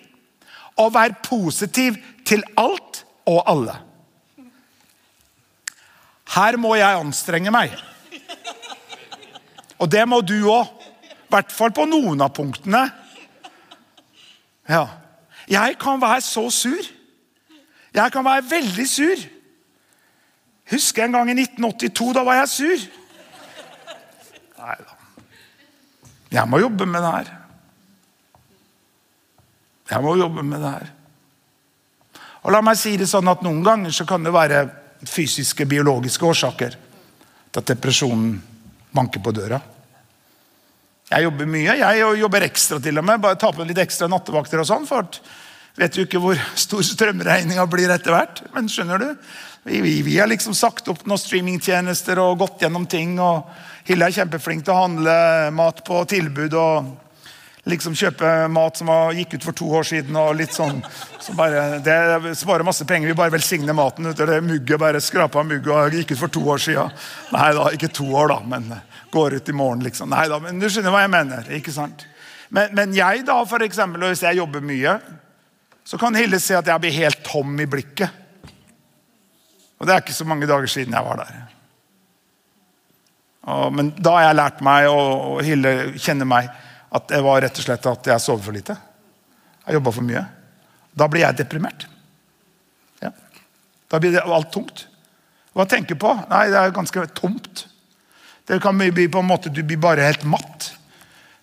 Og 0.79 0.93
vær 0.95 1.17
positiv 1.23 1.99
til 2.25 2.45
alt 2.57 3.03
og 3.27 3.43
alle. 3.45 3.75
Her 6.31 6.57
må 6.59 6.75
jeg 6.79 6.99
anstrenge 7.01 7.51
meg. 7.51 7.73
Og 9.81 9.89
det 9.91 10.03
må 10.07 10.21
du 10.21 10.37
òg. 10.51 10.69
I 11.09 11.31
hvert 11.31 11.53
fall 11.55 11.71
på 11.71 11.85
noen 11.87 12.21
av 12.23 12.33
punktene. 12.35 12.85
Ja. 14.67 14.85
Jeg 15.51 15.77
kan 15.79 16.01
være 16.01 16.21
så 16.23 16.45
sur. 16.53 16.89
Jeg 17.95 18.11
kan 18.13 18.25
være 18.25 18.45
veldig 18.49 18.87
sur. 18.87 19.23
Husker 20.71 21.03
jeg 21.03 21.09
en 21.09 21.17
gang 21.17 21.31
i 21.31 21.37
1982. 21.39 22.13
Da 22.15 22.23
var 22.27 22.41
jeg 22.41 22.51
sur. 22.51 22.87
Nei 24.61 24.75
da. 24.79 24.97
Jeg 26.31 26.47
må 26.47 26.61
jobbe 26.61 26.87
med 26.87 27.03
det 27.03 27.11
her. 27.11 27.31
Jeg 29.91 30.03
må 30.03 30.15
jobbe 30.15 30.43
med 30.47 30.63
det 30.63 30.75
her. 30.77 30.91
Og 32.43 32.53
la 32.55 32.61
meg 32.63 32.79
si 32.79 32.93
det 32.97 33.09
sånn 33.11 33.27
at 33.27 33.43
Noen 33.43 33.59
ganger 33.65 33.91
så 33.93 34.05
kan 34.07 34.23
det 34.23 34.31
være 34.33 34.63
fysiske, 35.07 35.65
biologiske 35.65 36.25
årsaker 36.25 36.75
til 37.51 37.61
at 37.61 37.69
depresjonen 37.73 38.35
banker 38.95 39.23
på 39.23 39.33
døra. 39.35 39.59
Jeg 41.11 41.27
jobber 41.27 41.47
mye. 41.49 41.75
Jeg 41.75 42.19
jobber 42.21 42.45
ekstra 42.47 42.79
til 42.83 42.99
og 43.01 43.05
med. 43.07 43.19
Bare 43.23 43.39
ta 43.39 43.51
på 43.51 43.65
litt 43.67 43.79
ekstra 43.83 44.07
nattevakter 44.11 44.61
og 44.61 44.67
sånn. 44.67 44.87
for 44.87 45.07
Vet 45.79 45.95
jo 45.95 46.03
ikke 46.03 46.19
hvor 46.19 46.39
stor 46.59 46.83
strømregninga 46.83 47.65
blir 47.71 47.91
etter 47.91 48.15
hvert. 48.15 48.43
Men 48.55 48.67
skjønner 48.71 48.99
du? 48.99 49.09
Vi, 49.67 49.81
vi, 49.83 49.93
vi, 50.03 50.17
har 50.19 50.29
liksom 50.31 50.55
sagt 50.57 50.87
opp 50.91 51.05
noen 51.05 51.19
streamingtjenester 51.21 52.19
og 52.19 52.39
gått 52.41 52.63
gjennom 52.63 52.87
ting. 52.89 53.17
og 53.19 53.47
Hille 53.87 54.07
er 54.07 54.15
kjempeflink 54.15 54.65
til 54.67 54.75
å 54.75 54.81
handle 54.85 55.15
mat 55.55 55.83
på 55.87 56.03
tilbud. 56.11 56.55
og 56.55 56.91
liksom 57.69 57.93
kjøpe 57.97 58.29
mat 58.49 58.79
som 58.79 58.89
gikk 59.13 59.35
ut 59.37 59.45
for 59.45 59.57
to 59.57 59.67
år 59.77 59.85
siden. 59.85 60.15
og 60.17 60.35
litt 60.35 60.53
sånn, 60.53 60.81
så 61.19 61.33
bare, 61.37 61.79
Det 61.79 62.35
sparer 62.37 62.63
masse 62.63 62.85
penger. 62.85 63.07
Vi 63.07 63.13
bare 63.13 63.31
velsigner 63.31 63.73
maten. 63.73 64.05
ut 64.05 64.17
det 64.17 64.41
mugget, 64.41 64.79
bare 64.79 65.01
Skrapa 65.01 65.43
mugg 65.43 65.67
og 65.67 65.91
gikk 65.93 66.11
ut 66.11 66.19
for 66.19 66.27
to 66.27 66.41
år 66.41 66.57
siden. 66.57 66.91
Nei 67.31 67.53
da, 67.53 67.69
ikke 67.69 67.93
to 67.93 68.05
år, 68.05 68.27
da, 68.27 68.39
men 68.39 68.81
går 69.11 69.35
ut 69.35 69.49
i 69.49 69.53
morgen, 69.53 69.83
liksom. 69.83 70.09
Nei 70.09 70.27
da, 70.27 70.39
men 70.39 70.59
du 70.59 70.69
skjønner 70.69 70.91
hva 70.91 71.01
jeg 71.01 71.11
mener. 71.11 71.51
ikke 71.51 71.71
sant? 71.71 72.05
Men, 72.49 72.73
men 72.73 72.93
jeg, 72.93 73.25
da, 73.25 73.43
for 73.45 73.63
eksempel, 73.63 74.03
og 74.03 74.09
hvis 74.09 74.23
jeg 74.23 74.37
jobber 74.37 74.61
mye, 74.61 74.99
så 75.83 75.97
kan 75.97 76.15
Hilde 76.15 76.39
se 76.39 76.55
at 76.55 76.67
jeg 76.67 76.79
blir 76.79 76.91
helt 76.91 77.23
tom 77.23 77.59
i 77.59 77.65
blikket. 77.65 78.09
Og 79.79 79.87
det 79.87 79.93
er 79.93 80.03
ikke 80.03 80.13
så 80.13 80.25
mange 80.25 80.47
dager 80.47 80.69
siden 80.69 80.93
jeg 80.93 81.05
var 81.05 81.23
der. 81.23 81.37
Og, 83.49 83.71
men 83.73 83.93
da 83.97 84.17
har 84.17 84.27
jeg 84.27 84.37
lært 84.37 84.59
meg, 84.61 84.89
og, 84.89 85.13
og 85.31 85.39
Hilde 85.45 85.93
kjenner 85.97 86.29
meg 86.29 86.51
at 86.91 87.07
det 87.07 87.21
var 87.23 87.41
rett 87.43 87.57
og 87.57 87.65
slett 87.65 87.87
at 87.87 88.07
jeg 88.11 88.23
sover 88.23 88.43
for 88.43 88.55
lite. 88.55 88.75
Jeg 89.65 89.77
jobba 89.77 89.93
for 89.95 90.05
mye. 90.05 90.23
Da 90.91 91.07
blir 91.07 91.23
jeg 91.23 91.39
deprimert. 91.39 91.85
Ja. 93.01 93.13
Da 93.87 93.99
blir 94.01 94.15
det 94.15 94.23
alt 94.25 94.51
tungt. 94.51 94.87
Hva 95.55 95.65
tenker 95.67 95.95
du 95.95 96.03
på? 96.03 96.11
Nei, 96.31 96.47
det 96.51 96.59
er 96.59 96.75
ganske 96.75 97.05
tomt. 97.15 97.65
Det 98.47 98.59
kan 98.63 98.77
bli 98.77 99.07
på 99.07 99.21
en 99.21 99.29
måte, 99.29 99.49
Du 99.49 99.63
blir 99.63 99.79
bare 99.79 100.07
helt 100.07 100.23
matt. 100.23 100.73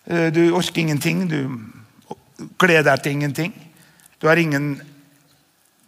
Eh, 0.05 0.29
du 0.33 0.51
orker 0.53 0.81
ingenting. 0.81 1.27
Du 1.29 1.39
gleder 2.57 2.91
deg 2.91 3.03
til 3.03 3.11
ingenting. 3.11 3.53
Du 4.21 4.27
har 4.27 4.37
ingen, 4.37 4.81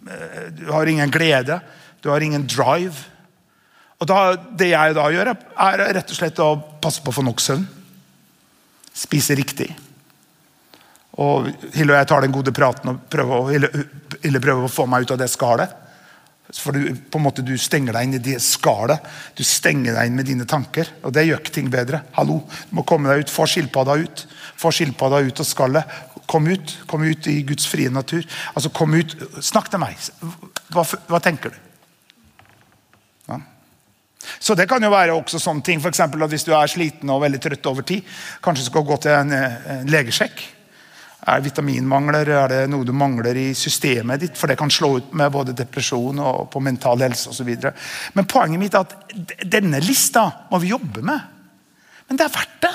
eh, 0.07 0.49
du 0.49 0.71
har 0.71 0.85
ingen 0.85 1.11
glede. 1.11 1.61
Du 2.01 2.09
har 2.09 2.21
ingen 2.21 2.47
drive. 2.47 2.95
Og 3.99 4.07
da, 4.07 4.35
Det 4.35 4.69
jeg 4.69 4.95
da 4.95 5.09
gjør, 5.11 5.35
er 5.57 5.93
rett 5.93 6.09
og 6.09 6.17
slett 6.17 6.39
å 6.39 6.79
passe 6.81 7.01
på 7.01 7.11
å 7.11 7.13
få 7.13 7.23
nok 7.23 7.39
søvn. 7.39 7.67
Spise 8.93 9.35
riktig. 9.37 9.69
Og 11.21 11.49
Hille 11.75 11.91
og 11.91 11.99
jeg 11.99 12.07
tar 12.07 12.23
den 12.23 12.33
gode 12.33 12.53
praten 12.55 12.93
og 12.93 13.05
prøver, 13.11 13.51
Hille, 13.51 13.69
Hille 14.23 14.41
prøver 14.43 14.67
å 14.67 14.71
få 14.71 14.87
meg 14.89 15.05
ut 15.05 15.15
av 15.15 15.21
det 15.21 15.29
skallet. 15.31 15.77
For 16.51 16.75
du, 16.75 16.95
på 17.11 17.19
en 17.19 17.23
måte, 17.23 17.43
du 17.45 17.53
stenger 17.59 17.95
deg 17.95 18.07
inn 18.07 18.17
i 18.17 18.23
det 18.23 18.37
skallet. 18.43 18.99
Du 19.37 19.43
stenger 19.47 19.95
deg 19.95 20.09
inn 20.09 20.17
med 20.19 20.27
dine 20.27 20.47
tanker. 20.49 20.89
Og 21.07 21.13
det 21.15 21.23
gjør 21.27 21.39
ikke 21.39 21.55
ting 21.55 21.71
bedre. 21.71 22.01
Hallo, 22.17 22.41
Du 22.67 22.75
må 22.75 22.83
komme 22.87 23.11
deg 23.11 23.23
ut. 23.23 23.31
Få 23.31 23.47
skilpadda 23.47 23.95
ut. 24.01 24.25
Få 24.59 24.73
skilpadda 24.75 25.21
ut 25.27 25.39
av 25.43 25.47
skallet. 25.47 25.97
Kom 26.27 26.49
ut. 26.51 26.75
Kom 26.91 27.05
ut 27.07 27.27
i 27.31 27.39
Guds 27.47 27.69
frie 27.71 27.91
natur. 27.91 28.27
Altså, 28.53 28.71
kom 28.75 28.95
ut. 28.97 29.15
Snakk 29.39 29.71
til 29.71 29.83
meg. 29.83 29.95
Hva, 30.75 30.83
hva 30.83 31.23
tenker 31.23 31.55
du? 31.55 31.70
Så 34.39 34.55
det 34.55 34.67
kan 34.69 34.83
jo 34.83 34.91
være 34.93 35.15
også 35.15 35.39
sånne 35.41 35.65
ting, 35.65 35.81
for 35.81 35.89
at 35.89 36.29
Hvis 36.29 36.45
du 36.45 36.53
er 36.53 36.67
sliten 36.67 37.09
og 37.09 37.21
veldig 37.21 37.39
trøtt 37.41 37.65
over 37.65 37.81
tid, 37.81 38.01
kanskje 38.43 38.65
skal 38.65 38.85
gå 38.85 38.97
til 38.97 39.11
en, 39.11 39.31
en 39.33 39.87
legesjekk. 39.89 40.41
Er 41.21 41.37
det 41.37 41.51
vitaminmangler? 41.51 42.29
Er 42.33 42.47
det 42.49 42.61
noe 42.69 42.85
du 42.85 42.93
mangler 42.97 43.37
i 43.37 43.51
systemet 43.53 44.23
ditt? 44.23 44.37
For 44.37 44.49
det 44.49 44.57
kan 44.57 44.71
slå 44.73 44.95
ut 44.97 45.11
med 45.13 45.33
både 45.33 45.53
depresjon 45.57 46.17
og 46.19 46.47
på 46.53 46.61
mental 46.63 47.03
helse 47.05 47.29
osv. 47.29 47.51
Men 48.17 48.29
poenget 48.29 48.61
mitt 48.61 48.77
er 48.77 48.87
at 48.87 49.43
denne 49.45 49.81
lista 49.85 50.25
må 50.49 50.61
vi 50.63 50.73
jobbe 50.73 51.03
med. 51.05 51.27
Men 52.09 52.17
det 52.17 52.25
er 52.25 52.33
verdt 52.33 52.57
det. 52.65 52.73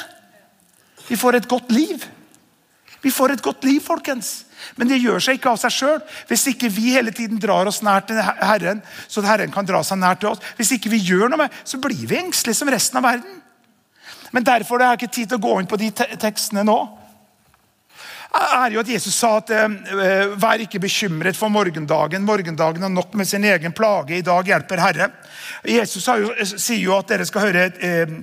Vi 1.09 1.18
får 1.18 1.40
et 1.40 1.49
godt 1.51 1.74
liv. 1.74 2.07
Vi 3.07 3.14
får 3.14 3.36
et 3.36 3.42
godt 3.44 3.62
liv, 3.68 3.78
folkens. 3.84 4.40
Men 4.74 4.90
det 4.90 4.98
gjør 4.98 5.22
seg 5.22 5.38
ikke 5.38 5.52
av 5.52 5.61
seg 5.62 5.74
sjøl. 5.76 6.00
Hvis 6.26 6.48
ikke 6.50 6.70
vi 6.72 6.96
hele 6.96 7.12
tiden 7.14 7.38
drar 7.38 7.68
oss 7.70 7.78
nær 7.86 8.02
til 8.09 8.18
Herren, 8.18 8.82
så 9.07 9.22
Herren 9.22 9.52
kan 9.54 9.66
dra 9.68 9.82
seg 9.86 10.00
nær 10.00 10.18
til 10.18 10.32
oss. 10.32 10.42
Hvis 10.59 10.74
ikke 10.74 10.90
vi 10.90 11.04
gjør 11.07 11.30
noe 11.30 11.44
med, 11.44 11.59
så 11.62 11.78
blir 11.82 12.02
vi 12.02 12.18
engstelige 12.18 12.59
som 12.59 12.70
resten 12.72 12.98
av 12.98 13.07
verden. 13.07 13.42
Men 14.34 14.46
derfor 14.46 14.82
det 14.82 14.88
jeg 14.88 15.00
ikke 15.00 15.14
tid 15.14 15.30
til 15.30 15.38
å 15.38 15.44
gå 15.44 15.59
inn 15.61 15.68
på 15.70 15.78
de 15.80 15.90
te 15.94 16.07
tekstene 16.20 16.64
nå. 16.66 16.78
er 18.36 18.74
jo 18.74 18.80
at 18.82 18.90
Jesus 18.90 19.14
sa 19.14 19.36
at 19.38 19.52
eh, 19.54 20.34
vær 20.42 20.64
ikke 20.64 20.82
bekymret 20.82 21.38
for 21.38 21.48
morgendagen. 21.48 22.26
Morgendagen 22.26 22.82
har 22.82 22.90
nok 22.90 23.14
med 23.14 23.28
sin 23.28 23.44
egen 23.44 23.72
plage. 23.72 24.18
I 24.18 24.26
dag 24.26 24.50
hjelper 24.50 24.82
Herre. 24.82 25.09
Jesus 25.62 26.11
jo, 26.11 26.34
sier 26.42 26.82
jo 26.82 26.98
at 26.98 27.14
dere 27.14 27.28
skal 27.28 27.46
høre 27.46 27.70
eh, 27.78 28.18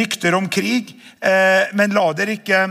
rykter 0.00 0.40
om 0.40 0.48
krig, 0.48 0.96
eh, 1.20 1.68
men 1.76 1.92
la 1.92 2.08
dere 2.16 2.40
ikke 2.40 2.64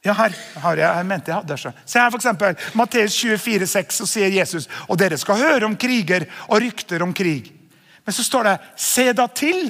ja, 0.00 0.14
her 0.16 0.36
har 0.62 0.80
jeg, 0.80 0.88
jeg 0.88 1.06
mente 1.06 1.28
jeg 1.28 1.36
hadde 1.36 1.56
det. 1.56 1.72
Se 1.84 2.00
her, 2.00 2.14
eksempel, 2.16 2.56
Matteus 2.78 3.18
24, 3.20 3.66
6, 3.68 3.98
så 4.00 4.06
sier 4.08 4.32
Jesus 4.32 4.68
og 4.88 4.96
dere 5.00 5.18
skal 5.20 5.40
høre 5.42 5.68
om 5.68 5.76
kriger 5.76 6.24
og 6.48 6.62
rykter 6.64 7.04
om 7.04 7.12
krig. 7.16 7.50
Men 8.06 8.16
så 8.16 8.24
står 8.24 8.48
det 8.48 8.56
se 8.80 9.10
da 9.12 9.26
til 9.28 9.68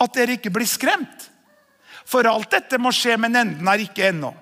at 0.00 0.16
dere 0.16 0.38
ikke 0.38 0.52
blir 0.54 0.68
skremt. 0.68 1.28
For 2.08 2.26
alt 2.28 2.50
dette 2.56 2.80
må 2.80 2.92
skje, 2.92 3.18
men 3.20 3.36
enden 3.36 3.68
er 3.68 3.84
ikke 3.84 4.08
ennå. 4.10 4.32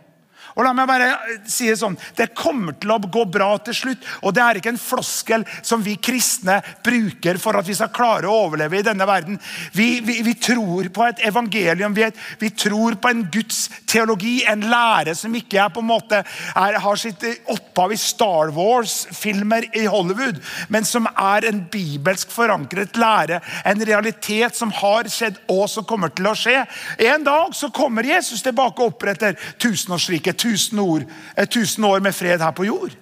Og 0.56 0.64
la 0.66 0.72
meg 0.76 0.88
bare 0.90 1.10
si 1.48 1.68
Det 1.72 1.78
sånn, 1.80 1.96
det 2.16 2.32
kommer 2.36 2.76
til 2.80 2.92
å 2.92 2.98
gå 3.00 3.24
bra 3.32 3.54
til 3.64 3.76
slutt. 3.76 4.04
og 4.22 4.34
Det 4.34 4.42
er 4.42 4.58
ikke 4.60 4.72
en 4.74 4.80
floskel 4.80 5.46
som 5.62 5.82
vi 5.84 5.96
kristne 5.96 6.58
bruker 6.84 7.38
for 7.40 7.56
at 7.58 7.68
vi 7.68 7.76
skal 7.76 7.92
klare 7.94 8.28
å 8.28 8.46
overleve 8.46 8.80
i 8.80 8.84
denne 8.84 9.06
verden. 9.08 9.38
Vi, 9.72 10.00
vi, 10.04 10.20
vi 10.26 10.34
tror 10.34 10.88
på 10.92 11.06
et 11.06 11.22
evangelium, 11.24 11.94
vi, 11.96 12.08
vi, 12.40 12.50
tror 12.50 12.98
på 13.00 13.08
en 13.08 13.24
Guds 13.32 13.64
teologi, 13.88 14.42
en 14.48 14.66
lære 14.68 15.14
som 15.18 15.34
ikke 15.34 15.60
er 15.64 15.72
på 15.72 15.82
en 15.82 15.88
måte 15.88 16.20
er, 16.20 16.78
har 16.82 17.00
sitt 17.00 17.24
opphav 17.50 17.94
i 17.94 18.00
Star 18.00 18.52
Wars-filmer 18.56 19.68
i 19.78 19.86
Hollywood, 19.90 20.40
men 20.72 20.86
som 20.88 21.08
er 21.12 21.48
en 21.48 21.62
bibelsk 21.72 22.32
forankret 22.32 22.98
lære. 23.00 23.40
En 23.68 23.84
realitet 23.86 24.56
som 24.58 24.72
har 24.82 25.08
skjedd 25.12 25.40
og 25.52 25.64
som 25.70 25.86
kommer 25.88 26.12
til 26.12 26.28
å 26.28 26.36
skje. 26.36 26.60
En 27.08 27.24
dag 27.24 27.56
så 27.56 27.70
kommer 27.74 28.06
Jesus 28.06 28.44
tilbake 28.44 28.82
og 28.82 28.94
oppretter 28.94 29.38
tusenårsriket 29.62 30.41
tusen, 30.42 30.80
år, 30.82 31.06
tusen 31.50 31.86
år 31.88 32.02
med 32.04 32.16
fred 32.16 32.42
her 32.42 32.56
på 32.56 32.66
jord. 32.68 32.96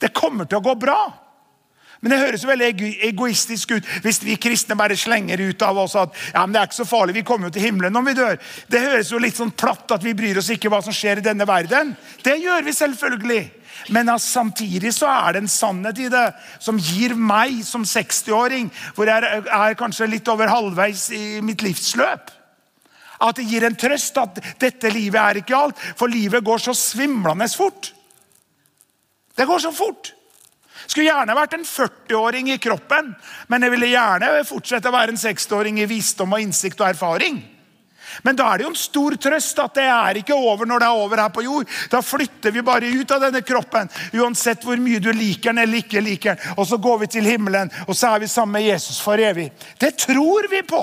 Det 0.00 0.14
kommer 0.16 0.48
til 0.48 0.60
å 0.60 0.64
gå 0.64 0.76
bra. 0.80 1.00
Men 2.00 2.14
det 2.14 2.20
høres 2.22 2.44
jo 2.44 2.48
veldig 2.48 2.90
egoistisk 3.10 3.74
ut 3.76 3.88
hvis 4.00 4.22
vi 4.24 4.38
kristne 4.40 4.76
bare 4.78 4.96
slenger 4.96 5.42
ut 5.50 5.62
av 5.66 5.82
oss 5.82 5.98
at 6.00 6.14
ja, 6.32 6.46
men 6.46 6.54
det 6.54 6.62
er 6.62 6.70
ikke 6.70 6.78
så 6.78 6.88
farlig, 6.88 7.18
vi 7.18 7.24
kommer 7.28 7.50
jo 7.50 7.54
til 7.58 7.66
himmelen 7.66 8.00
om 8.00 8.08
vi 8.08 8.16
dør. 8.16 8.40
Det 8.72 8.80
høres 8.86 9.12
jo 9.12 9.20
litt 9.20 9.36
sånn 9.36 9.52
platt 9.52 9.92
at 9.92 10.04
vi 10.04 10.16
bryr 10.16 10.40
oss 10.40 10.48
ikke 10.54 10.72
hva 10.72 10.80
som 10.84 10.96
skjer 10.96 11.20
i 11.20 11.26
denne 11.26 11.44
verden. 11.48 11.92
Det 12.24 12.38
gjør 12.40 12.64
vi 12.64 12.76
selvfølgelig. 12.78 13.42
Men 13.92 14.10
samtidig 14.20 14.94
så 14.96 15.08
er 15.12 15.36
det 15.36 15.44
en 15.44 15.52
sannhet 15.52 16.00
i 16.00 16.08
det 16.12 16.26
som 16.60 16.80
gir 16.80 17.14
meg 17.16 17.60
som 17.64 17.84
60-åring, 17.86 18.68
hvor 18.96 19.08
jeg 19.08 19.44
er 19.44 19.78
kanskje 19.78 20.08
litt 20.10 20.28
over 20.28 20.52
halvveis 20.52 21.06
i 21.16 21.24
mitt 21.44 21.64
livsløp 21.64 22.39
at 23.20 23.36
det 23.36 23.48
gir 23.48 23.66
en 23.66 23.76
trøst 23.76 24.16
at 24.20 24.40
dette 24.60 24.92
livet 24.92 25.20
er 25.20 25.42
ikke 25.42 25.56
alt. 25.56 25.82
For 25.98 26.10
livet 26.10 26.44
går 26.44 26.62
så 26.62 26.74
svimlende 26.76 27.48
fort. 27.52 27.92
Det 29.36 29.46
går 29.48 29.62
så 29.62 29.72
fort. 29.72 30.14
Skulle 30.86 31.10
gjerne 31.10 31.36
vært 31.36 31.54
en 31.54 31.66
40-åring 31.66 32.50
i 32.50 32.58
kroppen, 32.58 33.12
men 33.52 33.62
jeg 33.62 33.72
ville 33.74 33.92
gjerne 33.92 34.32
fortsette 34.48 34.90
å 34.90 34.94
være 34.94 35.14
en 35.14 35.20
60-åring 35.20 35.78
i 35.82 35.88
visdom 35.90 36.32
og 36.34 36.42
innsikt 36.42 36.80
og 36.82 36.88
erfaring. 36.88 37.38
Men 38.22 38.36
da 38.36 38.48
er 38.50 38.58
det 38.58 38.64
jo 38.66 38.72
en 38.72 38.78
stor 38.78 39.14
trøst 39.22 39.60
at 39.62 39.76
det 39.78 39.86
er 39.86 40.18
ikke 40.18 40.34
over 40.34 40.66
når 40.66 40.82
det 40.82 40.88
er 40.88 41.02
over 41.04 41.22
her 41.22 41.32
på 41.34 41.44
jord. 41.46 41.68
Da 41.92 42.00
flytter 42.02 42.54
vi 42.54 42.64
bare 42.66 42.90
ut 42.90 43.14
av 43.14 43.22
denne 43.22 43.42
kroppen, 43.46 43.90
uansett 44.18 44.66
hvor 44.66 44.80
mye 44.82 45.02
du 45.02 45.12
liker 45.14 45.52
den 45.52 45.62
eller 45.62 45.84
ikke 45.84 46.02
liker 46.02 46.34
den. 46.34 46.56
Og 46.58 46.66
så 46.66 46.80
går 46.82 47.04
vi 47.04 47.10
til 47.14 47.28
himmelen, 47.28 47.70
og 47.86 47.94
så 47.96 48.14
er 48.14 48.24
vi 48.24 48.30
sammen 48.30 48.58
med 48.58 48.66
Jesus 48.66 48.98
for 49.04 49.20
evig. 49.20 49.50
Det 49.78 49.94
tror 50.06 50.50
vi 50.50 50.64
på. 50.66 50.82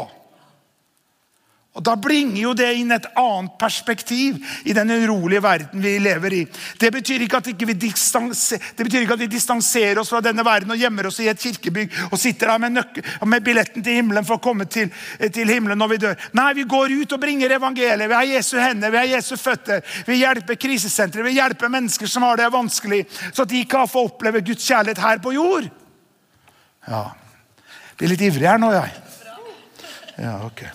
Og 1.78 1.84
Da 1.86 1.94
bringer 2.02 2.40
jo 2.42 2.54
det 2.58 2.72
inn 2.80 2.92
et 2.96 3.06
annet 3.14 3.54
perspektiv 3.62 4.40
i 4.66 4.74
den 4.74 4.90
urolige 4.90 5.44
verden 5.46 5.82
vi 5.84 5.94
lever 6.02 6.34
i. 6.34 6.40
Det 6.82 6.90
betyr 6.94 7.26
ikke 7.26 7.38
at, 7.38 7.50
ikke 7.52 7.68
vi, 7.70 7.76
ikke 7.78 9.14
at 9.14 9.22
vi 9.22 9.30
distanserer 9.30 10.02
oss 10.02 10.10
fra 10.10 10.24
denne 10.26 10.46
verden 10.46 10.74
og 10.74 10.82
gjemmer 10.82 11.10
oss 11.12 11.20
i 11.22 11.30
et 11.30 11.42
kirkebygg 11.42 11.94
og 12.10 12.18
sitter 12.18 12.50
der 12.50 12.64
med, 12.64 12.82
med 13.30 13.46
billetten 13.46 13.86
til 13.86 14.00
himmelen 14.00 14.26
for 14.26 14.40
å 14.40 14.44
komme 14.44 14.66
til, 14.66 14.90
til, 15.22 15.54
himmelen 15.54 15.78
når 15.78 15.92
vi 15.94 16.00
dør. 16.02 16.18
Nei, 16.40 16.48
vi 16.58 16.66
går 16.66 16.96
ut 17.04 17.14
og 17.14 17.22
bringer 17.22 17.54
evangeliet. 17.60 18.10
Vi 18.10 18.18
har 18.18 18.32
Jesu 18.32 18.58
hender, 18.58 18.94
vi 18.94 19.02
har 19.04 19.12
Jesu 19.14 19.36
føtter. 19.38 19.86
Vi 20.10 20.18
hjelper 20.24 20.58
krisesentre, 20.58 21.28
vi 21.28 21.38
hjelper 21.38 21.72
mennesker 21.78 22.10
som 22.10 22.26
har 22.26 22.42
det 22.42 22.50
vanskelig, 22.58 23.04
så 23.30 23.46
de 23.46 23.62
kan 23.70 23.86
få 23.90 24.08
oppleve 24.10 24.42
Guds 24.50 24.66
kjærlighet 24.66 25.04
her 25.04 25.22
på 25.22 25.36
jord. 25.38 25.70
Ja, 26.88 27.06
Blir 27.98 28.14
litt 28.14 28.22
ivrig 28.28 28.46
her 28.46 28.60
nå, 28.62 28.70
jeg. 28.76 28.92
Ja, 30.22 30.36
ok. 30.46 30.66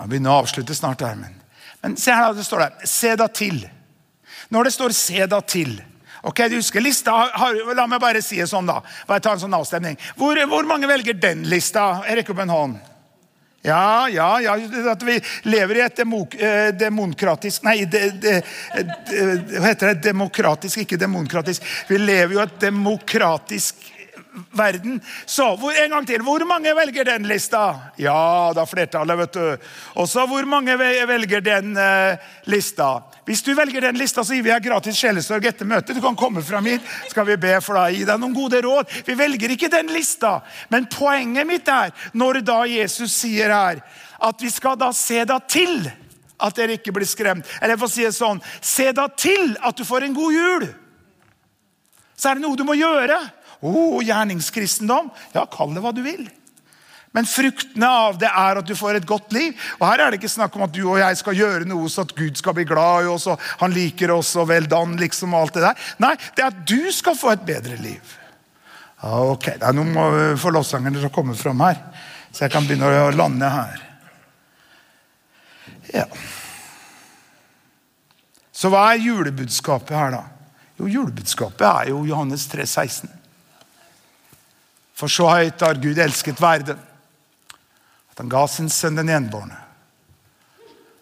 Jeg 0.00 0.08
begynner 0.08 0.32
å 0.32 0.40
avslutte 0.40 0.74
snart 0.76 1.04
her, 1.04 1.18
men, 1.20 1.36
men 1.82 1.96
se 2.00 2.14
her, 2.14 2.32
det 2.36 2.46
står 2.46 2.64
der. 2.64 2.88
Se 2.88 3.12
da 3.20 3.28
til. 3.28 3.60
Når 4.50 4.66
det 4.66 4.72
står 4.74 4.92
'se 4.96 5.26
da 5.26 5.40
til' 5.40 5.80
Ok, 6.22 6.36
du 6.48 6.56
husker 6.56 6.80
lista, 6.80 7.12
har, 7.32 7.74
La 7.74 7.86
meg 7.86 8.00
bare 8.00 8.20
si 8.22 8.36
det 8.36 8.48
sånn, 8.50 8.66
da. 8.68 8.82
Bare 9.08 9.22
ta 9.24 9.32
en 9.32 9.40
sånn 9.40 9.56
avstemning. 9.56 9.96
Hvor, 10.18 10.36
hvor 10.50 10.66
mange 10.68 10.88
velger 10.90 11.16
den 11.16 11.46
lista? 11.48 12.02
Rekk 12.04 12.34
opp 12.34 12.42
en 12.44 12.52
hånd. 12.52 12.90
Ja, 13.64 14.08
ja, 14.08 14.40
ja. 14.40 14.54
At 14.92 15.02
vi 15.04 15.18
lever 15.48 15.80
i 15.80 15.84
et 15.84 15.96
demok, 15.96 16.34
eh, 16.34 16.70
demokratisk 16.76 17.64
Nei, 17.64 17.84
de, 17.84 18.06
de, 18.16 18.38
de, 18.40 19.24
hva 19.58 19.66
heter 19.66 19.92
det? 19.92 20.04
Demokratisk, 20.08 20.80
ikke 20.84 21.00
demokratisk. 21.00 21.64
Vi 21.88 21.98
lever 22.00 22.36
jo 22.36 22.40
i 22.40 22.46
et 22.46 22.60
demokratisk 22.68 23.84
verden. 24.56 25.00
Så 25.26 25.46
hvor, 25.60 25.74
en 25.74 25.90
gang 25.90 26.06
til. 26.06 26.22
Hvor 26.24 26.44
mange 26.48 26.74
velger 26.76 27.04
den 27.04 27.28
lista? 27.28 27.62
Ja, 28.00 28.52
da 28.56 28.64
flertallet, 28.68 29.18
vet 29.18 29.38
du. 29.38 29.70
Også 30.02 30.26
hvor 30.30 30.46
mange 30.48 30.76
velger 30.78 31.44
den 31.44 31.72
uh, 31.78 32.18
lista? 32.50 32.90
Hvis 33.28 33.42
du 33.46 33.52
velger 33.54 33.84
den 33.88 33.98
lista, 34.00 34.24
så 34.24 34.34
gir 34.34 34.44
vi 34.46 34.52
deg 34.52 34.66
gratis 34.66 34.98
sjelesorg 34.98 35.46
etter 35.50 35.68
møtet. 35.68 35.96
Du 35.96 36.02
kan 36.04 36.18
komme 36.18 36.42
fram 36.42 36.66
hit, 36.70 36.84
skal 37.12 37.28
vi 37.28 37.38
be 37.40 37.56
for 37.64 37.78
deg. 37.78 38.00
Gi 38.00 38.06
deg 38.08 38.20
noen 38.20 38.36
gode 38.36 38.62
råd. 38.66 38.90
Vi 39.06 39.16
velger 39.18 39.54
ikke 39.54 39.70
den 39.72 39.92
lista. 39.94 40.38
Men 40.72 40.88
poenget 40.90 41.48
mitt 41.48 41.70
er, 41.70 41.94
når 42.12 42.42
da 42.46 42.62
Jesus 42.70 43.14
sier 43.22 43.54
her 43.54 43.82
at 44.20 44.42
vi 44.42 44.50
skal 44.52 44.76
da 44.76 44.90
se 44.92 45.22
da 45.24 45.38
til 45.40 45.88
at 46.40 46.56
dere 46.56 46.76
ikke 46.78 46.92
blir 46.96 47.08
skremt. 47.08 47.46
Eller 47.60 47.74
jeg 47.74 47.82
får 47.82 47.92
si 47.92 48.06
det 48.06 48.14
sånn, 48.16 48.40
se 48.60 48.90
da 48.96 49.06
til 49.12 49.54
at 49.60 49.76
du 49.76 49.84
får 49.86 50.06
en 50.06 50.16
god 50.16 50.36
jul. 50.36 50.66
Så 52.20 52.30
er 52.30 52.36
det 52.36 52.44
noe 52.44 52.58
du 52.58 52.66
må 52.68 52.76
gjøre. 52.76 53.16
Oh, 53.60 54.00
gjerningskristendom. 54.04 55.10
Ja, 55.34 55.44
kall 55.50 55.74
det 55.76 55.82
hva 55.84 55.92
du 55.92 56.02
vil. 56.04 56.28
Men 57.12 57.26
fruktene 57.26 57.88
av 57.90 58.18
det 58.20 58.28
er 58.30 58.60
at 58.60 58.68
du 58.68 58.76
får 58.78 59.00
et 59.00 59.06
godt 59.08 59.32
liv. 59.34 59.56
Og 59.80 59.86
Her 59.88 60.04
er 60.04 60.12
det 60.12 60.20
ikke 60.20 60.30
snakk 60.30 60.54
om 60.56 60.64
at 60.68 60.74
du 60.74 60.84
og 60.84 61.00
jeg 61.00 61.18
skal 61.18 61.36
gjøre 61.36 61.66
noe 61.68 61.90
så 61.90 62.04
at 62.06 62.14
Gud 62.16 62.38
skal 62.38 62.54
bli 62.56 62.64
glad 62.68 63.08
i 63.08 63.10
oss 63.10 63.26
og 63.30 63.42
han 63.62 63.74
liker 63.74 64.14
oss 64.14 64.30
og 64.38 64.46
vel 64.52 64.68
dan, 64.70 64.94
liksom 65.00 65.34
og 65.34 65.44
alt 65.44 65.58
det 65.58 65.66
der. 65.66 65.86
Nei, 66.02 66.14
det 66.36 66.44
er 66.44 66.52
at 66.52 66.64
du 66.70 66.90
skal 66.94 67.18
få 67.18 67.34
et 67.34 67.46
bedre 67.46 67.76
liv. 67.82 68.16
Ok, 69.00 69.54
Nå 69.74 69.84
må 69.88 70.08
få 70.38 70.52
lovsangerne 70.52 71.08
komme 71.12 71.34
fram 71.34 71.62
her, 71.64 71.78
så 72.30 72.44
jeg 72.44 72.52
kan 72.52 72.66
begynne 72.68 72.90
å 73.08 73.14
lande 73.16 73.48
her. 73.48 73.86
Ja. 75.90 76.04
Så 78.52 78.68
hva 78.70 78.90
er 78.92 79.00
julebudskapet 79.00 79.96
her, 79.96 80.12
da? 80.14 80.26
Jo, 80.78 80.88
Julebudskapet 80.88 81.64
er 81.66 81.90
jo 81.90 82.04
Johannes 82.08 82.44
3, 82.52 82.66
16. 82.68 83.19
For 85.00 85.08
så 85.08 85.30
høyt 85.32 85.62
har 85.64 85.80
Gud 85.80 85.98
elsket 85.98 86.40
verden 86.42 86.76
at 88.10 88.20
han 88.20 88.28
ga 88.28 88.44
sin 88.50 88.68
sønn 88.68 88.98
den 89.00 89.08
enbårne. 89.08 89.56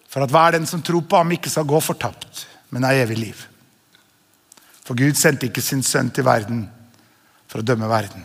For 0.08 0.22
at 0.22 0.30
hver 0.32 0.54
den 0.54 0.66
som 0.70 0.82
tror 0.84 1.02
på 1.02 1.18
ham, 1.18 1.32
ikke 1.34 1.50
skal 1.50 1.66
gå 1.68 1.80
fortapt, 1.82 2.46
men 2.70 2.86
ha 2.86 2.94
evig 2.94 3.18
liv. 3.18 3.40
For 4.86 4.96
Gud 4.96 5.18
sendte 5.18 5.48
ikke 5.48 5.64
sin 5.64 5.82
sønn 5.84 6.12
til 6.14 6.24
verden 6.28 6.62
for 7.50 7.60
å 7.60 7.66
dømme 7.66 7.90
verden. 7.90 8.22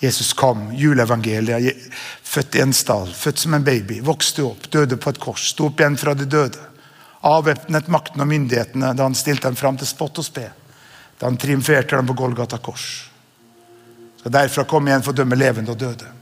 Jesus 0.00 0.30
kom, 0.32 0.70
juleevangeliet, 0.72 1.90
født 2.24 2.56
i 2.56 2.62
en 2.64 2.72
stall, 2.72 3.10
født 3.12 3.42
som 3.42 3.58
en 3.58 3.66
baby, 3.66 3.98
vokste 4.00 4.46
opp, 4.46 4.70
døde 4.72 4.96
på 4.96 5.12
et 5.12 5.20
kors, 5.20 5.50
sto 5.52 5.68
opp 5.68 5.82
igjen 5.82 5.98
fra 6.00 6.14
de 6.16 6.24
døde. 6.30 6.62
Avvæpnet 7.26 7.90
makten 7.92 8.22
og 8.22 8.30
myndighetene 8.30 8.94
da 8.96 9.04
han 9.04 9.18
stilte 9.18 9.50
dem 9.50 9.58
fram 9.60 9.76
til 9.76 9.90
spott 9.90 10.22
og 10.22 10.24
spe. 10.24 10.46
Da 11.20 11.28
han 11.28 11.36
triumferte 11.36 11.98
dem 11.98 12.08
på 12.08 12.16
Golgata 12.22 12.56
kors. 12.62 13.09
Skal 14.20 14.34
derfra 14.36 14.68
komme 14.68 14.92
igjen 14.92 15.04
for 15.04 15.14
å 15.14 15.20
dømme 15.22 15.38
levende 15.38 15.72
og 15.72 15.80
døde 15.80 16.20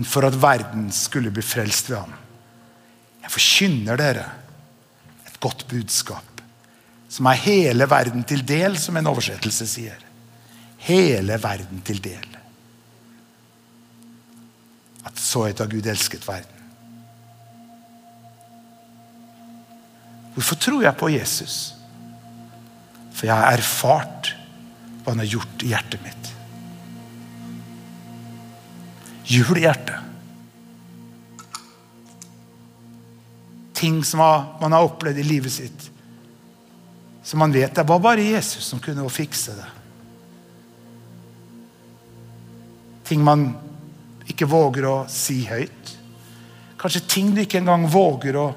men 0.00 0.06
for 0.08 0.24
at 0.24 0.36
verden 0.40 0.86
skulle 0.96 1.28
bli 1.28 1.42
frelst 1.44 1.90
ved 1.90 1.98
ham. 2.00 2.12
Jeg 3.20 3.32
forkynner 3.34 3.98
dere 4.00 4.22
et 5.28 5.34
godt 5.44 5.66
budskap 5.68 6.40
som 7.10 7.26
er 7.28 7.42
hele 7.42 7.84
verden 7.90 8.22
til 8.24 8.40
del, 8.46 8.78
som 8.80 8.96
en 8.96 9.10
oversettelse 9.10 9.66
sier. 9.68 9.98
Hele 10.86 11.36
verden 11.42 11.82
til 11.84 12.00
del. 12.00 12.38
At 15.04 15.20
så 15.20 15.44
høyt 15.48 15.60
har 15.60 15.68
Gud 15.68 15.90
elsket 15.92 16.24
verden. 16.24 16.64
Hvorfor 20.32 20.62
tror 20.64 20.86
jeg 20.86 20.96
på 20.96 21.12
Jesus? 21.12 21.60
For 23.10 23.28
jeg 23.28 23.36
har 23.36 23.58
erfart 23.58 24.32
hva 25.02 25.12
han 25.12 25.26
har 25.26 25.34
gjort 25.34 25.66
i 25.66 25.74
hjertet 25.74 26.06
mitt. 26.06 26.29
Julehjerte. 29.30 29.98
Ting 33.72 34.04
som 34.04 34.18
man 34.60 34.72
har 34.72 34.84
opplevd 34.84 35.18
i 35.18 35.24
livet 35.24 35.52
sitt. 35.52 35.90
Som 37.22 37.38
man 37.38 37.52
vet 37.54 37.74
det 37.74 37.86
var 37.88 38.02
bare 38.02 38.24
Jesus 38.26 38.66
som 38.66 38.82
kunne 38.82 39.06
fikse 39.12 39.54
det. 39.56 39.68
Ting 43.06 43.22
man 43.24 43.46
ikke 44.30 44.48
våger 44.50 44.86
å 44.86 44.96
si 45.10 45.44
høyt. 45.46 45.94
Kanskje 46.80 47.06
ting 47.06 47.30
du 47.34 47.42
ikke 47.44 47.60
engang 47.60 47.86
våger 47.90 48.38
å 48.40 48.48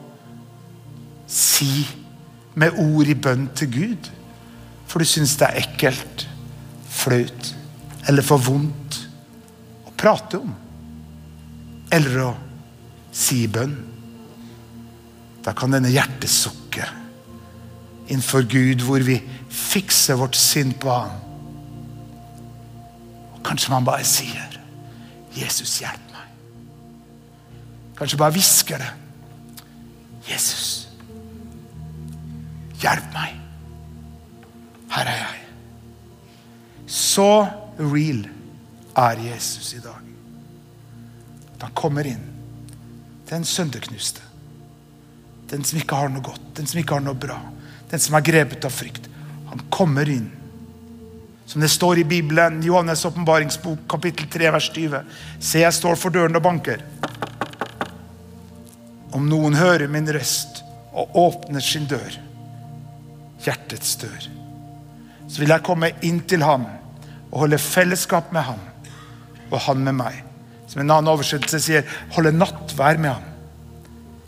si 1.30 1.86
med 2.60 2.78
ord 2.82 3.10
i 3.10 3.18
bønn 3.18 3.48
til 3.58 3.72
Gud. 3.74 4.10
For 4.90 5.02
du 5.02 5.10
syns 5.10 5.38
det 5.40 5.50
er 5.50 5.64
ekkelt, 5.64 6.28
flaut 6.90 7.54
eller 8.10 8.26
for 8.26 8.42
vondt 8.44 9.00
å 9.88 9.94
prate 9.98 10.42
om 10.44 10.52
eller 11.94 12.22
å 12.24 12.32
si 13.14 13.44
bønn. 13.52 13.76
Da 15.44 15.54
kan 15.58 15.74
denne 15.76 15.92
hjertesukket 15.94 17.02
innenfor 18.08 18.48
Gud, 18.50 18.84
hvor 18.88 19.04
vi 19.06 19.20
fikser 19.54 20.18
vårt 20.20 20.38
sinn 20.40 20.74
på 20.80 20.92
Han. 20.92 21.20
Og 23.36 23.44
kanskje 23.46 23.72
man 23.74 23.86
bare 23.86 24.04
sier 24.08 24.60
'Jesus, 25.34 25.80
hjelp 25.82 26.12
meg'. 26.12 26.34
Kanskje 27.98 28.18
bare 28.18 28.32
hvisker 28.32 28.78
det. 28.78 28.94
'Jesus, 30.28 30.90
hjelp 32.82 33.14
meg'. 33.14 33.40
Her 34.90 35.06
er 35.06 35.18
jeg. 35.18 35.40
Så 36.88 37.48
real 37.80 38.28
er 38.96 39.20
Jesus 39.20 39.74
i 39.74 39.80
dag. 39.80 40.13
Han 41.64 41.72
kommer 41.72 42.08
inn. 42.08 42.24
Den 43.30 43.46
sønderknuste. 43.48 44.22
Den 45.50 45.64
som 45.64 45.80
ikke 45.80 45.96
har 45.96 46.10
noe 46.12 46.24
godt, 46.26 46.44
den 46.58 46.68
som 46.68 46.80
ikke 46.82 46.98
har 46.98 47.04
noe 47.06 47.16
bra. 47.16 47.38
Den 47.92 48.02
som 48.04 48.18
er 48.18 48.26
grepet 48.26 48.66
av 48.68 48.74
frykt. 48.74 49.08
Han 49.48 49.62
kommer 49.72 50.10
inn. 50.10 50.26
Som 51.46 51.64
det 51.64 51.70
står 51.72 52.02
i 52.02 52.04
Bibelen, 52.10 52.60
Johannes' 52.64 53.06
åpenbaringsbok, 53.08 53.86
kapittel 53.88 54.28
3, 54.34 54.50
vers 54.52 54.68
20. 54.76 55.00
Se, 55.40 55.62
jeg 55.62 55.78
står 55.78 55.96
for 56.02 56.12
døren 56.12 56.36
og 56.36 56.44
banker. 56.44 56.84
Om 59.14 59.30
noen 59.30 59.56
hører 59.56 59.88
min 59.94 60.10
røst 60.12 60.64
og 60.92 61.16
åpner 61.16 61.64
sin 61.64 61.88
dør, 61.88 62.18
hjertets 63.46 63.96
dør, 64.02 64.28
så 65.30 65.40
vil 65.40 65.54
jeg 65.54 65.66
komme 65.66 65.94
inn 66.04 66.20
til 66.28 66.44
ham 66.44 66.68
og 67.30 67.46
holde 67.46 67.62
fellesskap 67.62 68.34
med 68.36 68.50
ham, 68.52 68.62
og 69.48 69.60
han 69.70 69.86
med 69.86 70.02
meg. 70.02 70.33
Som 70.68 70.82
en 70.82 70.92
annen 70.92 71.12
oversettelse 71.12 71.60
sier, 71.62 71.88
holde 72.16 72.34
nattvær 72.36 73.00
med 73.02 73.14
ham. 73.14 73.30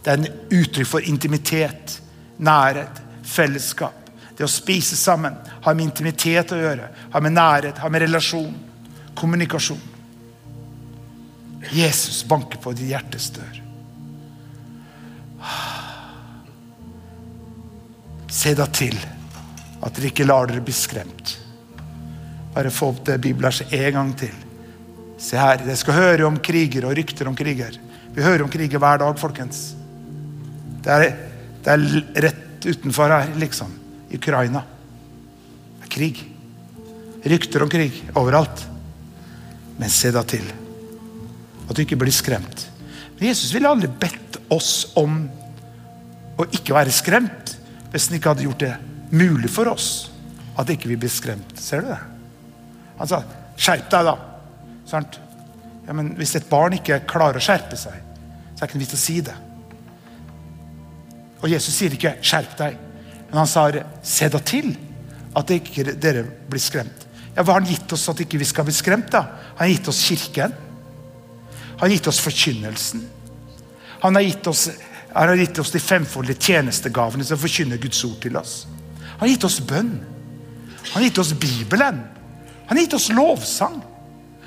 Det 0.04 0.14
er 0.14 0.22
en 0.22 0.60
uttrykk 0.60 0.90
for 0.90 1.08
intimitet, 1.10 2.00
nærhet, 2.38 3.02
fellesskap. 3.26 4.12
Det 4.38 4.46
å 4.46 4.52
spise 4.52 4.98
sammen 5.00 5.38
har 5.64 5.74
med 5.74 5.88
intimitet 5.88 6.52
å 6.54 6.60
gjøre. 6.60 6.92
Har 7.14 7.24
med 7.24 7.34
nærhet, 7.38 7.80
har 7.82 7.90
med 7.90 8.04
relasjon, 8.04 8.54
kommunikasjon. 9.16 9.82
Jesus 11.74 12.22
banker 12.28 12.62
på 12.62 12.76
ditt 12.76 12.92
hjertes 12.92 13.32
dør. 13.34 13.62
Se 18.30 18.54
da 18.54 18.68
til 18.70 18.98
at 19.82 19.96
dere 19.96 20.12
ikke 20.12 20.28
lar 20.28 20.50
dere 20.52 20.62
bli 20.66 20.76
skremt. 20.76 21.38
Bare 22.54 22.74
få 22.74 22.92
opp 22.94 23.06
det 23.08 23.18
bibelverset 23.24 23.74
en 23.74 23.96
gang 23.98 24.12
til. 24.20 24.45
Se 25.22 25.40
her, 25.40 25.62
dere 25.64 25.78
skal 25.80 25.98
høre 25.98 26.28
om 26.28 26.38
kriger 26.44 26.88
og 26.88 26.96
rykter 26.98 27.30
om 27.30 27.36
kriger. 27.38 27.78
Vi 28.16 28.24
hører 28.24 28.44
om 28.46 28.52
kriger 28.52 28.82
hver 28.82 29.00
dag, 29.02 29.18
folkens. 29.20 29.74
Det 30.84 30.92
er, 30.92 31.16
det 31.64 31.72
er 31.74 31.86
rett 32.28 32.68
utenfor 32.68 33.12
her, 33.12 33.32
liksom. 33.40 33.72
I 34.12 34.20
Ukraina. 34.20 34.62
Det 35.80 35.88
er 35.88 35.94
krig. 35.96 36.22
Rykter 37.26 37.66
om 37.66 37.72
krig 37.72 38.04
overalt. 38.14 38.66
Men 39.80 39.92
se 39.92 40.12
da 40.16 40.24
til 40.28 40.46
at 41.66 41.74
du 41.74 41.82
ikke 41.84 42.00
blir 42.00 42.14
skremt. 42.14 42.68
Men 43.18 43.30
Jesus 43.32 43.54
ville 43.56 43.72
aldri 43.72 43.90
bedt 43.90 44.40
oss 44.54 44.92
om 45.00 45.24
å 46.36 46.46
ikke 46.54 46.76
være 46.76 46.94
skremt 46.94 47.56
hvis 47.92 48.10
han 48.10 48.18
ikke 48.18 48.34
hadde 48.34 48.46
gjort 48.46 48.64
det 48.66 48.74
mulig 49.16 49.50
for 49.52 49.72
oss 49.72 49.90
at 50.60 50.70
ikke 50.72 50.90
vi 50.92 51.00
blir 51.00 51.12
skremt. 51.12 51.56
Ser 51.60 51.84
du 51.84 51.92
det? 51.92 52.00
Han 53.00 53.08
sa, 53.08 53.24
'Skjerp 53.56 53.90
deg', 53.92 54.08
da. 54.08 54.35
Ja, 54.92 55.94
men 55.94 56.16
hvis 56.18 56.36
et 56.36 56.50
barn 56.50 56.74
ikke 56.78 57.04
klarer 57.10 57.40
å 57.40 57.44
skjerpe 57.44 57.78
seg, 57.78 57.94
så 58.56 58.64
er 58.64 58.66
det 58.66 58.70
ikke 58.70 58.80
noe 58.80 58.86
vits 58.86 58.98
å 58.98 59.02
si 59.02 59.20
det. 59.26 59.36
Og 61.44 61.50
Jesus 61.52 61.76
sier 61.76 61.94
ikke 61.94 62.16
'skjerp 62.22 62.58
deg', 62.58 62.78
men 63.30 63.38
han 63.38 63.48
sa 63.48 63.70
'se 64.02 64.30
da 64.30 64.40
til 64.40 64.78
at 65.36 65.52
ikke 65.52 66.00
dere 66.00 66.24
blir 66.24 66.60
skremt'. 66.60 67.06
Ja, 67.36 67.44
Hva 67.44 67.54
har 67.54 67.62
han 67.62 67.70
gitt 67.70 67.92
oss 67.92 68.10
at 68.10 68.20
ikke 68.20 68.40
vi 68.40 68.46
skal 68.46 68.64
bli 68.64 68.74
skremt? 68.74 69.12
da? 69.12 69.22
Han 69.58 69.68
har 69.68 69.74
gitt 69.74 69.88
oss 69.88 70.02
kirken. 70.08 70.54
Han 71.78 71.90
har 71.90 71.90
gitt 71.90 72.08
oss 72.08 72.20
forkynnelsen. 72.20 73.10
Han 74.00 74.16
har 74.16 74.22
gitt 74.22 74.48
oss, 74.48 74.70
han 75.14 75.28
har 75.28 75.36
gitt 75.36 75.60
oss 75.60 75.72
de 75.72 75.80
femfoldige 75.80 76.40
tjenestegavene 76.40 77.24
som 77.24 77.38
forkynner 77.38 77.78
Guds 77.78 78.04
ord 78.06 78.22
til 78.22 78.38
oss. 78.38 78.66
Han 79.20 79.28
har 79.28 79.28
gitt 79.28 79.44
oss 79.44 79.60
bønn. 79.60 80.00
Han 80.94 81.02
har 81.02 81.10
gitt 81.10 81.18
oss 81.18 81.34
Bibelen. 81.34 82.04
Han 82.68 82.78
har 82.78 82.84
gitt 82.84 82.94
oss 82.94 83.10
lovsang. 83.10 83.82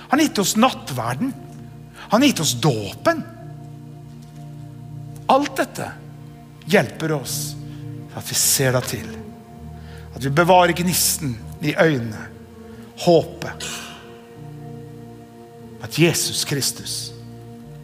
Han 0.08 0.20
gitt 0.20 0.38
oss 0.38 0.56
nattverden. 0.56 1.32
Han 2.08 2.22
gitt 2.22 2.40
oss 2.40 2.54
dåpen. 2.60 3.22
Alt 5.26 5.56
dette 5.56 5.90
hjelper 6.68 7.12
oss 7.12 7.36
at 8.16 8.24
vi 8.30 8.36
ser 8.38 8.72
deg 8.76 8.88
til. 8.88 9.10
At 10.16 10.24
vi 10.24 10.32
bevarer 10.32 10.72
gnisten 10.76 11.36
i 11.60 11.74
øynene, 11.76 12.24
håpet. 13.04 13.66
At 15.84 15.98
Jesus 16.00 16.44
Kristus 16.48 16.96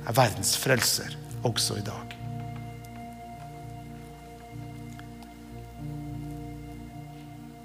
er 0.08 0.16
verdens 0.16 0.56
frelser 0.58 1.14
også 1.44 1.78
i 1.78 1.84
dag. 1.84 2.16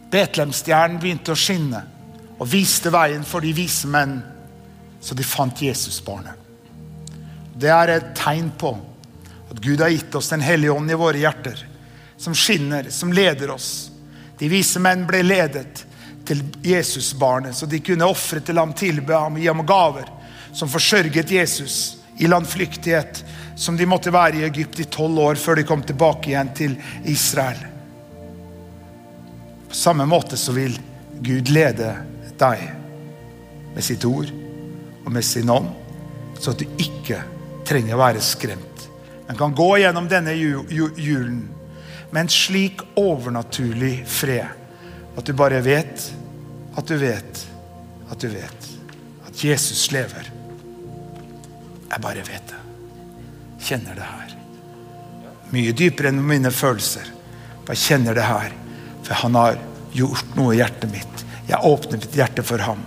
Betlehemstjernen 0.10 1.00
begynte 1.02 1.34
å 1.34 1.40
skinne 1.40 1.84
og 2.40 2.48
viste 2.50 2.92
veien 2.94 3.26
for 3.28 3.46
de 3.46 3.52
vise 3.54 3.88
menn, 3.92 4.20
så 5.02 5.16
de 5.16 5.24
fant 5.24 5.62
Jesusbarnet. 5.62 6.36
Det 7.60 7.72
er 7.72 7.92
et 7.96 8.12
tegn 8.16 8.52
på 8.60 8.74
at 9.50 9.60
Gud 9.64 9.82
har 9.82 9.92
gitt 9.92 10.16
oss 10.16 10.30
Den 10.30 10.44
hellige 10.46 10.72
ånd 10.72 10.92
i 10.92 10.98
våre 11.00 11.20
hjerter, 11.20 11.60
som 12.18 12.36
skinner, 12.36 12.90
som 12.90 13.14
leder 13.14 13.52
oss. 13.52 13.90
De 14.40 14.48
vise 14.52 14.80
menn 14.80 15.06
ble 15.08 15.24
ledet 15.24 15.86
til 16.28 16.44
Jesusbarnet, 16.64 17.56
så 17.56 17.66
de 17.66 17.82
kunne 17.84 18.08
ofre 18.08 18.40
til 18.46 18.60
ham, 18.60 18.74
tilbe 18.78 19.16
ham, 19.16 19.40
gi 19.40 19.48
ham 19.50 19.66
gaver 19.68 20.08
som 20.54 20.70
forsørget 20.70 21.32
Jesus 21.32 21.98
i 22.20 22.28
landflyktighet, 22.28 23.24
som 23.56 23.78
de 23.78 23.88
måtte 23.90 24.14
være 24.14 24.40
i 24.40 24.46
Egypt 24.48 24.80
i 24.80 24.88
tolv 24.92 25.20
år 25.20 25.40
før 25.40 25.60
de 25.60 25.68
kom 25.68 25.84
tilbake 25.84 26.32
igjen 26.32 26.52
til 26.56 26.76
Israel. 27.08 27.60
På 29.70 29.76
samme 29.76 30.08
måte 30.10 30.38
så 30.40 30.56
vil 30.56 30.78
Gud 31.20 31.52
lede 31.54 31.94
deg 32.40 32.70
med 33.76 33.86
sitt 33.86 34.06
ord 34.08 34.32
og 35.10 35.14
med 35.16 35.26
sin 35.26 35.50
ånd, 35.50 35.72
så 36.40 36.52
at 36.54 36.62
du 36.62 36.68
ikke 36.78 37.18
trenger 37.66 37.96
å 37.98 38.02
være 38.04 38.22
skremt. 38.22 38.84
Men 39.28 39.38
kan 39.38 39.56
gå 39.58 39.70
gjennom 39.82 40.08
denne 40.10 40.36
ju- 40.38 40.66
ju- 40.70 40.94
julen 40.98 41.48
med 42.12 42.22
en 42.22 42.30
slik 42.30 42.82
overnaturlig 42.98 44.06
fred 44.08 44.48
at 45.18 45.26
du 45.26 45.34
bare 45.34 45.62
vet 45.66 46.06
at 46.78 46.86
du 46.88 46.96
vet 46.98 47.42
at 48.12 48.20
du 48.22 48.28
vet 48.30 48.70
at 49.28 49.44
Jesus 49.44 49.92
lever. 49.92 50.30
Jeg 51.90 52.02
bare 52.02 52.22
vet 52.26 52.48
det. 52.54 52.62
Kjenner 53.66 53.96
det 53.98 54.06
her. 54.06 54.36
Mye 55.52 55.74
dypere 55.74 56.10
enn 56.14 56.22
mine 56.26 56.52
følelser. 56.54 57.06
Bare 57.66 57.78
kjenner 57.78 58.14
det 58.18 58.26
her. 58.30 58.54
For 59.04 59.14
han 59.26 59.36
har 59.36 59.58
gjort 59.94 60.36
noe 60.38 60.54
i 60.54 60.62
hjertet 60.62 60.90
mitt. 60.94 61.26
Jeg 61.50 61.58
åpner 61.66 61.98
mitt 61.98 62.14
hjerte 62.18 62.44
for 62.46 62.62
ham. 62.62 62.86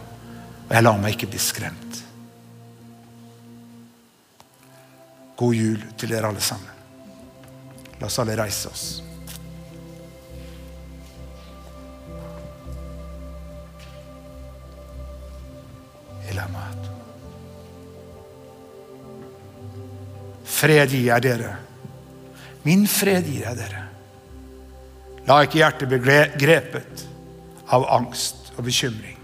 Og 0.69 0.75
jeg 0.75 0.83
lar 0.87 0.99
meg 1.03 1.15
ikke 1.17 1.31
bli 1.35 1.39
skremt. 1.43 1.82
God 5.43 5.59
jul 5.59 5.81
til 5.99 6.15
dere 6.15 6.31
alle 6.31 6.43
sammen. 6.45 6.69
La 7.99 8.07
oss 8.07 8.21
alle 8.23 8.39
reise 8.39 8.71
oss. 8.71 8.91
Fred 20.63 20.93
gir 20.95 21.09
jeg 21.09 21.25
dere. 21.25 21.57
Min 22.63 22.85
fred 22.87 23.27
gir 23.27 23.49
jeg 23.49 23.59
dere. 23.59 23.81
La 25.27 25.41
ikke 25.43 25.59
hjertet 25.59 25.91
bli 25.91 26.19
grepet 26.39 27.03
av 27.75 27.89
angst 27.97 28.53
og 28.55 28.63
bekymring. 28.69 29.19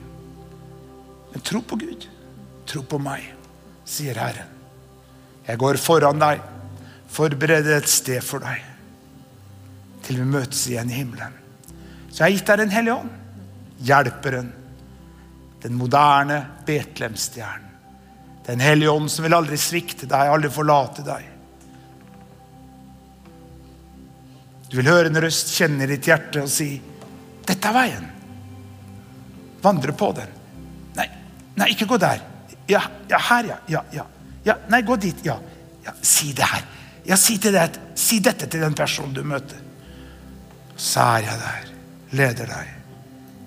Men 1.31 1.47
tro 1.47 1.63
på 1.63 1.79
Gud. 1.79 2.09
Tro 2.67 2.83
på 2.83 2.99
meg, 2.99 3.23
sier 3.87 4.19
Herren. 4.19 4.58
Jeg 5.49 5.61
går 5.61 5.79
foran 5.81 6.21
deg, 6.21 6.43
forbereder 7.09 7.79
et 7.79 7.89
sted 7.89 8.21
for 8.25 8.45
deg, 8.45 8.61
til 10.05 10.21
vi 10.21 10.27
møtes 10.29 10.67
igjen 10.69 10.93
i 10.93 10.99
himmelen. 11.01 11.39
Så 12.11 12.21
jeg 12.21 12.25
har 12.27 12.35
gitt 12.37 12.51
deg 12.51 12.61
Den 12.61 12.75
hellige 12.75 12.99
ånd, 12.99 13.15
hjelperen, 13.89 14.53
den 15.63 15.79
moderne 15.79 16.43
Betlehemstjernen. 16.67 17.65
Den 18.49 18.63
hellige 18.65 18.93
ånd 18.93 19.11
som 19.13 19.27
vil 19.27 19.37
aldri 19.37 19.59
svikte 19.61 20.07
deg, 20.09 20.31
aldri 20.33 20.49
forlate 20.53 21.03
deg. 21.05 21.25
Du 24.69 24.77
vil 24.79 24.89
høre 24.89 25.09
en 25.09 25.21
røst, 25.21 25.53
kjenne 25.57 25.85
i 25.85 25.91
ditt 25.91 26.09
hjerte 26.09 26.45
og 26.45 26.53
si 26.53 26.71
'Dette 27.49 27.69
er 27.69 27.73
veien'. 27.73 28.09
Vandre 29.63 29.93
på 29.93 30.13
den. 30.13 30.33
Nei, 30.97 31.09
nei, 31.57 31.69
ikke 31.73 31.89
gå 31.89 31.97
der. 31.97 32.21
Ja, 32.69 32.83
ja 33.09 33.19
her, 33.31 33.45
ja. 33.45 33.57
ja, 33.69 33.83
ja. 33.93 34.05
Ja. 34.49 34.59
Nei, 34.73 34.83
gå 34.83 34.97
dit. 34.97 35.25
Ja. 35.27 35.39
ja. 35.85 35.95
Si 36.03 36.33
det 36.37 36.49
her. 36.49 36.67
Ja, 37.09 37.17
si, 37.17 37.39
til 37.41 37.55
det, 37.57 37.71
si 37.97 38.21
dette 38.25 38.49
til 38.51 38.65
den 38.65 38.77
personen 38.77 39.15
du 39.17 39.23
møter. 39.25 39.61
Så 40.77 41.05
er 41.17 41.27
jeg 41.27 41.43
der. 41.43 41.71
Leder 42.19 42.51
deg. 42.53 42.75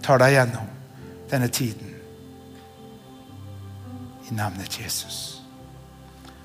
Tar 0.05 0.21
deg 0.21 0.35
gjennom 0.35 0.69
denne 1.31 1.49
tiden. 1.53 1.93
I 4.29 4.35
navnet 4.35 4.79
Jesus. 4.81 5.41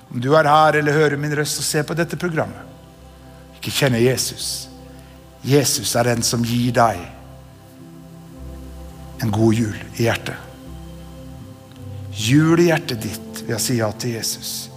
Om 0.07 0.21
du 0.23 0.31
er 0.37 0.47
her 0.47 0.79
eller 0.79 0.95
hører 0.95 1.19
min 1.19 1.35
røst 1.35 1.59
og 1.59 1.67
ser 1.67 1.85
på 1.87 1.97
dette 1.97 2.19
programmet, 2.19 2.63
ikke 3.57 3.73
kjenner 3.73 3.99
Jesus. 3.99 4.69
Jesus 5.43 5.95
er 5.97 6.07
den 6.07 6.23
som 6.23 6.45
gir 6.45 6.71
deg 6.75 7.01
en 9.23 9.33
god 9.33 9.57
jul 9.57 9.77
i 9.97 10.05
hjertet. 10.05 10.35
Jul 12.17 12.61
i 12.61 12.69
hjertet 12.69 13.01
ditt 13.03 13.26
ved 13.47 13.55
å 13.55 13.59
si 13.61 13.77
ja 13.79 13.91
til 13.95 14.17
Jesus. 14.17 14.69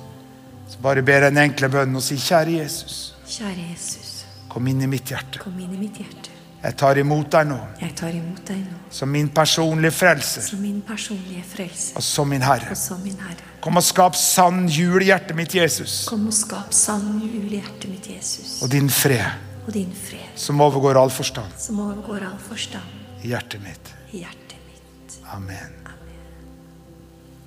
Så 0.71 0.79
bare 0.83 1.03
ber 1.03 1.27
jeg 1.27 1.33
en 1.35 1.43
enkle 1.43 1.68
bønn 1.73 1.97
og 1.99 2.03
si, 2.05 2.16
kjære 2.16 2.59
Jesus, 2.62 2.99
Kjære 3.31 3.64
Jesus, 3.71 4.25
kom 4.51 4.66
inn 4.66 4.81
i 4.83 4.87
mitt 4.91 5.11
hjerte. 5.11 5.39
kom 5.43 5.59
inn 5.62 5.75
i 5.75 5.79
mitt 5.79 5.99
hjerte. 6.03 6.31
Jeg 6.61 6.77
tar 6.77 6.99
imot 7.01 7.31
deg 7.33 7.47
nå 7.49 7.57
Jeg 7.81 7.95
tar 7.97 8.11
imot 8.12 8.43
deg 8.51 8.59
nå 8.61 8.79
som 8.93 9.09
min 9.09 9.31
personlige 9.33 9.95
frelser 9.97 10.43
som 10.45 10.61
min 10.61 10.83
personlige 10.85 11.45
frelser 11.49 11.97
og 11.97 12.05
som 12.05 12.29
min 12.29 12.43
Herre. 12.45 12.68
og 12.71 12.77
som 12.77 13.01
min 13.01 13.16
Herre. 13.16 13.47
Kom 13.64 13.77
og 13.81 13.85
skap 13.87 14.14
sann 14.18 14.66
jul 14.68 15.01
i 15.01 15.07
hjertet 15.09 15.37
mitt, 15.39 15.55
Jesus, 15.57 16.05
Kom 16.11 16.27
og 16.29 16.37
skap 16.37 16.75
sann 16.77 17.16
jul 17.25 17.49
i 17.49 17.62
hjertet 17.62 17.89
mitt, 17.89 18.11
Jesus, 18.12 18.59
og 18.62 18.68
din 18.75 18.91
fred 18.93 19.25
og 19.66 19.73
din 19.73 19.93
fred 19.93 20.37
som 20.37 20.61
overgår 20.61 21.01
all 21.01 21.11
forstand 21.11 21.57
som 21.57 21.81
overgår 21.81 22.29
all 22.29 22.39
forstand 22.45 23.25
i 23.25 23.33
hjertet 23.33 23.62
mitt. 23.64 23.95
i 24.12 24.21
hjertet 24.27 24.61
mitt. 24.68 25.16
Amen. 25.33 25.80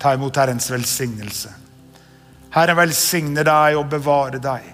Ta 0.03 0.13
imot 0.17 0.35
Herrens 0.35 0.67
velsignelse. 0.71 1.49
Herren 2.51 2.75
velsigne 2.75 3.45
deg 3.47 3.77
og 3.79 3.87
bevare 3.93 4.41
deg. 4.43 4.65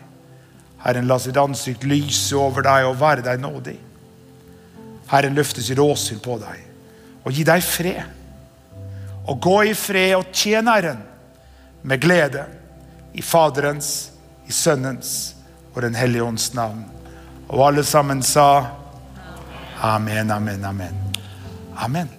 Herren 0.82 1.06
la 1.08 1.20
sitt 1.22 1.38
ansikt 1.38 1.86
lyse 1.86 2.34
over 2.34 2.66
deg 2.66 2.88
og 2.88 2.98
være 2.98 3.22
deg 3.28 3.38
nådig. 3.44 3.76
Herren 5.12 5.38
løfte 5.38 5.62
sitt 5.62 5.80
åsyn 5.82 6.22
på 6.24 6.40
deg 6.42 6.66
og 7.22 7.36
gi 7.36 7.46
deg 7.46 7.62
fred. 7.62 8.02
Og 9.30 9.38
gå 9.44 9.58
i 9.70 9.76
fred 9.78 10.16
og 10.18 10.32
tjen 10.34 10.70
Herren 10.72 11.04
med 11.86 12.02
glede 12.02 12.48
i 13.14 13.22
Faderens, 13.22 14.12
i 14.50 14.52
Sønnens 14.52 15.36
og 15.76 15.84
Den 15.86 15.96
hellige 15.96 16.26
ånds 16.26 16.54
navn. 16.58 16.86
Og 17.50 17.68
alle 17.68 17.84
sammen 17.84 18.24
sa 18.26 18.66
Amen, 19.82 20.32
amen, 20.32 20.66
amen. 20.66 20.96
Amen. 21.78 22.19